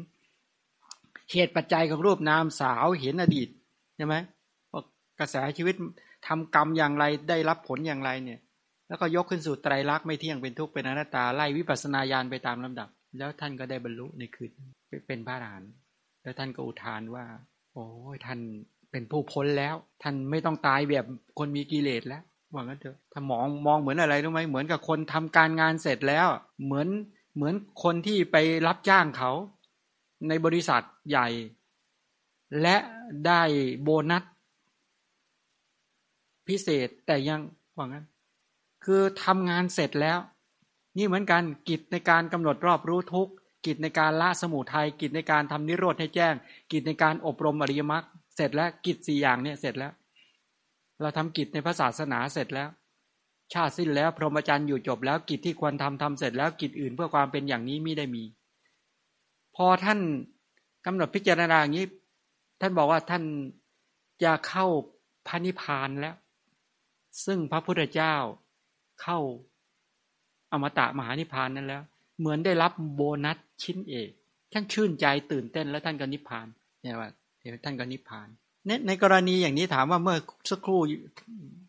[1.31, 3.49] เหตุปัจจัยของรูปนามสาวเห็นอดีต
[3.95, 4.15] ใช่ไหม
[5.21, 5.75] กระแสชีวิต
[6.27, 8.39] ทำกรรมอย่างไรได้รับผลอย่างไรเนี่ย
[8.87, 14.51] แล้วก็ยกขึ้นสู่ไตรลักษณ์ไม่เที่ยงเป็นทุกข์เป็นอนัตตาไล่วิปัสสนาญาณไปตามลำดับ แล้วท่านก็ได้บรรลุในคืน
[15.07, 15.71] เป็นพระอรหันต์
[16.21, 17.25] แล้วท่านก็อุทานว่า
[17.73, 18.39] โอ้ยท่าน
[18.91, 21.05] เป็นผู้พ้นแล้ว ท่านไม่ต้องตายแบบ
[21.39, 26.27] คนมีกิเลสแล้วว่างั้นเถอะถ้ามองมองเหมือนอะไรรู้ไหมเหมือนกับคนทำการงานเสร็จแล้ว
[26.65, 26.87] เหมือน
[27.35, 27.53] เหมือน
[27.83, 29.31] คนที่ไปรับจ้างเขา
[30.27, 31.27] ในบริษัทใหญ่
[32.61, 32.75] และ
[33.27, 33.41] ได้
[33.83, 34.23] โบนัส
[36.51, 37.41] พิเศษแต่ยัง
[37.77, 38.05] ว่างั้น
[38.85, 40.19] คือทำงานเสร็จแล้ว
[40.97, 43.29] นี่เหมือนกันกิจในการกำหนดรอบรู้ทุก
[43.65, 46.33] กิจในการละสมุทัยกิจในการทำนิโรธให้แจ้ง
[46.71, 48.03] กิจในการอบรมอริยมรรค
[48.35, 49.93] เสร็จแล้วกิจสี่อย่างเนี่ยเสร็จแล้ว
[51.01, 52.69] เราทำกิจในพระศาสนาเสร็จแล้ว
[53.53, 58.23] ชาติสิ้นแล้ว พรหมจรรย์อยู่จบแล้วกิจที่ควรทำทำเสร็จแล้วกิจอื่นเพื่อความเป็นอย่างนี้ไมิได้มี
[59.55, 59.99] พอท่าน
[60.85, 61.85] กำหนดพิจารณาอย่างนี้
[62.61, 63.23] ท่านบอกว่าท่าน
[64.23, 64.65] จะเข้า
[65.27, 66.15] พระนิพพานแล้ว
[67.25, 68.15] ซึ่งพระพุทธเจ้า
[69.01, 69.19] เข้า
[70.51, 71.83] อมตะมหานิพพานนั้นแล้ว
[72.19, 74.09] เหมือนได้รับโบนัสชิ้นเอก
[74.53, 76.47] ท่านชื่นใจตื่นเต้นแล้วท่านก็นิพพาน
[76.81, 77.09] เนี่ยว่า
[77.63, 78.27] ท่านก็นิพพาน
[78.65, 80.17] ในในกรณีอย่างนี้ถามว่าเมื่อ
[80.49, 80.81] สักครู่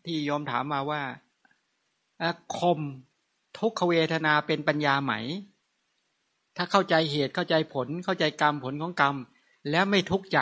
[0.05, 1.01] ที่ยอมถามมาว่า
[2.57, 2.79] คม
[3.59, 5.13] ทุกขเวทนาเป็นปัญญาไหม
[6.57, 9.15] ถ้าเข้าใจเหตุเข้าใจผลเข้าใจกรรมผลของกรรม
[9.71, 10.39] แล้วไม่ทุกข์ใจ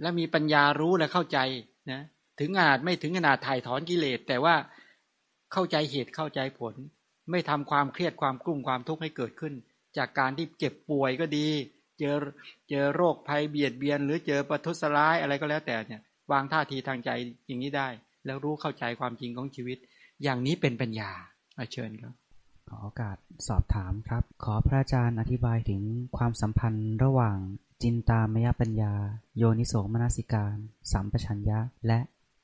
[0.00, 1.38] และมีปัญญารู้และเข้าใจ
[1.92, 2.02] นะ
[2.40, 4.54] ถึงขนาดไม่ถึงขนาดถ่ายถอนกิเลส แต่ว่า
[5.52, 6.74] เข้าใจเหตุเข้าใจผล
[7.30, 9.54] ไม่ทำความเครียดความกลุ้มความทุกข์ให้เกิดขึ้น
[9.96, 11.46] จากการที่เจ็บป่วยก็ดี
[11.98, 12.16] เจอ
[12.70, 17.10] เจอโรคภัยเบียดเบียน หรือเจอประทุษร้ายอะไรก็แล้วแต่เนี่ยวางท่าทีทางใจ
[17.46, 17.88] อย่างนี้ได้
[18.26, 19.78] แล้วรู้เข้าใจความจริงของชีวิต
[20.22, 21.10] อย่างนี้เป็นปัญญา
[21.72, 22.14] เชิญครับ
[22.68, 23.16] ขอโอกาส
[23.48, 25.82] สอบถามครับ ขอพระอาจารย์อธิบายถึง
[26.16, 27.38] ความสัมพันธ์ระหว่าง
[27.82, 28.92] จินตามยปัญญา
[29.36, 30.56] โยนิโสมนสิการ
[30.92, 31.98] สัมปชัญญะ และ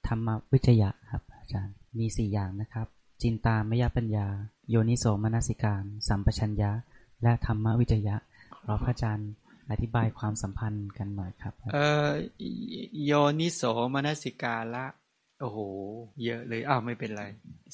[0.08, 2.86] ธรรมวิจยะครับอาจารย์มีสี่อย่างนะครับ
[3.22, 4.26] จินตามยปัญญา
[4.70, 6.70] โยนิโสมนสิการ สัมปชัญญะ
[7.22, 8.16] และธรรมวิจยะ
[8.64, 9.30] ขอพระอาจารย์
[9.70, 12.08] อธิบายความสัมพันธ์กันหน่อยครับ เออ
[13.04, 13.62] โยนิโส
[13.94, 14.86] มนสิการละ
[15.40, 15.58] โอ้โห
[16.24, 17.24] เยอะเลยอ้าวไม่เป็นไร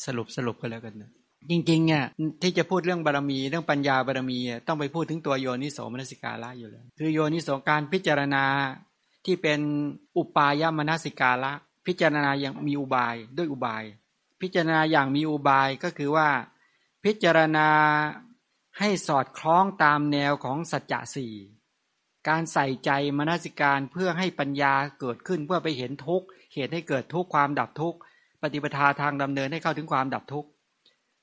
[0.04, 1.10] สรุปสรุปก็แล้วกันนะ
[1.50, 2.04] จริงๆเนี่ย
[2.42, 8.44] ที่จะพูดเรื่องบารมีเรื่องปัญญาบารมีต้องไปพูดถึงตัวโยนิโสมนสิการะอยู่แล้วคือโยนิโสการพิจารณา
[9.24, 9.60] ที่เป็น
[10.16, 11.52] อุปายมนสิการะ
[11.86, 13.84] พิจารณาอย่างมีอุบายด้วยอุบาย
[14.40, 16.28] พิจารณาอย่างมีอุบายก็คือว่า
[17.04, 17.68] พิจารณา
[18.78, 21.34] ให้สอดคล้องตามแนวของสัจจะสี่
[22.28, 27.98] การใส่ใจมนสิการเพื่อให้ปัญญาเกิดขึ้นเพื่อไปเห็นทุกข์เหตุให้เกิดทุกข์ความดับทุกข์
[28.42, 30.48] ปฏิปทาทางดำเนินให้เข้าถึงความดับทุกข์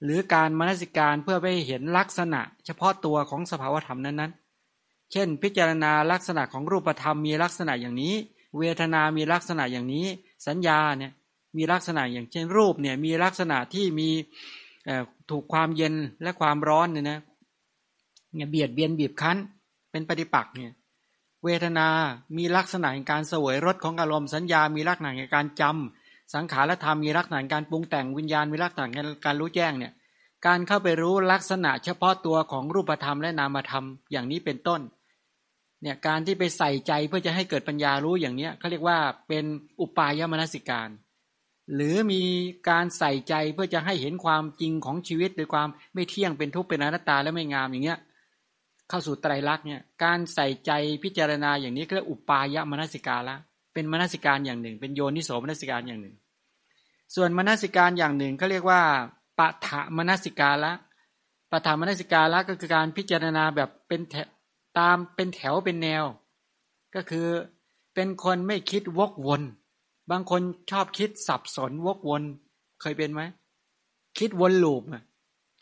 [0.03, 8.15] หรือการมนสิการเพื่อไปเห็นลักษณะ เฉพาะตัวของสภาวธรรมนั้นๆ เช่น พิจารณาลักษณะของรูปธรรมมีลักษณะอย่างนี้
[8.57, 10.07] เวทนามีลักษณะอย่างนี้
[10.47, 11.11] สัญญาเนี่ย
[11.57, 14.09] มีลักษณะอย่างเช่นรูปเนี่ยมีลักษณะที่มี
[15.29, 15.93] ถูกความเย็น
[16.23, 17.19] และความร้อนเนี่ยนะ
[18.35, 19.37] เนี่ยเบียดเบียนบีบคั้น
[19.91, 20.71] เป็นปฏิปักษ์เนี่ย
[21.43, 21.87] เวทนา
[22.37, 28.85] มีลักษณะในการเสวยรสของอารมณ์สัญญา มีลักษณะในการจำสังขารธรรม มีลักษณะการปรุงแต่งวิญญาณ มีลักษณะ
[29.25, 29.93] การรู้แจ้งเนี่ย
[30.47, 34.81] การเข้าไปรู้ลักษณะเฉพาะตัวของรูปธรรมและนามธรรมอย่างนี้เป็นต้น
[35.81, 38.97] เนี่ยการที่ไปใส่ใจเพื่อจะให้เกิดปัญญารู้อย่างเนี้ยเขาเรียกว่า
[39.27, 39.45] เป็น
[39.81, 40.89] อุปายมนสิการ
[41.75, 42.21] หรือมี
[42.69, 47.99] การใส่ใจเพื่อจะให้เห็นความจริงของชีวิตโดยความไม่เที่ยงเป็นทุกข์เป็นอนัตตาและไม่งามอย่างเงี้ย
[48.89, 50.71] เข้าสู่ไตรลักษณ์เนี่ยการใส่ใจ
[51.03, 53.35] พิจารณาอย่างนี้ก็เรียกอุปายมนสิการละ
[53.73, 56.15] เป็นมนสิการอย่างหนึ่ง เป็นโยนิโสมนสิการอย่างหนึ่ง
[57.15, 58.81] ส่วนมนสิการอย่างหนึ่งเขาเรียกว่า
[59.39, 60.73] ปะถามนสิการละ
[61.51, 64.01] ปะถามนสิการละก็คือการพิจารณาแบบเป็น
[64.77, 66.03] ตามเป็นแถวเป็นแนว
[66.95, 67.27] ก็คือ
[67.95, 69.41] เป็นคนไม่คิดวกวน
[70.11, 70.41] บางคน
[70.71, 72.21] ชอบคิดสับสนวกวน
[72.81, 73.21] เคยเป็นไหม
[74.19, 74.83] คิดวนลูป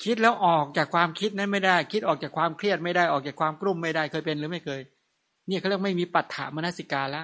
[0.04, 4.82] คิดแล้วออกจากความคิดนั้นไม่ได้ คิดออกจากความเครียดไม่ได้ออกจากความกลุ้มไม่ได้เคยเป็นหรือไม่เคย
[5.50, 7.24] นี่เขาเรียกไม่มีปัฏฐามนสิกาละ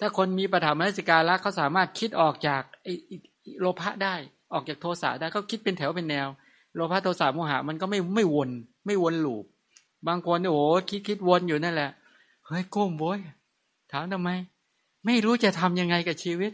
[0.00, 2.62] ถ้าคนมีปัฏฐามนสิกาละเขาสามารถคิดออกจาก
[3.60, 4.14] โลภะได้
[4.52, 6.28] ออกจากโทสะได้เขาคิดเป็นแถวเป็นแนว
[6.74, 8.50] โลภะโทสะโมหะมันก็ไม่ไม่วน
[8.86, 9.36] ไม่วนลู
[10.06, 11.90] บางคนโอ้คิดคิดวนอยู่นั่นแหละ
[12.46, 13.18] เฮ้ยก้มโวย
[13.92, 14.30] ถามทำไม
[15.06, 16.52] ไม่รู้จะทำยังไงกับชีวิต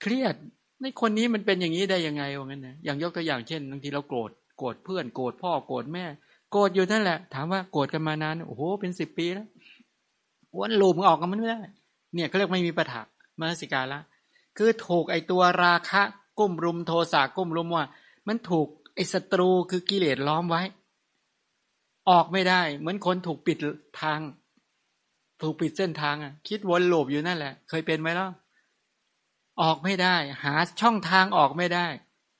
[0.00, 0.34] เครียด
[0.82, 6.04] ในคนนี้มันเป็นอย่างนี้ได้ยังไงวะงั้นนะอย่างยกตัวอย่างเช่นบางทีเราโกรธโกรธเพื่อนโกรธพ่อโกรธแม่
[6.52, 9.48] โกรธอยู่นั่นแหละ ถามว่าโกรธกันมานานโอ้โหเป็นสิบปีแล้ว
[10.56, 11.60] วนลูมออกกันมันไม่ได้
[12.14, 13.00] เนี่ยเขาเรียกไม่มีปัญหา
[13.40, 14.00] มนสิกาละ
[14.56, 16.02] คือถูกไอตัวราคะ
[16.38, 17.84] ก้มรุมโทสะก้มรุมว่า
[18.26, 20.62] มันถูกไอศัตรูคือกิเลสล้อมไว้
[22.10, 23.58] ออกไม่ได้ เหมือนคนถูกปิด
[24.02, 24.20] ทาง
[25.42, 28.28] ถูกปิดเส้นทางอะ คิดวนโลบอยู่นั่นแหละ เคยเป็นไหมล่ะ
[29.62, 31.86] ออกไม่ได้ หาช่องทางออกไม่ได้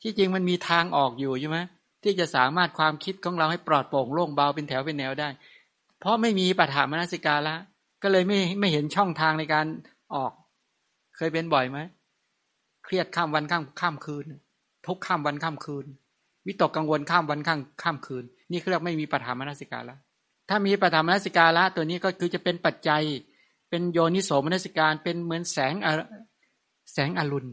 [0.03, 1.59] ที่จริงมันมีทางออกอยู่ใช่ไหม
[2.03, 5.29] ที่จะสามารถความคิดของเราให้ปลอดโปร่งโล่งเบาเป็นแถวเป็นแนวได้
[6.01, 7.57] เพราะไม่มีปัญหามนสิกาละ
[8.03, 9.67] ก็เลยไม่ไม่เห็นช่องทางในการ
[10.15, 10.33] ออก
[11.17, 11.79] เคยเป็นบ่อยไหม
[12.85, 14.25] เครียดข้ามวันข้ามข้ามคืน
[14.87, 15.87] ทุกข้ามวันข้ามคืน
[16.47, 19.97] วิตกกังวลข้ามวันข้ามข้ามคืน นี่เรียกไม่มีปัญหามนสิกาละ
[20.49, 23.03] ถ้ามีปัญหามนสิกาละตัวนี้ก็คือจะเป็นปัจจัย
[23.71, 25.75] เป็นโยนิโสมนสิการ เป็นเหมือนแสง
[26.93, 27.51] แสงอรุณ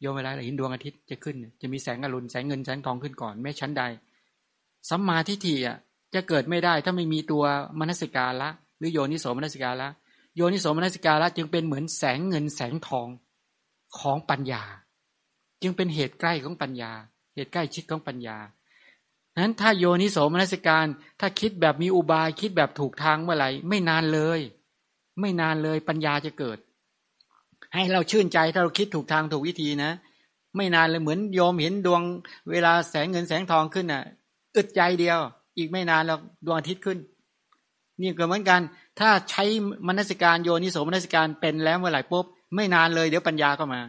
[0.00, 3.82] โยมเวลาเห็นดวงอาทิตย์จะขึ้น จะมีแสงอรุณแสงเงินแสงทองขึ้นก่อนไม่ชั้นใด
[4.88, 5.76] สัมมาทิฏฐิอะ
[6.14, 7.44] จะเกิดไม่ได้ถ้าไม่มีตัว
[7.78, 8.48] มนสิกาละ
[8.78, 9.88] หรือโยนิโสมนสิกาละ
[10.36, 13.08] โยนิโสมนสิกาละจึงเป็นเหมือนแสงเงินแสงทอง
[13.98, 14.62] ของปัญญา
[15.62, 16.92] จึงเป็นเหตุใกล้ของปัญญา
[17.34, 18.36] เหตุใกล้ชิดของปัญญา
[19.38, 20.86] นั้นถ้าโยนิโสมนสิการ
[21.20, 24.40] ถ้าคิดแบบมีอุบายคิดแบบถูกทางเมื่อไหร่ไม่นานเลย
[25.20, 26.58] ไม่นานเลยปัญญาจะเกิด
[27.74, 29.92] ให้เราชื่นใจถ้าเราคิดถูกทางถูกวิธีนะ
[30.56, 32.02] ไม่นานเลยเหมือนโยมเห็นดวง
[32.50, 34.02] เวลาแสงเงินแสงทองขึ้นอะ
[34.56, 35.18] อึดใจเดียว
[35.56, 36.98] อีกไม่นานแล้วดวงอาทิตย์ขึ้น
[38.00, 38.60] นี่ก็เหมือนกัน
[39.00, 39.44] ถ้าใช้
[39.88, 42.24] มนสิการโยนิโสมนสิการเป็นแล้วเมื่อไหร่ปุ๊บ
[42.54, 43.80] ไม่นานเลยเดี๋ยวปัญญาก็มา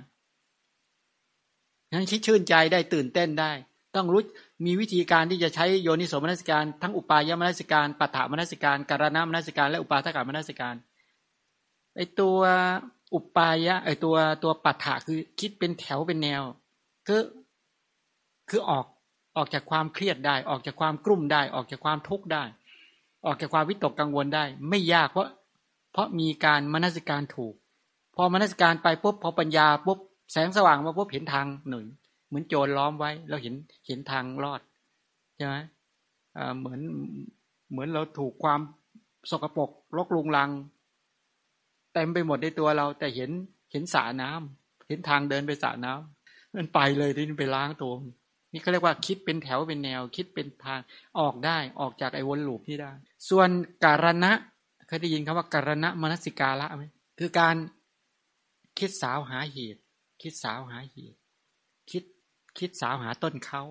[1.93, 3.51] นั้นคิดชื่นใจได้ตื่นเต้นได้
[3.95, 4.21] ต้องรู้
[4.63, 10.75] มีวิธีการที่จะใช้โยนิโสมนสิการ ทั้งอุปายมนสิการปัฏฐามนสิการการณามนสิการ และอุปาทกามนสิการ
[11.95, 12.39] ไอตัว
[13.13, 16.43] อุปายะไอตัวตัวปัฏฐะคือคิดเป็นแถวเป็นแนว
[17.07, 17.21] คือ
[18.49, 18.85] คือออก
[19.37, 22.43] ออกจากความเครียดได้ ออกจากความกลุ่มได้ ออกจากความทุกข์ได้
[23.25, 25.27] ออกจากความวิตกกังวลได้ ไม่ยากเพราะ
[25.91, 27.53] เพราะมีการมนสิการถูก
[28.15, 29.99] พอมนสิการไปปุ๊บพอปัญญาปุ๊บ
[30.31, 31.85] แสงสว่างมาปุ๊บเห็นทางหนึ่ง
[32.27, 33.53] เหมือนโจรล้อมไว้ เราเห็น
[33.87, 34.61] เห็นทางรอด
[35.35, 35.55] ใช่ไหม
[36.59, 36.81] เหมือน
[37.71, 38.59] เหมือนเราถูกความ
[39.31, 40.49] สกปรกรกลุงลัง
[41.93, 43.31] เต็มไปหมดในตัวเรา แต่เห็น
[43.71, 47.93] เห็นสระน้ำเห็นทางเดินไปสระน้ำมันไปเลยที่นี่ไปล้างตัว
[48.51, 50.79] นี่เขาเรียกว่าคิดเป็นแถวเป็นแนว คิดเป็นทาง
[51.19, 52.91] ออกได้ออกจากไอ้วนลูปที่ได้
[53.29, 53.49] ส่วน
[53.85, 54.31] การณะ
[54.87, 56.85] เคยได้ยินคำว่าการณะมนสิกาละไหม
[57.19, 57.55] คือการ
[58.79, 59.81] คิดสาวหาเหตุ
[60.21, 61.17] คิดสาวหาเหตุ
[62.59, 63.63] คิดสาวหาต้นเขา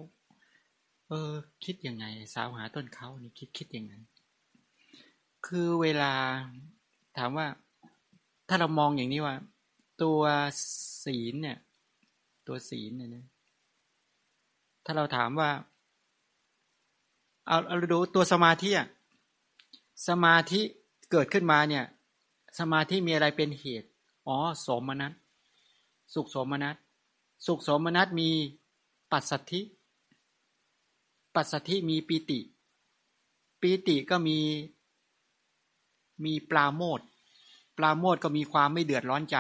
[1.09, 1.33] เออ
[1.65, 2.05] คิดยังไง
[2.35, 3.95] สาวหาต้นเขานี่คิดคิดยังไง
[5.47, 6.13] คือเวลา
[7.17, 7.47] ถามว่า
[8.49, 9.37] ถ้าเรามองอย่างนี้ว่า
[10.03, 10.21] ตัว
[11.05, 11.59] ศีลเนี่ย
[12.47, 13.27] ตัวศีลเนี่ยนะ
[14.85, 15.51] ถ้าเราถามว่า
[17.47, 18.89] เอาเราดูตัวสมาธิอะ
[20.09, 20.61] สมาธิ
[21.11, 21.85] เกิดขึ้นมาเนี่ย
[22.59, 23.89] สมาธิมีอะไรเป็นเหตุ
[24.29, 24.37] อ๋อ
[24.67, 25.13] สมนัต
[26.15, 26.77] สุขสมนัต
[27.47, 28.31] สุขสมนัตมี
[29.15, 29.61] ปัสสัทธิ
[31.35, 32.41] ปัสสัทธิมีปีติ
[33.61, 34.39] ปีติก็มี
[36.25, 37.01] มีปลาโมด
[37.79, 39.37] ปราโมทก็มีความไม่เดือดร้อนใจ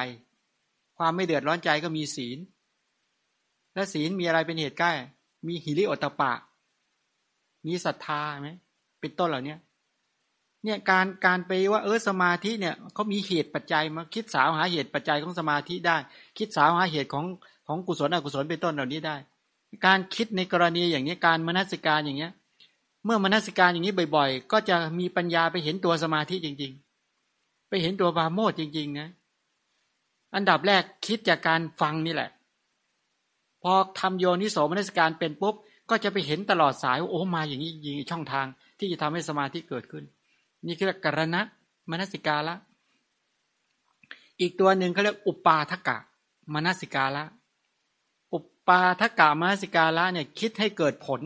[0.98, 2.38] ความไม่เดือดร้อนใจก็มีศีล
[3.74, 4.92] และศีลมีอะไรเป็นเหตุใกล้
[5.46, 6.32] มีหิริโอตปะ
[7.66, 8.48] มีศรัทธาไหม
[9.00, 9.56] เป็นต้นเหล่านี้
[10.64, 15.96] เนี่ยการการไปว่าเออสมาธิเนี่ยเขามีเหตุปัจจัยมาคิดสาวหาเหตุปัจจัยของสมาธิได้
[16.38, 17.24] คิดสาวหาเหตุของ
[17.66, 19.16] ของกุศลอกุศลเป็นต้นเหล่านี้ได้
[19.86, 22.32] การคิดในกรณีอย่างนี้การมนสิการอย่างเงี้ย
[23.04, 26.72] เมื่อมนสิการอย่างนี้บ่อย ๆ ก็จะมีปัญญาไปเห็นตัวสมาธิจริง
[27.20, 29.08] ๆ ไปเห็นตัวปาโมดจริง ๆ นะ
[30.34, 32.30] อันดับแรกคิดจากการฟังนี่แหละ
[33.62, 35.54] พอทำโยนิโสมนสการเป็นปุ๊บ
[35.90, 38.46] ก็จะไปเห็นตลอดสายโอ้มาอย่างนี้ยิงช่องทาง
[38.78, 40.04] ที่จะทำให้สมาธิเกิดขึ้น
[40.66, 41.40] นี่คือกรณะ
[41.90, 42.54] มนสิกาละ
[44.40, 45.96] อีกตัวหนึ่งเขาเรียกอุปาทกะ
[46.54, 47.24] มนสิกาละ
[48.68, 51.20] ปาทกะมนสิกาละเนี่ยคิดให้เกิดผล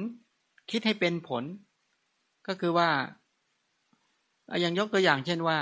[0.71, 1.45] คิดให้เป็นผล
[2.47, 2.91] ก็คือว่า
[4.61, 5.59] อย่างยกตัวอย่างเช่นว่า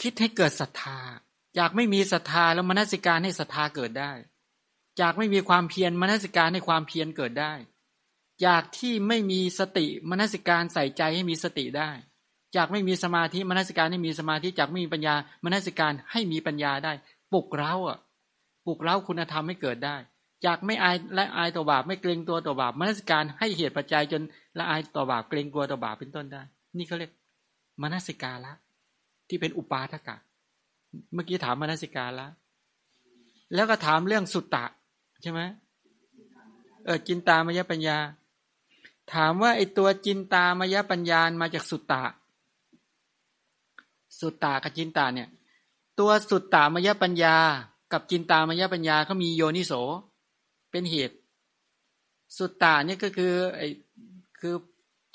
[0.00, 0.98] คิดให้เกิดศรัทธา
[1.58, 4.12] จากไม่มีศรัทธาแล้วมนสิการให้ศรัทธาเกิดได้
[5.00, 7.52] จากไม่มีความเพียรมนสิการให้ความเพียรเกิดได้
[8.46, 11.90] จากที่ไม่มีสติมนสิการใส่ใจให้มีสติได้
[12.56, 16.92] จากไม่มีสมาธิมนสิการให้มีสมาธิจากไม่มีปัญญามนสิการให้มีปัญญาได้
[17.32, 17.98] ปลุกเร้าอะ
[18.66, 19.96] ปลุกเร้าคุณธรรมให้เกิดได้
[20.46, 24.22] จากไม่อายและอายต่อบาปไม่เกรงตัวต่อบาปมนสิการให้เหตุปัจจัยจน
[24.58, 26.42] ละอายต่อบาปเกรงกลัวต่อบาปเป็นต้นได้
[26.78, 27.12] นี่เขาเรียก
[27.82, 28.54] มนสิการละ
[29.28, 30.16] ที่เป็นอุปาทกะ
[31.14, 32.28] เมื่อกี้ถามมนสิการละ
[33.54, 34.64] แล้วก็ถามเรื่องสุตตะ
[35.22, 35.40] ใช่ไหม
[36.84, 37.98] เออจินตามยปัญญา
[39.12, 42.02] ถามว่าไอตัวจินตามยปัญญามาจากสุตตะ
[44.20, 45.28] สุตตะกับจินตาเนี่ย
[45.98, 47.36] ตัวสุตตามยปัญญา
[47.92, 49.72] กับจินตามยปัญญาเขามีโยนิโส
[50.70, 51.16] เป็นเหตุ
[52.36, 53.68] สุตตาเนี่ยก็คือไอ้
[54.40, 54.54] คือ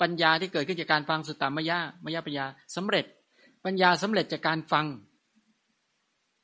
[0.00, 3.04] ปัญญาที่เกิดขึ้นจากการฟังสุตตามยามยะปัญญาสำเร็จ
[3.64, 4.86] ปัญญาสำเร็จจากการฟัง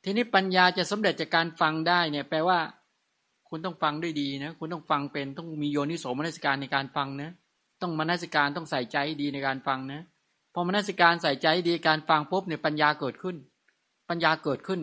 [0.03, 2.59] ทีนี้ปัญญาจะสำเร็จจากการฟังได้เนี่ยแปลว่า
[3.49, 7.31] คุณต้องฟังด้วยดีนะคุณต้องฟังเป็นต้องมีโยนิโสมนสิการในการฟังนะ
[7.81, 10.01] ต้องมนสิการต้องใส่ใจดีในการฟังนะ
[10.53, 13.35] พอมนสิการใส่ใจดีการฟังปุ๊บเนี่ยปัญญาเกิดขึ้น
[14.09, 14.81] ปัญญาเกิดขึ้น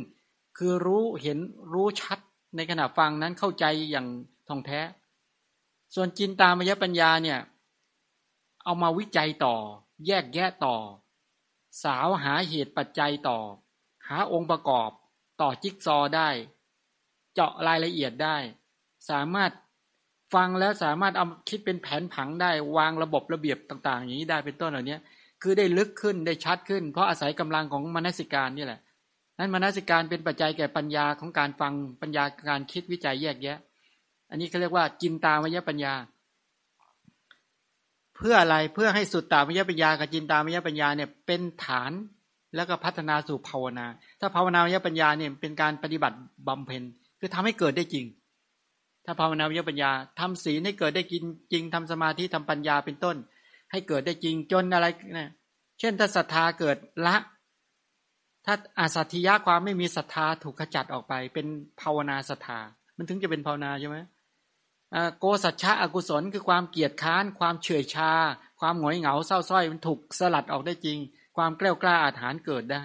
[0.59, 1.38] คือรู้เห็น
[1.72, 2.18] รู้ชัด
[2.56, 4.06] ในขณะฟังนั้นเข้าใจอย่าง
[4.48, 4.80] ท่องแท้
[5.94, 7.38] ส่วนจินตามยปัญญาเนี่ย
[8.64, 9.56] เอามาวิจัยต่อ
[10.06, 10.76] แยกแยะต่อ
[11.84, 13.38] สาวหาเหตุปัจจัยต่อ
[14.08, 14.90] หาองค์ประกอบ
[15.40, 16.28] ต่อจิ๊กซอได้
[17.34, 18.36] เจาะรายละเอียดได้
[19.10, 19.52] สามารถ
[20.34, 24.98] ฟังแล้วสามารถเอาคิดเป็นแผนผังได้วางระบบระเบียบต่าง ๆ อย่างนี้ได้เป็นต้นเหล่านี้
[25.42, 28.80] คือได้ลึกขึ้นได้ชัดขึ้น เพราะอาศัยกำลังของมนสิการนี่แหละ
[29.39, 33.59] นั้นมนสิการเป็นปัจจัยแก่ปัญญาของการฟังปัญญาการคิดวิจัยแยกแยะ
[34.31, 35.94] อันนี้เขาเรียกว่าจินตามยปัญญา
[38.16, 41.93] เพื่ออะไรเพื่อให้สุดตามยปัญญากับจินตามยปัญญาเนี่ยเป็นฐาน
[42.56, 43.86] แล้วก็พัฒนาสู่ภาวนา
[44.20, 46.16] ถ้าภาวนามยปัญญาเนี่ยเป็นการปฏิบัติ
[46.48, 46.82] บำเพ็ญ
[47.19, 48.06] คือทำให้เกิดได้จริง
[49.05, 53.16] ถ้าภาวนาวิญญปัญญาทำศีลให้เกิดได้กินจริงทำสมาธิทำปัญญาเป็นต้น
[53.70, 54.86] ให้เกิดได้จริงจนอะไร
[55.19, 55.31] นะ
[55.81, 57.16] เช่นถ้าศรัทธาเกิดละ
[58.50, 61.46] ถ้าอาสัตยะความไม่มีศรัทธาถูกขจัดออกไป เป็น
[61.80, 62.58] ภาวนาศรัทธา
[62.96, 63.98] มันถึงจะเป็นภาวนาใช่ไหม
[65.18, 68.12] โกสัจฉะอกุศลคือความเกียดค้าน ความเฉื่อยชา
[68.60, 70.98] ความหงอยเหงาเศร้าส้อยมันถูกสลัดออกได้จริง
[71.36, 72.82] ความกล้ากล้าอาถรรพ์เกิดได้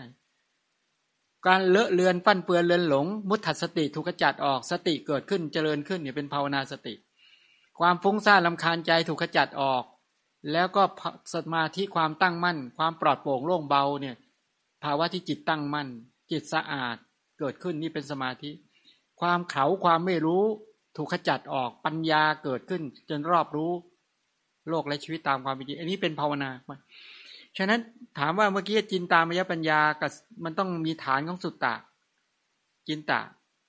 [1.47, 6.93] การเลอะเลือนฟั่นเปือนเลือนหลง มุทัสติถูกขจัดออกสติเกิดขึ้นเจริญขึ้นเนี่ยเป็นภาวนาสติ
[7.79, 9.83] ความฟุ้งซ่านลำคาญใจถูกขจัดออก
[10.51, 10.83] แล้วก็
[11.33, 14.15] สมาธิความตั้งมั่น ความปลอดโปร่งโล่งเบาเนี่ย
[14.83, 15.87] ภาวะที่จิตตั้งมั่น
[16.31, 16.95] จิตสะอาด
[17.39, 18.51] เกิดขึ้นนี่เป็นสมาธิ
[19.21, 20.43] ความเขาความไม่รู้
[20.97, 23.71] ถูกขจัดออกปัญญาเกิดขึ้น จนรอบรู้
[24.69, 26.49] โลกและชีวิตตามความเป็นจริงอันนี้เป็นภาวนา
[27.57, 27.79] ฉะนั้น
[28.19, 30.11] ถามว่าเมื่อกี้จินตามยปัญญากับ
[30.43, 31.75] มันต้องมีฐานของสุตตะ
[32.87, 33.19] จินตะ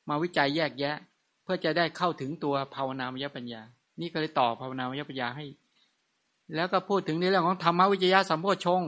[0.08, 0.96] มาวิจัยแยกแยะ
[1.44, 3.62] เพื่อจะได้เข้าถึงตัวภาวนามยปัญญา
[4.00, 5.46] นี่ก็เลยต่อภาวนามยปัญญาให้
[6.54, 8.80] แล้วก็พูดถึงในเรื่องของธรรมวิจยะสัมโพชง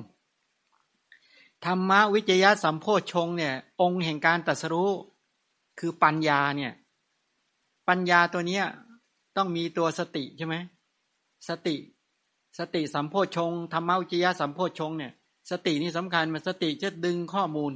[1.64, 4.90] ธรรมวิจยะสัมโพชงเนี่ย องค์แห่งการตัดสรู้
[5.78, 6.72] คือปัญญาเนี่ย
[7.88, 8.64] ปัญญาตัวเนี้ย
[9.36, 10.56] ต้องมีตัวสติใช่ไหม
[11.48, 11.76] สติ
[12.58, 15.12] สติสัมโพชงธรรมวิจยะสัมโพชงเนี่ย
[15.50, 17.72] สตินี่สำคัญมันสติจะดึงข้อมูล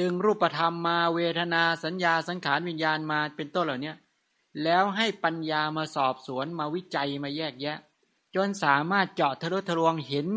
[0.00, 3.92] ดึงรูปธรรมมาเวทนาสัญญาสังขารวิญญาณมาเป็นต้นเหล่านี้
[4.62, 7.78] แล้วให้ปัญญามาสอบสวนมาวิจัยมาแยกแยะ
[8.34, 10.28] จนสามารถเจาะทะลุทะลวงเห็น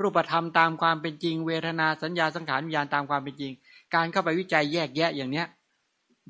[0.00, 3.52] รูปธรรมตามความเป็นจริง เวทนาสัญญาสังขารวิญญาณตามความเป็นจริง
[3.94, 5.46] การเข้าไปวิจัยแยกแยะอย่างเนี้ย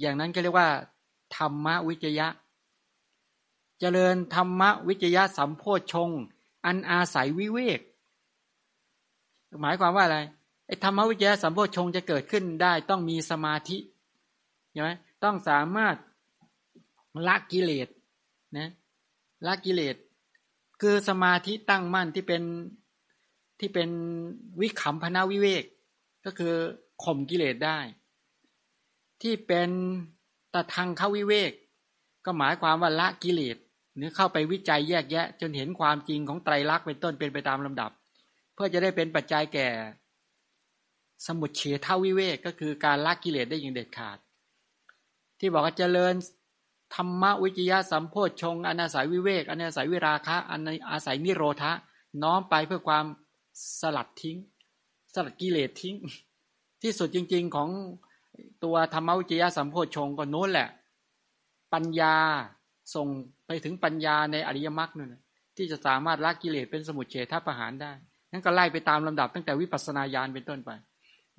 [0.00, 0.68] อย่างนั้นก็เรียกว่า
[1.36, 2.26] ธรรมวิจยะ
[3.80, 5.62] เจริญธรรมวิจยะสัมโพ
[5.92, 6.10] ชง
[6.66, 7.80] อันอาศัยวิเวก
[9.62, 10.18] หมายความว่าอะไร
[10.66, 13.76] ไอ้ธรรมวิจยะสัมโพชงจะเกิดขึ้นได้ต้องมีสมาธิ
[14.72, 14.90] ใช่ไหม
[15.24, 15.94] ต้องสามารถ
[17.26, 17.88] ละกิเลส
[18.56, 18.70] นะ
[19.46, 19.96] ละกิเลส
[20.80, 22.42] คือสมาธิตั้งมั่นที่เป็น
[23.58, 23.88] ที่เป็น
[24.60, 25.64] วิขำพนาวิเวก
[26.24, 26.54] ก็คือ
[27.04, 27.78] ข่มกิเลสได้
[29.22, 29.70] ที่เป็น
[30.54, 31.52] ตะทางเข้าวิเวก
[32.24, 33.56] ก็หมายความว่าละกิเลส
[33.96, 37.90] หรือเข้าไปวิจัยแยกแยะ จนเห็นความจริงของไตรลักษณ์เป็นต้นเป็นไปตามลำดับ
[38.54, 39.68] เพื่อจะได้เป็นปัจจัยแก่
[41.26, 44.18] สมุดเฉทวิเวกก็คือการละกิเลสได้อย่างเด็ดขาด
[45.38, 46.14] ที่บอกว่าเจริญ
[46.94, 51.72] ธรรมวิจยะสัมโพชฌงอนาศัยวิเวกอนาศัยวิราคะอนาอาศัยนิโรธะ
[52.22, 53.04] น้อมไปเพื่อความ
[53.80, 54.38] สลัดทิ้ง
[55.14, 55.96] สลัดกิเลสทิ้ง
[56.82, 57.68] ที่สุดจริง ๆของ
[58.64, 60.68] ตัวธรรมวิจยะสัมโพชฌงก็โน้นแหละ
[61.72, 62.16] ปัญญา
[62.94, 63.06] ส่ง
[63.46, 65.14] ไปถึงปัญญาในอริยมรรคนั่น
[65.56, 67.92] ที่จะสามารถละกิเลสเป็นสมุทเฉทประหารได้
[68.32, 70.70] นั่นก็ไล่ไปตามลำดับตั้งแต่วิปัสสนาญาณเป็นต้นไป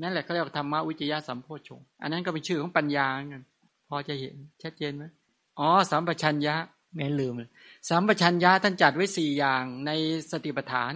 [0.01, 3.43] นั่นแหละเขาเรียกธรรมวิจยะสัมโพชงอันนั้นก็เป็นชื่อของปัญญาเงิน
[3.89, 5.03] พอจะเห็นชัดเจนไหม
[5.59, 6.55] อ๋อสัมปชัญญะ
[6.95, 7.33] แม่ลืม
[7.89, 9.91] สัมปชัญญะท่านจัดไว้สี่อย่างใน
[10.31, 10.93] สติปัฏฐาน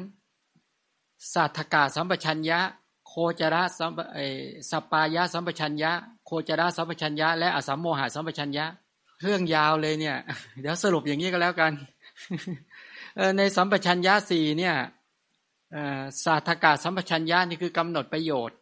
[1.33, 2.59] สัทธกาสัมปชัญญะ
[3.07, 3.91] โคจระสัม
[4.71, 5.91] สปายะสัมปชัญญะ
[6.25, 8.65] โคจระสัมปชัญญะ และอสัมโมหะสัมปชัญญะ
[9.23, 10.17] เรื่องยาวเลยเนี่ย
[10.61, 11.71] เดี๋ยวสรุปอย่างนี้ก็แล้วกัน
[13.37, 14.75] ในสัมปชัญญะสี่เนี่ย
[16.23, 18.57] สาธกาสัมปชัญญะนี่คือกำหนดประโยชน์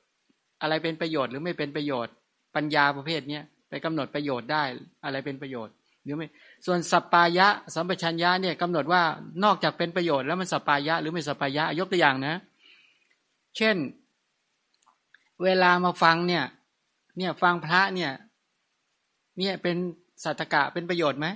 [0.62, 2.14] อะไรเป็นประโยชน์หรือไม่เป็นประโยชน์
[2.56, 4.64] ปัญญาประเภทเนี้ยไปกำหนดประโยชน์ได้
[5.04, 5.74] อะไรเป็นประโยชน์
[6.04, 6.28] หรือไม่
[6.66, 9.02] ส่วนสัปปายะสัมปชัญญะเนี่ยกำหนดว่า
[9.44, 12.36] นอกจากเป็นประโยชน์แล้วมันสัปปายะหรือไม่สัปปายะยกตัวอย่างนะ
[13.58, 13.76] เช่น
[15.44, 16.44] เวลามาฟังเนี่ย
[17.18, 18.12] เนี่ยฟังพระเนี่ย
[19.40, 19.76] เนี่ยเป็น
[20.24, 21.28] สัตกะเป็นประโยชน์ไหม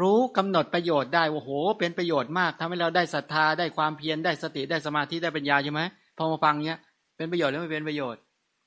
[0.00, 5.82] รู้กำหนดประโยชน์ได้โอ้โห เป็นประโยชน์มากทำให้เราได้ศรัทธาได้ความเพียรได้สติได้สมาธิได้ปัญญาใช่ไหม
[6.16, 6.80] พอมาฟังเนี้ย
[7.16, 8.20] เป็นประโยชน์หรือไม่เป็นประโยชน์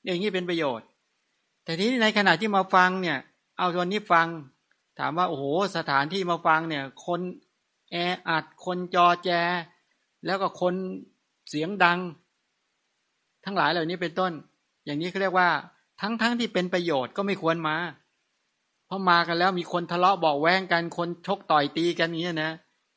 [0.04, 0.86] อย่างนี้เป็นประโยชน์
[1.64, 3.18] แต่ทีนี้ในขณะที่มาฟังเนี่ย
[3.58, 4.26] เอาตัวนี้ฟัง
[4.98, 5.44] ถามว่าโอ้โห
[5.76, 7.20] สถานที่มาฟังเนี่ย คน
[7.90, 7.96] แอ
[8.28, 9.30] อัดคนจอแจ
[10.26, 10.74] แล้วก็คน
[11.48, 11.98] เสียงดัง
[13.44, 14.32] ทั้งหลายเหล่านี้เป็นต้น
[14.84, 15.48] อย่างนี้เขาเรียกว่า
[16.00, 17.76] ทั้งๆทที่เป็นประโยชน์ก็ไม่ควรมา
[18.86, 22.52] เพอมากันแล้วมีคนทะเลาะบอกแว้งกันคนชกต่อยตีกันนี้นะ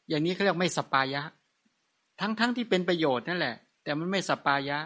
[0.09, 1.21] อย่างนี้เขาเรียกไม่สัปปายะ
[2.19, 4.79] ทั้งๆที่เป็นประโยชน์นั่นแหละ แต่มันไม่สัปปายะ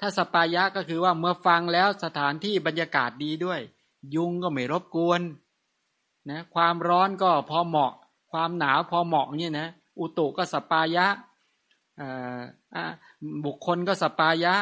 [0.00, 3.60] ถ้าสัปปายะก็คือว่าเมื่อฟังแล้วสถานที่บรรยากาศดีด้วย
[4.14, 5.20] ยุงก็ไม่รบกวน
[6.30, 7.92] นะความร้อนก็พอเหมาะ
[8.30, 9.68] ความหนาวพอเหมาะเนี่ยนะ
[9.98, 11.06] อุตุก็สัปปายะ
[13.44, 14.54] บุคคลก็สัปปายะ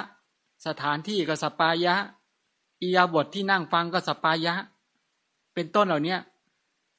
[0.67, 1.95] สถานที่ก็สัปปายะ
[2.83, 4.55] อิริยาบถที่นั่งฟังก็สัปปายะ
[5.55, 6.17] เป็นต้นเหล่านี้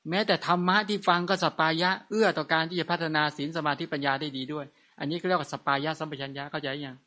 [0.09, 4.65] แม้แต่ธรรมะที่ฟังก็สปายะ เอื้อต่อการที่จะพัฒนาศีลสมาธิปัญญาได้ดีด้วย
[4.99, 6.97] อันนี้ก็เรียกว่าสปายะสัมปชัญญะเข้าใจยัง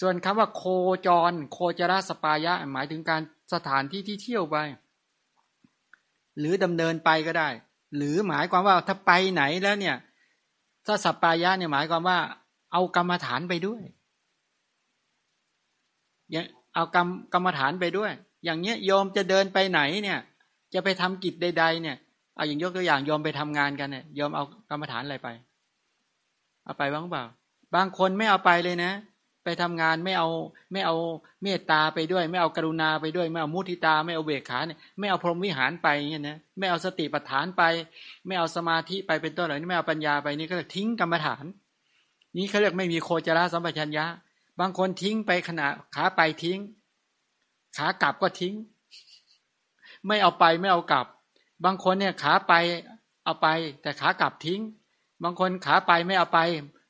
[0.00, 0.64] ส่วนคำว่าโค
[1.06, 3.22] จร โคจรสปายะ หมายถึงการ
[3.52, 4.56] สถานที่ที่เที่ยวไป
[6.38, 7.48] หรือดำเนินไปก็ได้
[7.96, 9.96] หรือหมายความว่าถ้าไปไหนแล้วเนี่ย
[10.86, 12.18] ถ้าสปายะเนี่ยหมายความว่า
[12.72, 13.82] เอากรรมฐานไปด้วย
[16.74, 18.12] เอากรรมกรรมฐานไปด้วย
[18.44, 20.18] อย่างเนี้ยโยมจะเดินไปไหนเนี่ย
[20.74, 21.96] จะไปทำกิจใด ๆ เนี่ย
[22.34, 25.28] เอาอย่างยกตัวอย่างโยมไปทำงานกันเนี่ยโยมเอากรรมฐานอะไรไป
[26.64, 27.24] เอาไปบ้างเปล่า
[27.74, 28.92] บางคนไม่เอาไปเลยนะ
[29.48, 30.28] ไปทำงานไม่เอา
[30.72, 30.96] ไม่เอา
[31.42, 37.62] เมตตาไปด้วย ไม่เอากรุณาไปด้วย ไม่เอามุทิตา ไม่เอาเบกขาเนี่ยไม่เอาพรหมวิหารไปเงี้ยนะไม่เอาสติปัฏฐานไป
[38.26, 41.44] ไม่เอาสมาธิไปเป็นต้นเหล่านี้ไม่เอาปัญญาไปนี่ก็ทิ้งกรรมฐาน
[42.36, 44.06] นี่เขาเรียกไม่มีโคจรสัมปชัญญะ
[44.60, 46.58] บางคนทิ้งไปขณะขาไปทิ้ง
[47.76, 48.54] ขากลับก็ทิ้ง
[50.06, 51.06] ไม่เอาไปไม่เอากลับ
[51.64, 52.52] บางคนเนี่ยขาไป
[53.24, 53.46] เอาไป
[53.82, 54.60] แต่ขากลับทิ้ง
[55.24, 56.40] บางคนขาไปไม่เอาไป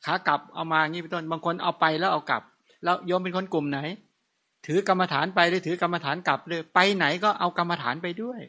[0.08, 2.42] ขากลับเอามางี้เป็นต้นบางคนเอาไปแล้วเอากลับ
[2.84, 3.80] แล้วโยมเป็นคนกลุ่มไหน
[4.66, 8.40] ถือกรรมฐานไปหรือถือกรรมฐานกลับเลยไปไหนก็เอากรรมฐานไปด้วย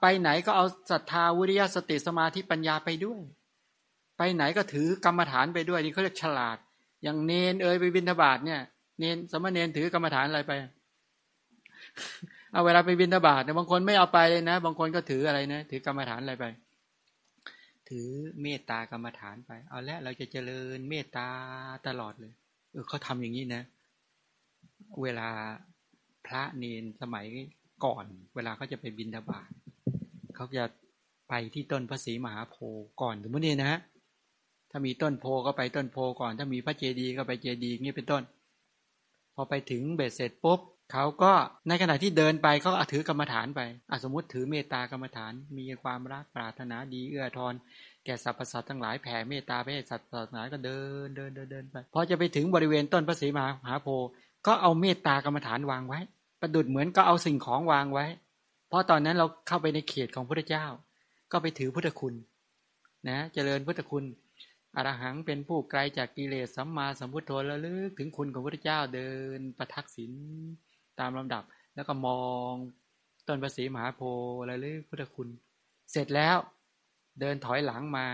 [0.00, 3.20] ไปไหนก็เอาศรัทธาวิริยะสติสมาธิปัญญาไปด้วย
[4.18, 6.58] ไปไหนก็ถือกรรมฐานไปด้วยนี่เขาเรียกฉลาด
[7.02, 8.60] อย่างเนนเอยไปบินทบาทเนี่ย
[8.98, 10.52] เนนสมณเณรถือกรรมฐานอะไรไป
[12.52, 16.44] เอาเวลาไปบินทบาทเนี่ยบางคนไม่เอาไปเลยนะ บางคนก็ถืออะไรนะ ถือกรรมฐานอะไรไป
[17.88, 18.08] ถือ
[18.42, 21.28] เมตตากรรมฐานไป เอาละเราจะเจริญเมตตา
[21.86, 22.32] ตลอดเลย
[22.72, 23.62] เออเขาทำอย่างนี้นะ
[25.02, 25.28] เวลา
[26.26, 27.26] พระเนนสมัย
[27.84, 28.04] ก่อน
[28.34, 29.50] เวลาเขาจะไปบินทบาท
[30.36, 30.64] เขาจะ
[31.28, 33.80] ไปที่ต้นพระศรีมหาโพธิ์ก่อนสมมตินี่นะ
[34.70, 38.22] ถ้ามีต้นโพก็ไปต้นโพก่อน ถ้ามีพระเจดีย์ก็ไปเจดีย์นี่เป็นต้น
[39.34, 40.60] พอไปถึงเบ็ดเสร็จปุ๊บ
[40.92, 41.32] เขาก็
[41.68, 43.60] ในขณะที่เดินไปเขาอาถือกรรมฐานไป
[43.90, 47.54] อสมมติถือเมตตากรรมฐาน มีความรักปรารถนาดีเอื้อทอน
[48.04, 53.38] แก่สรรพสัตว์ทั้งหลายแผ่เมตตาไปให้สัตว์ทั้งหลายก็เดินเดินเดินเดินไปพอจะไปถึงบริเวณต้นพระศรีม
[53.68, 54.08] หาโพธิ์
[54.46, 56.00] ก็เอาเมตตากรรมฐานวางไว้
[56.40, 58.06] ประดุดเหมือนก็เอาสิ่งของวางไว้
[58.68, 60.66] เพราะตอนนั้นเราเข้าไปในเขตของพระเจ้า
[61.32, 62.14] ก็ไปถือพุทธคุณ
[63.08, 64.04] นะเจริญพุทธคุณ
[64.76, 70.12] อรหังเป็นผู้ไกลจากกิเลสสัมมาสัมพุทโธแล้วลึกถึงคุณของพระเจ้าเดินประทักษิณ
[71.00, 71.42] ตามลำดับ
[71.74, 72.20] แล้วก็มอ
[72.50, 72.52] ง
[73.28, 75.28] ต้นภาษีมหาโพธิ์อะไระลึกพุทธคุณ
[75.92, 76.36] เสร็จแล้ว
[77.20, 78.06] เดินถอยหลังมา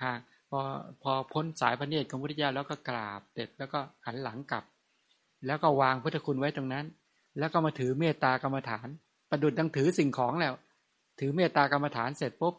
[0.00, 0.12] หา
[0.50, 0.60] พอ
[1.02, 4.64] พอพ้นสายพระเนตรของพระพุทธเจ้าแล้วก็กราบเสร็จแล้วก็หันหลังกลับ
[5.46, 6.86] แล้วก็วางพุทธคุณไว้ตรงนั้น
[7.38, 8.88] แล้วก็มาถือเมตตากรรมฐาน
[9.30, 10.54] ประดุดดังถือสิ่งของแล้ว
[11.20, 12.54] ถือเมตตากรรมฐานเสร็จปุ๊บ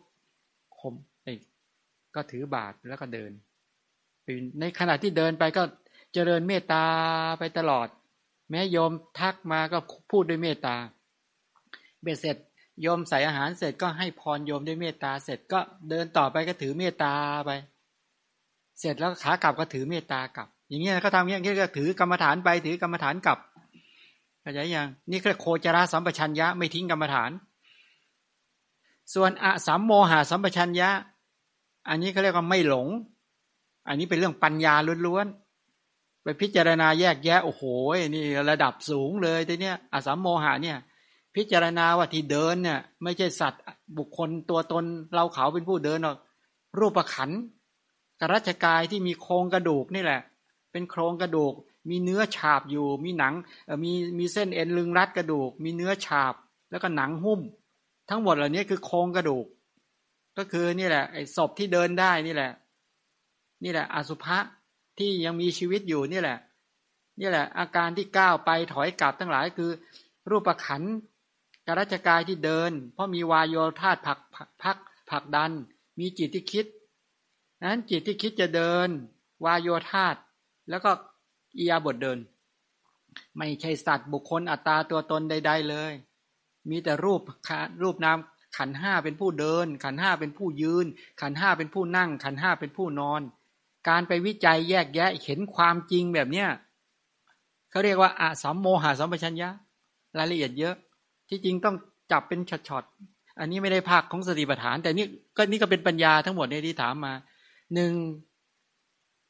[0.80, 0.96] คม
[2.16, 3.32] ก็ถือบาทแล้วก็เดิน
[4.60, 5.64] ในขณะที่เดินไปก็
[6.14, 6.84] เจริญเมตตา
[7.40, 7.88] ไปตลอด
[8.54, 9.78] แม้โยมทักมาก็
[10.12, 10.76] พูดด้วยเมตตา
[12.02, 12.38] เบ็ดเสร็จ
[12.82, 15.60] โยมใส่อาหารเสร็จก็ให้พรโยมด้วยเมตตาเสร็จก็
[15.90, 17.14] เดินต่อไปก็ถือเมตตา
[17.46, 17.52] ไป
[18.80, 23.40] เสร็จแล้วขากลับก็ถือเมตตากลับ อย่างเงี้ยเขาทำอย่างเงี้ยก็ถือกรรมฐานไปถือกรรมฐานกลับ
[24.42, 27.32] เข้าใจยังนี่คือโคจรสัมปชัญญะไม่ทิ้งกรรมฐาน
[29.14, 30.90] ส่วนอะสัมโมหะสัมปชัญญะ
[31.90, 32.88] อันนี้เขาเรียกว่าไม่หลง
[33.88, 34.74] อันนี้เป็นเรื่องปัญญา
[35.08, 35.43] ล้วนๆ
[36.24, 37.64] ไปพิจารณาแยกแยะโอ้โห
[38.16, 40.78] นี่ระดับสูงเลยทีเนี้ยอสัมโมหะเนี่ย
[41.36, 43.64] พิจารณาว่าที่เดินเนี่ย ไม่ใช่สัตว์
[43.98, 44.84] บุคคลตัวตน
[45.14, 46.18] เราเขาเป็นผู้เดินหรอก
[46.80, 47.30] รูปขัน
[48.20, 50.22] กรัชกายที่มีโครงกระดูกนี่แหละ
[50.72, 51.54] เป็นโครงกระดูก
[51.90, 53.34] มีเนื้อฉาบอยู่ มีหนัง
[53.84, 56.34] มีมีเส้นเอ็นลึงรัดกระดูก มีเนื้อฉาบ
[56.72, 57.40] แล้วก็หนังหุ้ม
[58.10, 59.46] ทั้งหมดเหล่านี้คือโครงกระดูก
[60.38, 62.52] ก็คือนี่แหละไอ้ศพที่เดินได้นี่แหละ
[63.64, 64.38] นี่แหละอสุภะ
[64.98, 66.40] ที่ยังมีชีวิตอยู่นี่แหละ
[67.20, 69.72] นี่แหละ อาการที่ก้าวไปถอยกลับทั้งหลายคือ
[70.30, 70.84] รูปขัน
[71.68, 74.44] กรัชกายที่เดิน เพราะมีวายโยธาผักผั
[74.76, 74.78] ก
[75.10, 75.52] ผักดัน
[76.00, 76.66] มีจิตที่คิด
[77.64, 78.90] นั้นจิตที่คิดจะเดิน
[79.46, 80.08] วายโยธา
[80.70, 80.92] แล้วก็
[81.58, 82.20] อียาบทเดิน
[83.38, 85.94] ไม่ใช่สัตว์บุคคลอัตตาตัวตนใด ๆเลย
[86.70, 87.22] มีแต่รูป
[87.84, 88.18] รูปนาม
[88.58, 90.86] ขันห้าเป็นผู้เดิน ขันห้าเป็นผู้ยืน
[91.22, 93.22] ขันห้าเป็นผู้นั่ง ขันห้าเป็นผู้นอน
[93.90, 96.48] การไปวิจัยแยกแยะเห็นความจริงแบบเนี้ย
[97.70, 99.50] เขาเรียกว่าอาสัมโมหะสัมปชัญญะ
[100.18, 100.76] รายละเอียดเยอะ
[101.30, 101.76] ที่จริงต้อง
[102.12, 105.06] จับเป็นช็อตๆอันนี้ไม่ได้ภาคของสติปัฏฐาน แต่นี่
[105.38, 107.14] ก็นี่ก็เป็นปัญญาทั้งหมดในที่ถามมา
[107.74, 107.94] หนึ่ง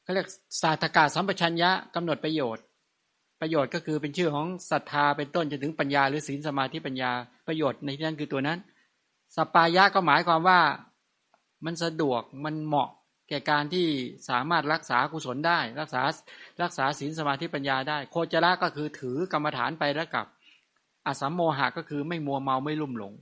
[0.02, 0.28] เขาเรียก
[0.62, 2.64] ศาสตกาสัมปชัญญะกำหนดประโยชน์
[3.40, 7.10] ประโยชน์ก็คือเป็นชื่อของศรัทธาเป็นต้นจนถึงปัญญาหรือศีลสมาธิปัญญา
[7.46, 8.58] ประโยชน์ในที่นั้นคือตัวนั้น
[9.36, 10.60] สปายะก็หมายความว่า
[11.64, 12.90] มันสะดวกมันเหมาะ
[13.28, 13.86] แก่การที่
[14.28, 16.02] สามารถรักษากุศลได้ รักษา
[16.62, 20.26] รักษาศีลสมาธิปัญญาได้ โคจระก็คือถือกรรมฐานไปแล้วกับ
[21.06, 23.12] อสัมโมหะก็คือไม่มัวเมาไม่ลุ่มหลง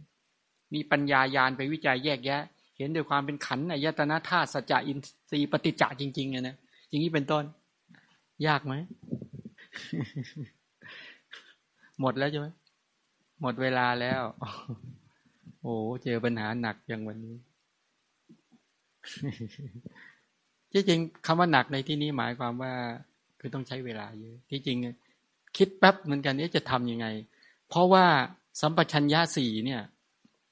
[0.75, 2.43] มีปัญญายาณไปวิจัยแยกแยะ
[2.77, 4.99] เห็นด้วยความเป็นขันอายตนะธาตุสัจจะอิน
[5.31, 6.57] ทรีย์ปฏิจจะจริงๆเนะ
[6.89, 7.45] อย่างนี้เป็นต้น
[8.47, 8.75] ยากไหม
[12.01, 12.47] หมดแล้วใช่ไหม
[13.43, 14.23] หมดเวลาแล้ว
[15.63, 15.75] โอ้
[16.05, 17.37] เจอปัญหาหนักอย่างวันนี้
[20.73, 22.73] ที่จริงคำว่าหนักในที่นี้หมายความว่า
[23.41, 24.79] คือต้องใช้เวลาเยอะที่จริง
[25.57, 27.07] คิดแป๊บเหมือนกันนี้จะทํำยังไง
[27.69, 28.05] เพราะว่า
[28.61, 29.83] สัมปชัญญะสี่เนี่ย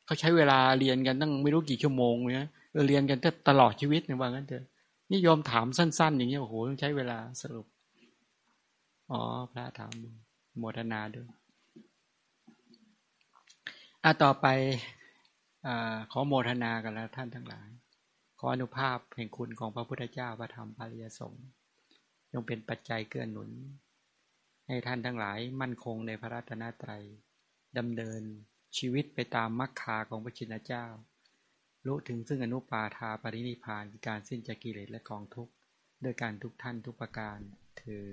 [0.05, 2.49] เขาใช้เวลาเรียนกันตั้งไม่รู้กี่ชั่วโมงเนี่ย
[2.89, 3.19] เรียนกัน
[3.49, 4.65] ตลอดชีวิตในว่างั้นเถอะ
[5.11, 7.67] นี่ยอมถามสั้น ๆ อย่างเงี้ยโอ้โหต้องใช้เวลาสรุป
[9.11, 9.21] อ๋อ
[9.53, 9.93] พระถาม
[10.59, 11.29] โมทนาด้วย
[14.05, 14.47] อะต่อไป
[15.67, 15.69] อ
[16.13, 17.69] ขอโมทนากันแล้วท่านทั้งหลาย
[18.43, 21.47] ขออนุภาพแห่งคุณของพระพุทธเจ้าพระธรรมพระริยสงฆ์
[22.33, 23.51] ยงเป็นปัจจัยเกื้อหนุน
[24.67, 27.05] ให้ท่านทั้งหลายมั่นคงในพระรัตนตรัย
[27.79, 28.23] ดำเนิน
[28.77, 30.87] ชีวิตไปตามมรรคาของพระชินเจ้า
[31.87, 35.53] รู้ถึงซึ่งอนุปาทาปรินิพานการสิ้นจากกิเลสและกองทุกข์
[36.05, 37.39] ด้วยการทุกท่านทุกประการ
[37.79, 38.09] เธอ